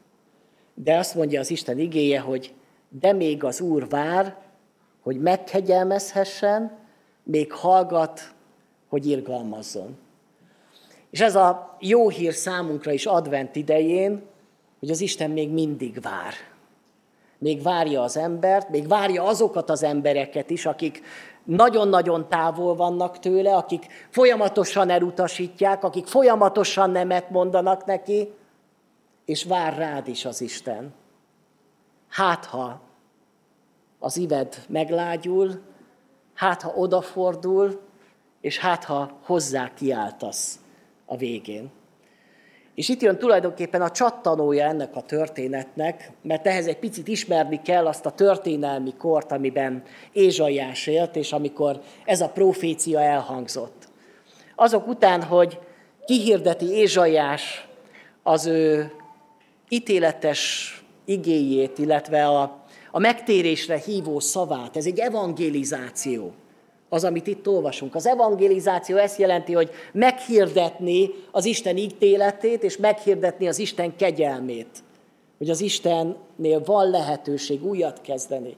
De 0.73 0.97
azt 0.97 1.15
mondja 1.15 1.39
az 1.39 1.51
Isten 1.51 1.79
igéje, 1.79 2.19
hogy 2.19 2.53
de 2.89 3.13
még 3.13 3.43
az 3.43 3.61
Úr 3.61 3.89
vár, 3.89 4.37
hogy 5.01 5.21
megkegyelmezhessen, 5.21 6.77
még 7.23 7.51
hallgat, 7.51 8.33
hogy 8.89 9.07
irgalmazzon. 9.07 9.97
És 11.09 11.21
ez 11.21 11.35
a 11.35 11.77
jó 11.79 12.09
hír 12.09 12.33
számunkra 12.33 12.91
is 12.91 13.05
advent 13.05 13.55
idején, 13.55 14.21
hogy 14.83 14.91
az 14.91 15.01
Isten 15.01 15.31
még 15.31 15.49
mindig 15.49 16.01
vár. 16.01 16.33
Még 17.37 17.61
várja 17.61 18.01
az 18.01 18.17
embert, 18.17 18.69
még 18.69 18.87
várja 18.87 19.23
azokat 19.23 19.69
az 19.69 19.83
embereket 19.83 20.49
is, 20.49 20.65
akik 20.65 21.01
nagyon-nagyon 21.43 22.29
távol 22.29 22.75
vannak 22.75 23.19
tőle, 23.19 23.55
akik 23.55 23.85
folyamatosan 24.09 24.89
elutasítják, 24.89 25.83
akik 25.83 26.05
folyamatosan 26.05 26.89
nemet 26.89 27.29
mondanak 27.29 27.85
neki, 27.85 28.33
és 29.25 29.43
vár 29.43 29.77
rád 29.77 30.07
is 30.07 30.25
az 30.25 30.41
Isten. 30.41 30.93
Hát, 32.09 32.45
ha 32.45 32.79
az 33.99 34.17
ived 34.17 34.65
meglágyul, 34.67 35.61
hát, 36.33 36.61
ha 36.61 36.73
odafordul, 36.75 37.79
és 38.41 38.59
hát, 38.59 38.83
ha 38.83 39.17
hozzá 39.25 39.73
kiáltasz 39.73 40.59
a 41.05 41.17
végén. 41.17 41.71
És 42.75 42.89
itt 42.89 43.01
jön 43.01 43.17
tulajdonképpen 43.17 43.81
a 43.81 43.91
csattanója 43.91 44.65
ennek 44.65 44.95
a 44.95 45.01
történetnek, 45.01 46.11
mert 46.21 46.47
ehhez 46.47 46.67
egy 46.67 46.77
picit 46.77 47.07
ismerni 47.07 47.61
kell 47.61 47.87
azt 47.87 48.05
a 48.05 48.11
történelmi 48.11 48.93
kort, 48.97 49.31
amiben 49.31 49.83
Ézsaiás 50.11 50.87
élt, 50.87 51.15
és 51.15 51.31
amikor 51.31 51.81
ez 52.05 52.21
a 52.21 52.29
profécia 52.29 53.01
elhangzott. 53.01 53.87
Azok 54.55 54.87
után, 54.87 55.23
hogy 55.23 55.59
kihirdeti 56.05 56.71
Ézsaiás 56.71 57.67
az 58.23 58.45
ő 58.45 58.91
ítéletes 59.69 60.83
igéjét, 61.05 61.77
illetve 61.77 62.27
a, 62.27 62.63
a 62.91 62.99
megtérésre 62.99 63.77
hívó 63.77 64.19
szavát, 64.19 64.77
ez 64.77 64.85
egy 64.85 64.99
evangelizáció 64.99 66.33
az, 66.93 67.03
amit 67.03 67.27
itt 67.27 67.47
olvasunk. 67.47 67.95
Az 67.95 68.05
evangelizáció 68.05 68.97
ezt 68.97 69.19
jelenti, 69.19 69.53
hogy 69.53 69.71
meghirdetni 69.91 71.09
az 71.31 71.45
Isten 71.45 71.77
ítéletét, 71.77 72.63
és 72.63 72.77
meghirdetni 72.77 73.47
az 73.47 73.59
Isten 73.59 73.95
kegyelmét. 73.95 74.83
Hogy 75.37 75.49
az 75.49 75.61
Istennél 75.61 76.63
van 76.65 76.89
lehetőség 76.89 77.65
újat 77.65 78.01
kezdeni, 78.01 78.55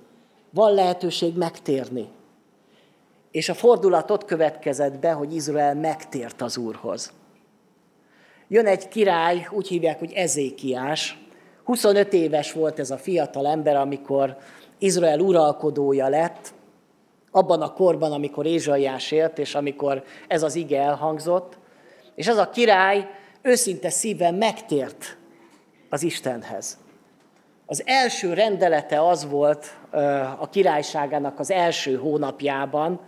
van 0.49 0.73
lehetőség 0.73 1.35
megtérni. 1.35 2.07
És 3.31 3.49
a 3.49 3.53
fordulat 3.53 4.11
ott 4.11 4.25
következett 4.25 4.99
be, 4.99 5.11
hogy 5.11 5.35
Izrael 5.35 5.75
megtért 5.75 6.41
az 6.41 6.57
Úrhoz. 6.57 7.11
Jön 8.47 8.65
egy 8.65 8.87
király, 8.87 9.47
úgy 9.51 9.67
hívják, 9.67 9.99
hogy 9.99 10.11
Ezékiás. 10.13 11.19
25 11.63 12.13
éves 12.13 12.51
volt 12.51 12.79
ez 12.79 12.91
a 12.91 12.97
fiatal 12.97 13.47
ember, 13.47 13.75
amikor 13.75 14.37
Izrael 14.77 15.19
uralkodója 15.19 16.07
lett, 16.07 16.53
abban 17.35 17.61
a 17.61 17.73
korban, 17.73 18.11
amikor 18.11 18.45
Ézsaiás 18.45 19.11
élt, 19.11 19.37
és 19.39 19.55
amikor 19.55 20.03
ez 20.27 20.43
az 20.43 20.55
ige 20.55 20.81
elhangzott. 20.81 21.57
És 22.15 22.27
ez 22.27 22.37
a 22.37 22.49
király 22.49 23.09
őszinte 23.41 23.89
szíven 23.89 24.33
megtért 24.33 25.17
az 25.89 26.03
Istenhez. 26.03 26.77
Az 27.65 27.83
első 27.85 28.33
rendelete 28.33 29.07
az 29.07 29.29
volt 29.29 29.77
a 30.39 30.49
királyságának 30.49 31.39
az 31.39 31.51
első 31.51 31.95
hónapjában, 31.95 32.99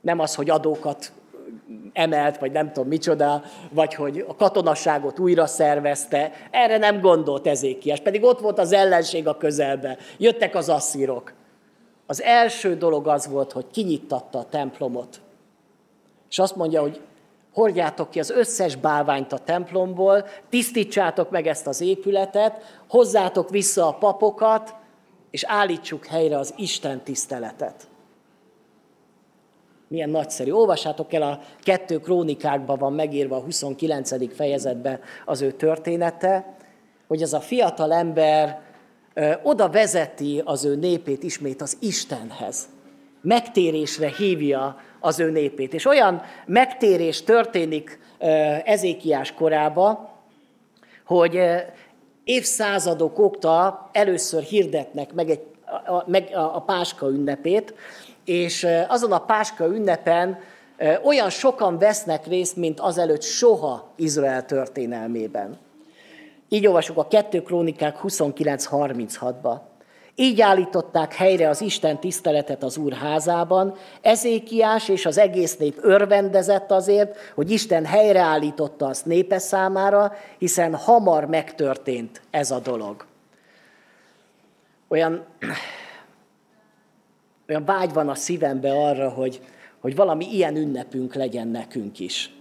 nem 0.00 0.18
az, 0.18 0.34
hogy 0.34 0.50
adókat 0.50 1.12
emelt, 1.92 2.38
vagy 2.38 2.52
nem 2.52 2.72
tudom 2.72 2.88
micsoda, 2.88 3.42
vagy 3.70 3.94
hogy 3.94 4.24
a 4.28 4.36
katonasságot 4.36 5.18
újra 5.18 5.46
szervezte, 5.46 6.32
erre 6.50 6.78
nem 6.78 7.00
gondolt 7.00 7.46
Ezékiás, 7.46 8.00
pedig 8.00 8.22
ott 8.22 8.40
volt 8.40 8.58
az 8.58 8.72
ellenség 8.72 9.28
a 9.28 9.36
közelbe, 9.36 9.96
jöttek 10.18 10.54
az 10.54 10.68
asszírok. 10.68 11.32
Az 12.06 12.22
első 12.22 12.76
dolog 12.76 13.08
az 13.08 13.28
volt, 13.28 13.52
hogy 13.52 13.66
kinyittatta 13.70 14.38
a 14.38 14.48
templomot. 14.48 15.20
És 16.30 16.38
azt 16.38 16.56
mondja, 16.56 16.80
hogy 16.80 17.00
hordjátok 17.52 18.10
ki 18.10 18.18
az 18.18 18.30
összes 18.30 18.76
bálványt 18.76 19.32
a 19.32 19.38
templomból, 19.38 20.24
tisztítsátok 20.48 21.30
meg 21.30 21.46
ezt 21.46 21.66
az 21.66 21.80
épületet, 21.80 22.82
hozzátok 22.88 23.50
vissza 23.50 23.88
a 23.88 23.94
papokat, 23.94 24.74
és 25.30 25.44
állítsuk 25.44 26.06
helyre 26.06 26.38
az 26.38 26.54
Isten 26.56 27.02
tiszteletet. 27.02 27.88
Milyen 29.88 30.10
nagyszerű. 30.10 30.50
Olvassátok 30.50 31.12
el, 31.12 31.22
a 31.22 31.40
kettő 31.62 31.98
krónikákban 31.98 32.78
van 32.78 32.92
megírva 32.92 33.36
a 33.36 33.40
29. 33.40 34.34
fejezetben 34.34 35.00
az 35.24 35.40
ő 35.40 35.52
története, 35.52 36.56
hogy 37.06 37.22
ez 37.22 37.32
a 37.32 37.40
fiatal 37.40 37.92
ember 37.92 38.60
oda 39.42 39.68
vezeti 39.68 40.42
az 40.44 40.64
ő 40.64 40.76
népét 40.76 41.22
ismét 41.22 41.62
az 41.62 41.76
Istenhez. 41.80 42.68
Megtérésre 43.20 44.08
hívja 44.08 44.80
az 45.00 45.20
ő 45.20 45.30
népét. 45.30 45.74
És 45.74 45.84
olyan 45.84 46.22
megtérés 46.46 47.22
történik 47.22 47.98
Ezékiás 48.64 49.32
korába, 49.32 50.10
hogy 51.06 51.40
évszázadok 52.24 53.18
óta 53.18 53.88
először 53.92 54.42
hirdetnek 54.42 55.12
meg, 55.12 55.30
egy, 55.30 55.42
a, 55.86 56.10
meg 56.10 56.30
a, 56.34 56.60
Páska 56.60 57.08
ünnepét, 57.08 57.74
és 58.24 58.66
azon 58.88 59.12
a 59.12 59.24
Páska 59.24 59.66
ünnepen 59.66 60.38
olyan 61.04 61.30
sokan 61.30 61.78
vesznek 61.78 62.26
részt, 62.26 62.56
mint 62.56 62.80
azelőtt 62.80 63.22
soha 63.22 63.92
Izrael 63.96 64.44
történelmében. 64.44 65.58
Így 66.48 66.66
olvasjuk 66.66 66.98
a 66.98 67.08
2 67.08 67.42
Krónikák 67.42 67.98
29.36-ba. 68.02 69.58
Így 70.18 70.40
állították 70.40 71.14
helyre 71.14 71.48
az 71.48 71.60
Isten 71.60 72.00
tiszteletet 72.00 72.62
az 72.62 72.76
Úr 72.76 72.92
házában, 72.92 73.74
Ezékiás 74.00 74.88
és 74.88 75.06
az 75.06 75.18
egész 75.18 75.56
nép 75.56 75.78
örvendezett 75.80 76.70
azért, 76.70 77.16
hogy 77.34 77.50
Isten 77.50 77.84
helyreállította 77.84 78.86
azt 78.86 79.06
népe 79.06 79.38
számára, 79.38 80.12
hiszen 80.38 80.74
hamar 80.74 81.24
megtörtént 81.24 82.20
ez 82.30 82.50
a 82.50 82.58
dolog. 82.58 83.06
Olyan, 84.88 85.24
olyan 87.48 87.64
vágy 87.64 87.92
van 87.92 88.08
a 88.08 88.14
szívembe 88.14 88.72
arra, 88.72 89.08
hogy, 89.08 89.40
hogy 89.80 89.96
valami 89.96 90.34
ilyen 90.34 90.56
ünnepünk 90.56 91.14
legyen 91.14 91.48
nekünk 91.48 91.98
is. 91.98 92.34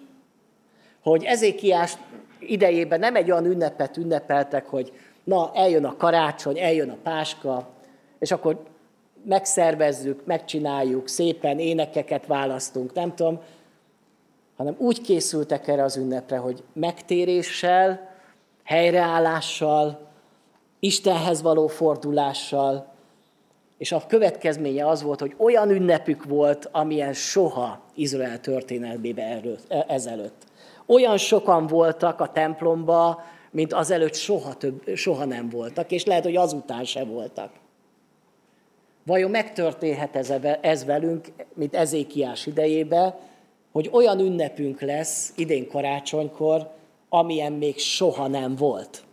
Hogy 1.01 1.23
Ezékiás 1.23 1.97
idejében 2.39 2.99
nem 2.99 3.15
egy 3.15 3.31
olyan 3.31 3.45
ünnepet 3.45 3.97
ünnepeltek, 3.97 4.65
hogy 4.65 4.93
na, 5.23 5.51
eljön 5.53 5.85
a 5.85 5.97
karácsony, 5.97 6.59
eljön 6.59 6.89
a 6.89 6.97
páska, 7.03 7.67
és 8.19 8.31
akkor 8.31 8.63
megszervezzük, 9.25 10.25
megcsináljuk, 10.25 11.07
szépen 11.07 11.59
énekeket 11.59 12.25
választunk, 12.25 12.93
nem 12.93 13.15
tudom, 13.15 13.39
hanem 14.55 14.75
úgy 14.77 15.01
készültek 15.01 15.67
erre 15.67 15.83
az 15.83 15.97
ünnepre, 15.97 16.37
hogy 16.37 16.63
megtéréssel, 16.73 18.09
helyreállással, 18.63 19.99
Istenhez 20.79 21.41
való 21.41 21.67
fordulással, 21.67 22.93
és 23.77 23.91
a 23.91 24.05
következménye 24.07 24.87
az 24.87 25.01
volt, 25.01 25.19
hogy 25.19 25.35
olyan 25.37 25.69
ünnepük 25.69 26.23
volt, 26.23 26.69
amilyen 26.71 27.13
soha 27.13 27.81
Izrael 27.93 28.39
történelmében 28.39 29.57
ezelőtt. 29.87 30.43
Olyan 30.85 31.17
sokan 31.17 31.67
voltak 31.67 32.19
a 32.19 32.31
templomba, 32.31 33.23
mint 33.51 33.73
azelőtt 33.73 34.15
soha, 34.15 34.53
több, 34.53 34.95
soha 34.95 35.25
nem 35.25 35.49
voltak, 35.49 35.91
és 35.91 36.05
lehet, 36.05 36.23
hogy 36.23 36.35
azután 36.35 36.83
se 36.83 37.03
voltak. 37.03 37.51
Vajon 39.05 39.29
megtörténhet 39.29 40.15
ez, 40.15 40.33
ez 40.61 40.85
velünk, 40.85 41.27
mint 41.53 41.75
Ezékiás 41.75 42.45
idejében, 42.45 43.15
hogy 43.71 43.89
olyan 43.91 44.19
ünnepünk 44.19 44.81
lesz 44.81 45.33
idén 45.35 45.67
karácsonykor, 45.67 46.69
amilyen 47.09 47.51
még 47.51 47.77
soha 47.77 48.27
nem 48.27 48.55
volt. 48.55 49.03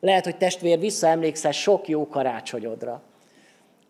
Lehet, 0.00 0.24
hogy 0.24 0.36
testvér 0.36 0.78
visszaemlékszel 0.78 1.52
sok 1.52 1.88
jó 1.88 2.08
karácsonyodra. 2.08 3.02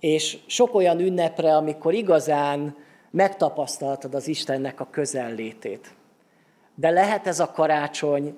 És 0.00 0.38
sok 0.46 0.74
olyan 0.74 1.00
ünnepre, 1.00 1.56
amikor 1.56 1.94
igazán 1.94 2.76
megtapasztaltad 3.10 4.14
az 4.14 4.28
Istennek 4.28 4.80
a 4.80 4.88
közellétét. 4.90 5.90
De 6.80 6.90
lehet 6.90 7.26
ez 7.26 7.40
a 7.40 7.50
karácsony 7.50 8.36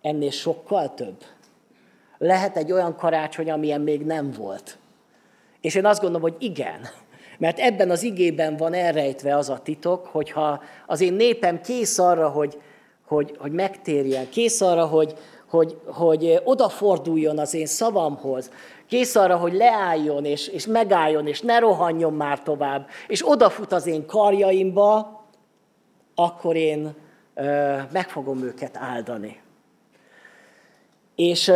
ennél 0.00 0.30
sokkal 0.30 0.94
több? 0.94 1.24
Lehet 2.18 2.56
egy 2.56 2.72
olyan 2.72 2.96
karácsony, 2.96 3.50
amilyen 3.50 3.80
még 3.80 4.04
nem 4.04 4.30
volt. 4.30 4.78
És 5.60 5.74
én 5.74 5.86
azt 5.86 6.00
gondolom, 6.00 6.30
hogy 6.30 6.42
igen. 6.42 6.80
Mert 7.38 7.58
ebben 7.58 7.90
az 7.90 8.02
igében 8.02 8.56
van 8.56 8.74
elrejtve 8.74 9.36
az 9.36 9.48
a 9.48 9.58
titok, 9.58 10.06
hogyha 10.06 10.62
az 10.86 11.00
én 11.00 11.12
népem 11.12 11.60
kész 11.60 11.98
arra, 11.98 12.28
hogy, 12.28 12.60
hogy, 13.06 13.36
hogy 13.38 13.52
megtérjen, 13.52 14.28
kész 14.28 14.60
arra, 14.60 14.86
hogy, 14.86 15.14
hogy, 15.48 15.78
hogy 15.86 16.40
odaforduljon 16.44 17.38
az 17.38 17.54
én 17.54 17.66
szavamhoz, 17.66 18.50
kész 18.88 19.14
arra, 19.14 19.36
hogy 19.36 19.52
leálljon, 19.52 20.24
és, 20.24 20.48
és 20.48 20.66
megálljon, 20.66 21.26
és 21.26 21.40
ne 21.40 21.58
rohanjon 21.58 22.12
már 22.12 22.42
tovább, 22.42 22.88
és 23.08 23.28
odafut 23.28 23.72
az 23.72 23.86
én 23.86 24.06
karjaimba, 24.06 25.24
akkor 26.14 26.56
én 26.56 27.04
meg 27.92 28.08
fogom 28.08 28.42
őket 28.42 28.76
áldani. 28.76 29.40
És 31.14 31.52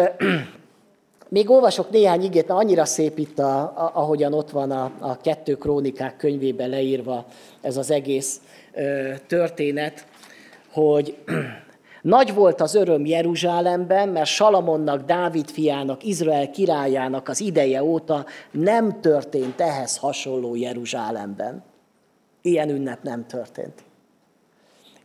még 1.28 1.50
olvasok 1.50 1.90
néhány 1.90 2.22
igét, 2.22 2.46
mert 2.46 2.60
annyira 2.60 2.84
szép 2.84 3.18
itt, 3.18 3.38
a, 3.38 3.60
a, 3.60 3.90
ahogyan 3.94 4.32
ott 4.32 4.50
van 4.50 4.70
a, 4.70 4.92
a 4.98 5.16
kettő 5.16 5.54
krónikák 5.54 6.16
könyvében 6.16 6.68
leírva 6.68 7.26
ez 7.60 7.76
az 7.76 7.90
egész 7.90 8.40
ö, 8.72 9.12
történet, 9.26 10.06
hogy 10.72 11.16
nagy 12.02 12.34
volt 12.34 12.60
az 12.60 12.74
öröm 12.74 13.06
Jeruzsálemben, 13.06 14.08
mert 14.08 14.26
Salamonnak, 14.28 15.04
Dávid 15.04 15.50
fiának, 15.50 16.04
Izrael 16.04 16.50
királyának 16.50 17.28
az 17.28 17.40
ideje 17.40 17.82
óta 17.82 18.26
nem 18.50 19.00
történt 19.00 19.60
ehhez 19.60 19.96
hasonló 19.96 20.54
Jeruzsálemben. 20.54 21.62
Ilyen 22.42 22.68
ünnep 22.68 23.02
nem 23.02 23.26
történt. 23.26 23.82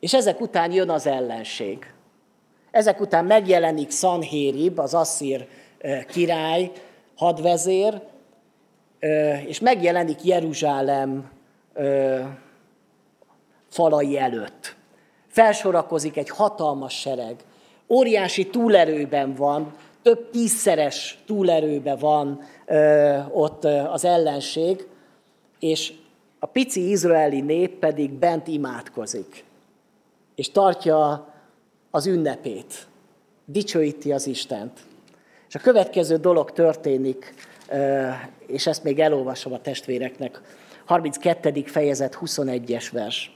És 0.06 0.14
ezek 0.14 0.42
után 0.42 0.72
jön 0.72 0.90
az 0.90 1.08
ellenség. 1.08 1.94
Ezek 2.72 3.00
után 3.00 3.26
megjelenik 3.26 3.92
Sanhérib, 3.92 4.80
az 4.80 4.94
asszír 4.94 5.48
király, 6.08 6.72
hadvezér, 7.16 8.02
és 9.46 9.60
megjelenik 9.60 10.24
Jeruzsálem 10.24 11.32
falai 13.70 14.18
előtt. 14.18 14.76
Felsorakozik 15.28 16.18
egy 16.18 16.30
hatalmas 16.30 17.00
sereg. 17.00 17.36
Óriási 17.90 18.48
túlerőben 18.48 19.34
van, 19.34 19.74
több 20.02 20.30
tízszeres 20.30 21.24
túlerőben 21.26 21.98
van 21.98 22.42
ott 23.32 23.64
az 23.66 24.06
ellenség, 24.06 24.88
és 25.60 25.94
a 26.40 26.46
pici 26.46 26.90
izraeli 26.90 27.42
nép 27.42 27.80
pedig 27.80 28.12
bent 28.12 28.48
imádkozik, 28.48 29.45
és 30.36 30.52
tartja 30.52 31.28
az 31.92 32.08
ünnepét, 32.08 32.88
dicsőíti 33.46 34.12
az 34.12 34.28
Istent. 34.28 34.80
És 35.48 35.56
a 35.56 35.60
következő 35.60 36.18
dolog 36.18 36.52
történik, 36.52 37.34
és 38.48 38.68
ezt 38.68 38.84
még 38.84 39.00
elolvasom 39.00 39.54
a 39.54 39.62
testvéreknek, 39.62 40.42
32. 40.86 41.64
fejezet 41.66 42.18
21-es 42.22 42.88
vers. 42.92 43.36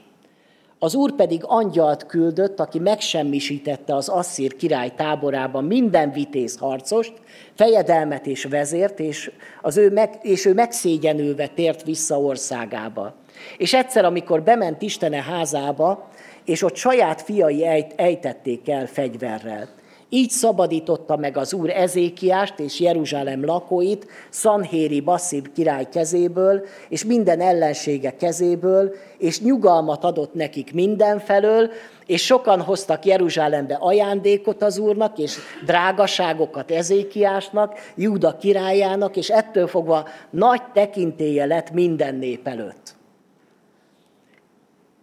Az 0.82 0.94
úr 0.94 1.14
pedig 1.14 1.40
angyalt 1.44 2.06
küldött, 2.06 2.60
aki 2.60 2.78
megsemmisítette 2.78 3.94
az 3.94 4.08
asszír 4.08 4.56
király 4.56 4.94
táborában 4.94 5.64
minden 5.64 6.12
vitéz 6.12 6.56
harcost, 6.56 7.12
fejedelmet 7.54 8.26
és 8.26 8.44
vezért, 8.44 9.00
és, 9.00 9.30
az 9.62 9.76
ő 9.76 9.90
meg, 9.90 10.18
és 10.22 10.44
ő 10.44 10.54
megszégyenülve 10.54 11.46
tért 11.46 11.82
vissza 11.82 12.20
országába. 12.20 13.14
És 13.58 13.74
egyszer, 13.74 14.04
amikor 14.04 14.42
bement 14.42 14.82
Istene 14.82 15.22
házába, 15.22 16.08
és 16.44 16.62
ott 16.62 16.76
saját 16.76 17.22
fiai 17.22 17.64
ejtették 17.96 18.68
el 18.68 18.86
fegyverrel. 18.86 19.68
Így 20.12 20.30
szabadította 20.30 21.16
meg 21.16 21.36
az 21.36 21.52
úr 21.52 21.70
Ezékiást 21.70 22.58
és 22.58 22.80
Jeruzsálem 22.80 23.44
lakóit 23.44 24.06
Szanhéri 24.30 25.00
Basszib 25.00 25.52
király 25.52 25.88
kezéből, 25.92 26.64
és 26.88 27.04
minden 27.04 27.40
ellensége 27.40 28.16
kezéből, 28.16 28.94
és 29.18 29.40
nyugalmat 29.40 30.04
adott 30.04 30.34
nekik 30.34 30.74
mindenfelől, 30.74 31.70
és 32.06 32.24
sokan 32.24 32.60
hoztak 32.60 33.04
Jeruzsálembe 33.04 33.76
ajándékot 33.80 34.62
az 34.62 34.78
úrnak, 34.78 35.18
és 35.18 35.36
drágaságokat 35.64 36.70
Ezékiásnak, 36.70 37.74
Júda 37.94 38.36
királyának, 38.36 39.16
és 39.16 39.28
ettől 39.28 39.66
fogva 39.66 40.08
nagy 40.30 40.62
tekintélye 40.72 41.44
lett 41.44 41.70
minden 41.70 42.14
nép 42.14 42.46
előtt. 42.46 42.98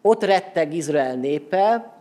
Ott 0.08 0.24
retteg 0.24 0.74
Izrael 0.74 1.16
népe, 1.16 1.94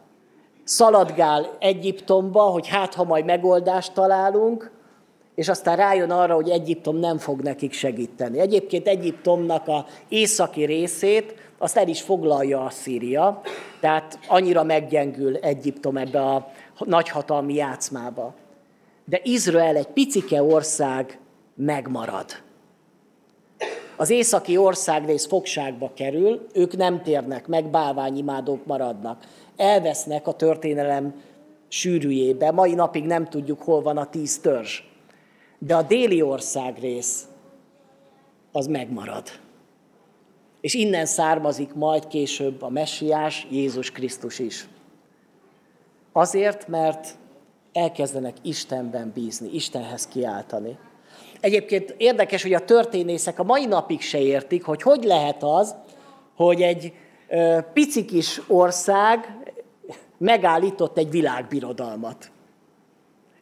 szaladgál 0.64 1.56
Egyiptomba, 1.58 2.42
hogy 2.42 2.68
hát 2.68 2.94
ha 2.94 3.04
majd 3.04 3.24
megoldást 3.24 3.92
találunk, 3.92 4.70
és 5.34 5.48
aztán 5.48 5.76
rájön 5.76 6.10
arra, 6.10 6.34
hogy 6.34 6.48
Egyiptom 6.48 6.96
nem 6.96 7.18
fog 7.18 7.40
nekik 7.40 7.72
segíteni. 7.72 8.38
Egyébként 8.38 8.86
Egyiptomnak 8.86 9.68
a 9.68 9.86
északi 10.08 10.64
részét 10.64 11.34
azt 11.58 11.76
el 11.76 11.88
is 11.88 12.02
foglalja 12.02 12.64
a 12.64 12.70
Szíria, 12.70 13.40
tehát 13.80 14.18
annyira 14.28 14.62
meggyengül 14.62 15.36
Egyiptom 15.36 15.96
ebbe 15.96 16.20
a 16.20 16.50
nagyhatalmi 16.78 17.54
játszmába. 17.54 18.34
De 19.04 19.20
Izrael 19.22 19.76
egy 19.76 19.88
picike 19.88 20.42
ország 20.42 21.18
megmarad. 21.54 22.45
Az 23.96 24.10
északi 24.10 24.56
országrész 24.56 25.26
fogságba 25.26 25.90
kerül, 25.94 26.46
ők 26.52 26.76
nem 26.76 27.02
térnek 27.02 27.46
meg, 27.46 27.70
bálványimádók 27.70 28.66
maradnak 28.66 29.24
elvesznek 29.56 30.26
a 30.26 30.32
történelem 30.32 31.22
sűrűjébe. 31.68 32.50
Mai 32.50 32.74
napig 32.74 33.04
nem 33.04 33.24
tudjuk, 33.24 33.62
hol 33.62 33.82
van 33.82 33.96
a 33.96 34.10
tíz 34.10 34.38
törzs. 34.38 34.82
De 35.58 35.76
a 35.76 35.82
déli 35.82 36.22
ország 36.22 36.78
rész 36.78 37.26
az 38.52 38.66
megmarad. 38.66 39.28
És 40.60 40.74
innen 40.74 41.06
származik 41.06 41.74
majd 41.74 42.06
később 42.06 42.62
a 42.62 42.68
messiás, 42.68 43.46
Jézus 43.50 43.90
Krisztus 43.90 44.38
is. 44.38 44.68
Azért, 46.12 46.68
mert 46.68 47.14
elkezdenek 47.72 48.36
Istenben 48.42 49.10
bízni, 49.14 49.48
Istenhez 49.52 50.06
kiáltani. 50.06 50.78
Egyébként 51.40 51.94
érdekes, 51.96 52.42
hogy 52.42 52.54
a 52.54 52.64
történészek 52.64 53.38
a 53.38 53.44
mai 53.44 53.66
napig 53.66 54.00
se 54.00 54.20
értik, 54.20 54.64
hogy 54.64 54.82
hogy 54.82 55.04
lehet 55.04 55.42
az, 55.42 55.74
hogy 56.36 56.62
egy 56.62 56.92
pici 57.72 58.04
kis 58.04 58.40
ország 58.46 59.36
megállított 60.18 60.98
egy 60.98 61.10
világbirodalmat. 61.10 62.30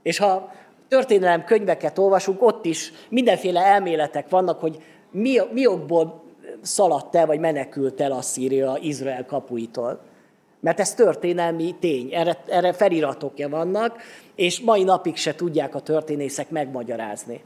És 0.03 0.19
ha 0.19 0.53
történelem 0.89 1.45
könyveket 1.45 1.99
olvasunk, 1.99 2.43
ott 2.43 2.65
is 2.65 2.93
mindenféle 3.09 3.65
elméletek 3.65 4.29
vannak, 4.29 4.61
hogy 4.61 4.83
mi, 5.11 5.39
mi 5.53 5.67
okból 5.67 6.23
szaladt 6.63 7.17
el, 7.17 7.27
vagy 7.27 7.39
menekült 7.39 8.01
el 8.01 8.13
a 8.13 8.23
Szíria 8.23 8.77
Izrael 8.81 9.27
kapuitól. 9.27 10.01
Mert 10.61 10.81
ez 10.81 10.95
történelmi 10.95 11.75
tény, 11.81 12.13
erre, 12.13 12.43
erre 12.47 12.73
feliratokja 12.73 13.49
vannak, 13.49 13.97
és 14.35 14.61
mai 14.61 14.83
napig 14.83 15.17
se 15.17 15.35
tudják 15.35 15.75
a 15.75 15.81
történészek 15.81 16.51
megmagyarázni. 16.51 17.43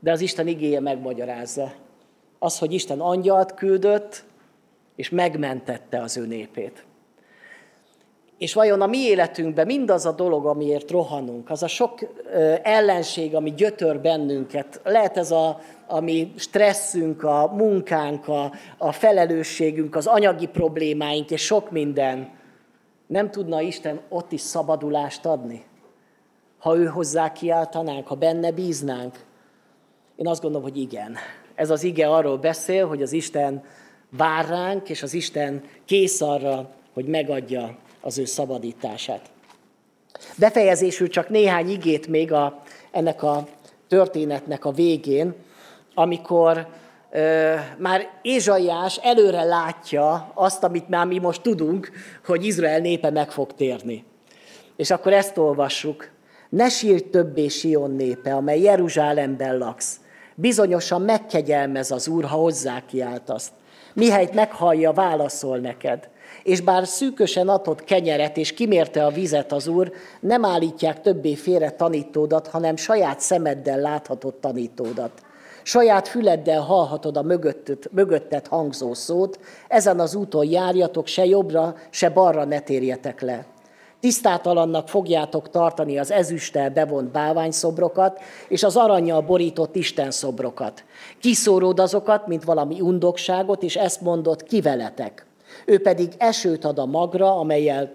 De 0.00 0.10
az 0.12 0.20
Isten 0.20 0.46
igéje 0.46 0.80
megmagyarázza. 0.80 1.72
Az, 2.38 2.58
hogy 2.58 2.72
Isten 2.72 3.00
angyalt 3.00 3.54
küldött, 3.54 4.24
és 4.96 5.10
megmentette 5.10 6.00
az 6.00 6.16
ő 6.16 6.26
népét. 6.26 6.84
És 8.38 8.54
vajon 8.54 8.80
a 8.80 8.86
mi 8.86 8.98
életünkben 8.98 9.66
mindaz 9.66 10.06
a 10.06 10.12
dolog, 10.12 10.46
amiért 10.46 10.90
rohanunk, 10.90 11.50
az 11.50 11.62
a 11.62 11.68
sok 11.68 11.98
ellenség, 12.62 13.34
ami 13.34 13.54
gyötör 13.54 14.00
bennünket, 14.00 14.80
lehet 14.84 15.16
ez 15.16 15.30
a, 15.30 15.60
ami 15.86 16.32
stresszünk, 16.36 17.22
a 17.22 17.52
munkánk, 17.54 18.28
a, 18.28 18.52
a 18.78 18.92
felelősségünk, 18.92 19.96
az 19.96 20.06
anyagi 20.06 20.46
problémáink 20.46 21.30
és 21.30 21.44
sok 21.44 21.70
minden, 21.70 22.30
nem 23.06 23.30
tudna 23.30 23.60
Isten 23.60 24.00
ott 24.08 24.32
is 24.32 24.40
szabadulást 24.40 25.26
adni? 25.26 25.64
Ha 26.58 26.76
ő 26.76 26.84
hozzá 26.86 27.32
kiáltanánk, 27.32 28.06
ha 28.06 28.14
benne 28.14 28.52
bíznánk? 28.52 29.24
Én 30.16 30.26
azt 30.26 30.42
gondolom, 30.42 30.68
hogy 30.68 30.80
igen. 30.80 31.16
Ez 31.54 31.70
az 31.70 31.82
ige 31.82 32.08
arról 32.08 32.38
beszél, 32.38 32.86
hogy 32.86 33.02
az 33.02 33.12
Isten 33.12 33.64
vár 34.10 34.48
ránk, 34.48 34.88
és 34.88 35.02
az 35.02 35.14
Isten 35.14 35.62
kész 35.84 36.20
arra, 36.20 36.70
hogy 36.94 37.04
megadja 37.04 37.76
az 38.00 38.18
ő 38.18 38.24
szabadítását. 38.24 39.30
Befejezésül 40.36 41.08
csak 41.08 41.28
néhány 41.28 41.70
igét 41.70 42.06
még 42.06 42.32
a, 42.32 42.62
ennek 42.90 43.22
a 43.22 43.48
történetnek 43.88 44.64
a 44.64 44.70
végén. 44.70 45.34
amikor 45.94 46.66
ö, 47.10 47.54
már 47.78 48.08
Ézsaiás 48.22 48.96
előre 48.96 49.42
látja 49.42 50.30
azt, 50.34 50.64
amit 50.64 50.88
már 50.88 51.06
mi 51.06 51.18
most 51.18 51.42
tudunk, 51.42 51.90
hogy 52.24 52.44
Izrael 52.44 52.78
népe 52.78 53.10
meg 53.10 53.30
fog 53.30 53.52
térni. 53.54 54.04
És 54.76 54.90
akkor 54.90 55.12
ezt 55.12 55.38
olvassuk. 55.38 56.10
Ne 56.48 56.68
sírj 56.68 57.02
többé 57.10 57.48
Sion 57.48 57.90
népe, 57.90 58.34
amely 58.34 58.60
Jeruzsálemben 58.60 59.58
laksz. 59.58 60.00
Bizonyosan 60.38 61.02
megkegyelmez 61.02 61.90
az 61.90 62.08
Úr, 62.08 62.24
ha 62.24 62.36
hozzá 62.36 62.82
kiáltasz. 62.86 63.52
Mihelyt 63.94 64.34
meghallja, 64.34 64.92
válaszol 64.92 65.58
neked. 65.58 66.08
És 66.42 66.60
bár 66.60 66.86
szűkösen 66.86 67.48
adott 67.48 67.84
kenyeret, 67.84 68.36
és 68.36 68.52
kimérte 68.52 69.04
a 69.04 69.10
vizet 69.10 69.52
az 69.52 69.66
Úr, 69.66 69.92
nem 70.20 70.44
állítják 70.44 71.00
többé 71.00 71.34
félre 71.34 71.70
tanítódat, 71.70 72.46
hanem 72.46 72.76
saját 72.76 73.20
szemeddel 73.20 73.78
láthatod 73.78 74.34
tanítódat. 74.34 75.10
Saját 75.62 76.08
füleddel 76.08 76.60
hallhatod 76.60 77.16
a 77.16 77.22
mögöttet, 77.22 77.88
mögöttet 77.92 78.46
hangzó 78.46 78.94
szót, 78.94 79.38
ezen 79.68 80.00
az 80.00 80.14
úton 80.14 80.44
járjatok, 80.44 81.06
se 81.06 81.24
jobbra, 81.24 81.74
se 81.90 82.10
balra 82.10 82.44
ne 82.44 82.60
térjetek 82.60 83.20
le. 83.20 83.46
Tisztátalannak 84.00 84.88
fogjátok 84.88 85.50
tartani 85.50 85.98
az 85.98 86.10
ezüsttel 86.10 86.70
bevont 86.70 87.10
báványszobrokat, 87.10 88.20
és 88.48 88.62
az 88.62 88.76
aranyjal 88.76 89.20
borított 89.20 89.76
istenszobrokat. 89.76 90.84
Kiszóród 91.20 91.80
azokat, 91.80 92.26
mint 92.26 92.44
valami 92.44 92.80
undokságot, 92.80 93.62
és 93.62 93.76
ezt 93.76 94.00
mondott, 94.00 94.42
kiveletek. 94.42 95.26
Ő 95.64 95.80
pedig 95.80 96.12
esőt 96.18 96.64
ad 96.64 96.78
a 96.78 96.86
magra, 96.86 97.38
amelyel 97.38 97.92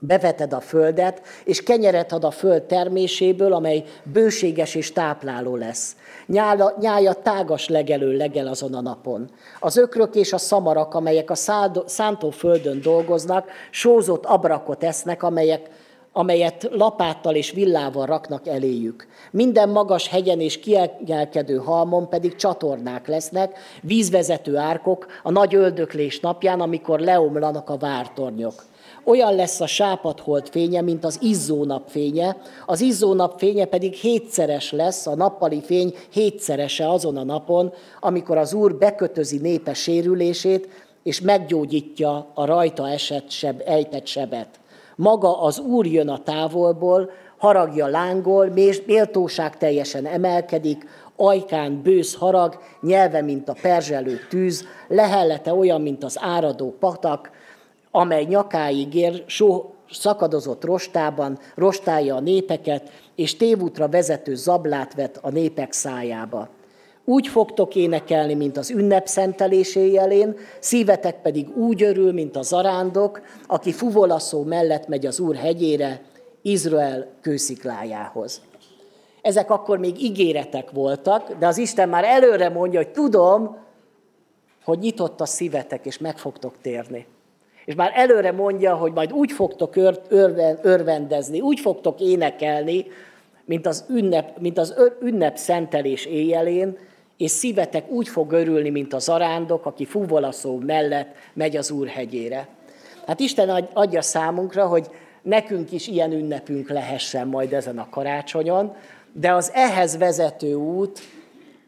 beveted 0.00 0.52
a 0.52 0.60
földet, 0.60 1.22
és 1.44 1.62
kenyeret 1.62 2.12
ad 2.12 2.24
a 2.24 2.30
föld 2.30 2.62
terméséből, 2.62 3.52
amely 3.52 3.84
bőséges 4.12 4.74
és 4.74 4.92
tápláló 4.92 5.56
lesz. 5.56 5.96
Nyála, 6.28 6.74
nyája 6.80 7.12
tágas 7.12 7.68
legelő 7.68 8.16
legel 8.16 8.46
azon 8.46 8.74
a 8.74 8.80
napon. 8.80 9.30
Az 9.60 9.76
ökrök 9.76 10.14
és 10.14 10.32
a 10.32 10.38
szamarak, 10.38 10.94
amelyek 10.94 11.30
a 11.30 11.34
szántó 11.86 12.30
földön 12.30 12.80
dolgoznak, 12.82 13.50
sózott 13.70 14.24
abrakot 14.24 14.84
esznek, 14.84 15.22
amelyek 15.22 15.70
amelyet 16.12 16.68
lapáttal 16.70 17.34
és 17.34 17.50
villával 17.50 18.06
raknak 18.06 18.46
eléjük. 18.46 19.06
Minden 19.30 19.68
magas 19.68 20.08
hegyen 20.08 20.40
és 20.40 20.60
kiemelkedő 20.60 21.56
halmon 21.56 22.08
pedig 22.08 22.36
csatornák 22.36 23.06
lesznek, 23.06 23.58
vízvezető 23.82 24.56
árkok 24.56 25.06
a 25.22 25.30
nagy 25.30 25.54
öldöklés 25.54 26.20
napján, 26.20 26.60
amikor 26.60 27.00
leomlanak 27.00 27.70
a 27.70 27.76
vártornyok. 27.76 28.64
Olyan 29.08 29.34
lesz 29.34 29.60
a 29.60 29.66
sápadhold 29.66 30.48
fénye, 30.48 30.80
mint 30.80 31.04
az 31.04 31.18
izzó 31.22 31.64
nap 31.64 31.88
fénye, 31.88 32.36
az 32.66 32.80
izzó 32.80 33.14
nap 33.14 33.38
fénye 33.38 33.64
pedig 33.64 33.94
hétszeres 33.94 34.72
lesz, 34.72 35.06
a 35.06 35.14
nappali 35.14 35.62
fény 35.62 35.94
hétszerese 36.10 36.90
azon 36.90 37.16
a 37.16 37.24
napon, 37.24 37.72
amikor 38.00 38.36
az 38.36 38.52
Úr 38.52 38.74
bekötözi 38.74 39.38
népe 39.38 39.74
sérülését, 39.74 40.68
és 41.02 41.20
meggyógyítja 41.20 42.30
a 42.34 42.44
rajta 42.44 42.88
esett 42.88 43.30
seb, 43.30 43.62
ejtett 43.64 44.06
sebet. 44.06 44.48
Maga 44.96 45.42
az 45.42 45.58
Úr 45.58 45.86
jön 45.86 46.08
a 46.08 46.22
távolból, 46.22 47.10
haragja 47.38 47.86
lángol, 47.86 48.52
méltóság 48.86 49.56
teljesen 49.56 50.06
emelkedik, 50.06 50.86
ajkán 51.16 51.82
bősz 51.82 52.14
harag, 52.14 52.58
nyelve, 52.80 53.22
mint 53.22 53.48
a 53.48 53.56
perzselő 53.62 54.18
tűz, 54.28 54.64
lehellete 54.88 55.54
olyan, 55.54 55.80
mint 55.80 56.04
az 56.04 56.16
áradó 56.20 56.76
patak, 56.80 57.30
amely 57.98 58.24
nyakáig 58.24 58.94
ér, 58.94 59.22
so, 59.26 59.64
szakadozott 59.90 60.64
rostában, 60.64 61.38
rostálja 61.54 62.14
a 62.14 62.20
népeket, 62.20 62.90
és 63.14 63.36
tévútra 63.36 63.88
vezető 63.88 64.34
zablát 64.34 64.94
vet 64.94 65.18
a 65.22 65.30
népek 65.30 65.72
szájába. 65.72 66.48
Úgy 67.04 67.28
fogtok 67.28 67.74
énekelni, 67.74 68.34
mint 68.34 68.56
az 68.56 68.70
ünnep 68.70 69.06
szenteléséjelén, 69.06 70.36
szívetek 70.60 71.22
pedig 71.22 71.56
úgy 71.56 71.82
örül, 71.82 72.12
mint 72.12 72.36
a 72.36 72.42
zarándok, 72.42 73.20
aki 73.46 73.72
fuvolaszó 73.72 74.42
mellett 74.42 74.88
megy 74.88 75.06
az 75.06 75.20
Úr 75.20 75.36
hegyére, 75.36 76.02
Izrael 76.42 77.06
kősziklájához. 77.20 78.40
Ezek 79.22 79.50
akkor 79.50 79.78
még 79.78 80.02
ígéretek 80.02 80.70
voltak, 80.70 81.32
de 81.38 81.46
az 81.46 81.58
Isten 81.58 81.88
már 81.88 82.04
előre 82.04 82.48
mondja, 82.48 82.78
hogy 82.78 82.92
tudom, 82.92 83.56
hogy 84.64 84.78
nyitott 84.78 85.20
a 85.20 85.26
szívetek, 85.26 85.86
és 85.86 85.98
meg 85.98 86.18
fogtok 86.18 86.54
térni. 86.62 87.06
És 87.68 87.74
már 87.74 87.92
előre 87.94 88.32
mondja, 88.32 88.74
hogy 88.74 88.92
majd 88.92 89.12
úgy 89.12 89.32
fogtok 89.32 89.76
örvendezni, 90.62 91.40
úgy 91.40 91.60
fogtok 91.60 92.00
énekelni, 92.00 92.86
mint 93.44 93.66
az 93.66 93.84
ünnep, 93.88 94.38
mint 94.38 94.58
az 94.58 94.74
ünnep 95.00 95.36
szentelés 95.36 96.04
éjjelén, 96.04 96.78
és 97.16 97.30
szívetek 97.30 97.90
úgy 97.90 98.08
fog 98.08 98.32
örülni, 98.32 98.70
mint 98.70 98.94
az 98.94 99.08
arándok, 99.08 99.66
aki 99.66 99.84
fúvolaszó 99.84 100.58
mellett 100.58 101.14
megy 101.32 101.56
az 101.56 101.70
Úr 101.70 101.86
hegyére. 101.86 102.48
Hát 103.06 103.20
Isten 103.20 103.68
adja 103.72 104.02
számunkra, 104.02 104.66
hogy 104.66 104.86
nekünk 105.22 105.72
is 105.72 105.86
ilyen 105.86 106.12
ünnepünk 106.12 106.68
lehessen 106.68 107.26
majd 107.26 107.52
ezen 107.52 107.78
a 107.78 107.88
karácsonyon, 107.90 108.74
de 109.12 109.32
az 109.32 109.50
ehhez 109.54 109.98
vezető 109.98 110.54
út 110.54 111.00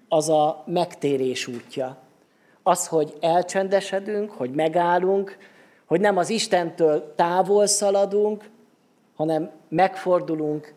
az 0.09 0.29
a 0.29 0.63
megtérés 0.67 1.47
útja. 1.47 1.97
Az, 2.63 2.87
hogy 2.87 3.15
elcsendesedünk, 3.21 4.31
hogy 4.31 4.51
megállunk, 4.51 5.49
hogy 5.91 6.01
nem 6.01 6.17
az 6.17 6.31
Istentől 6.31 7.15
távol 7.15 7.67
szaladunk, 7.67 8.51
hanem 9.17 9.51
megfordulunk, 9.69 10.75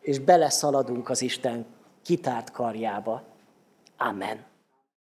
és 0.00 0.18
beleszaladunk 0.18 1.08
az 1.08 1.22
Isten 1.22 1.66
kitárt 2.02 2.50
karjába. 2.50 3.22
Amen. 3.96 4.44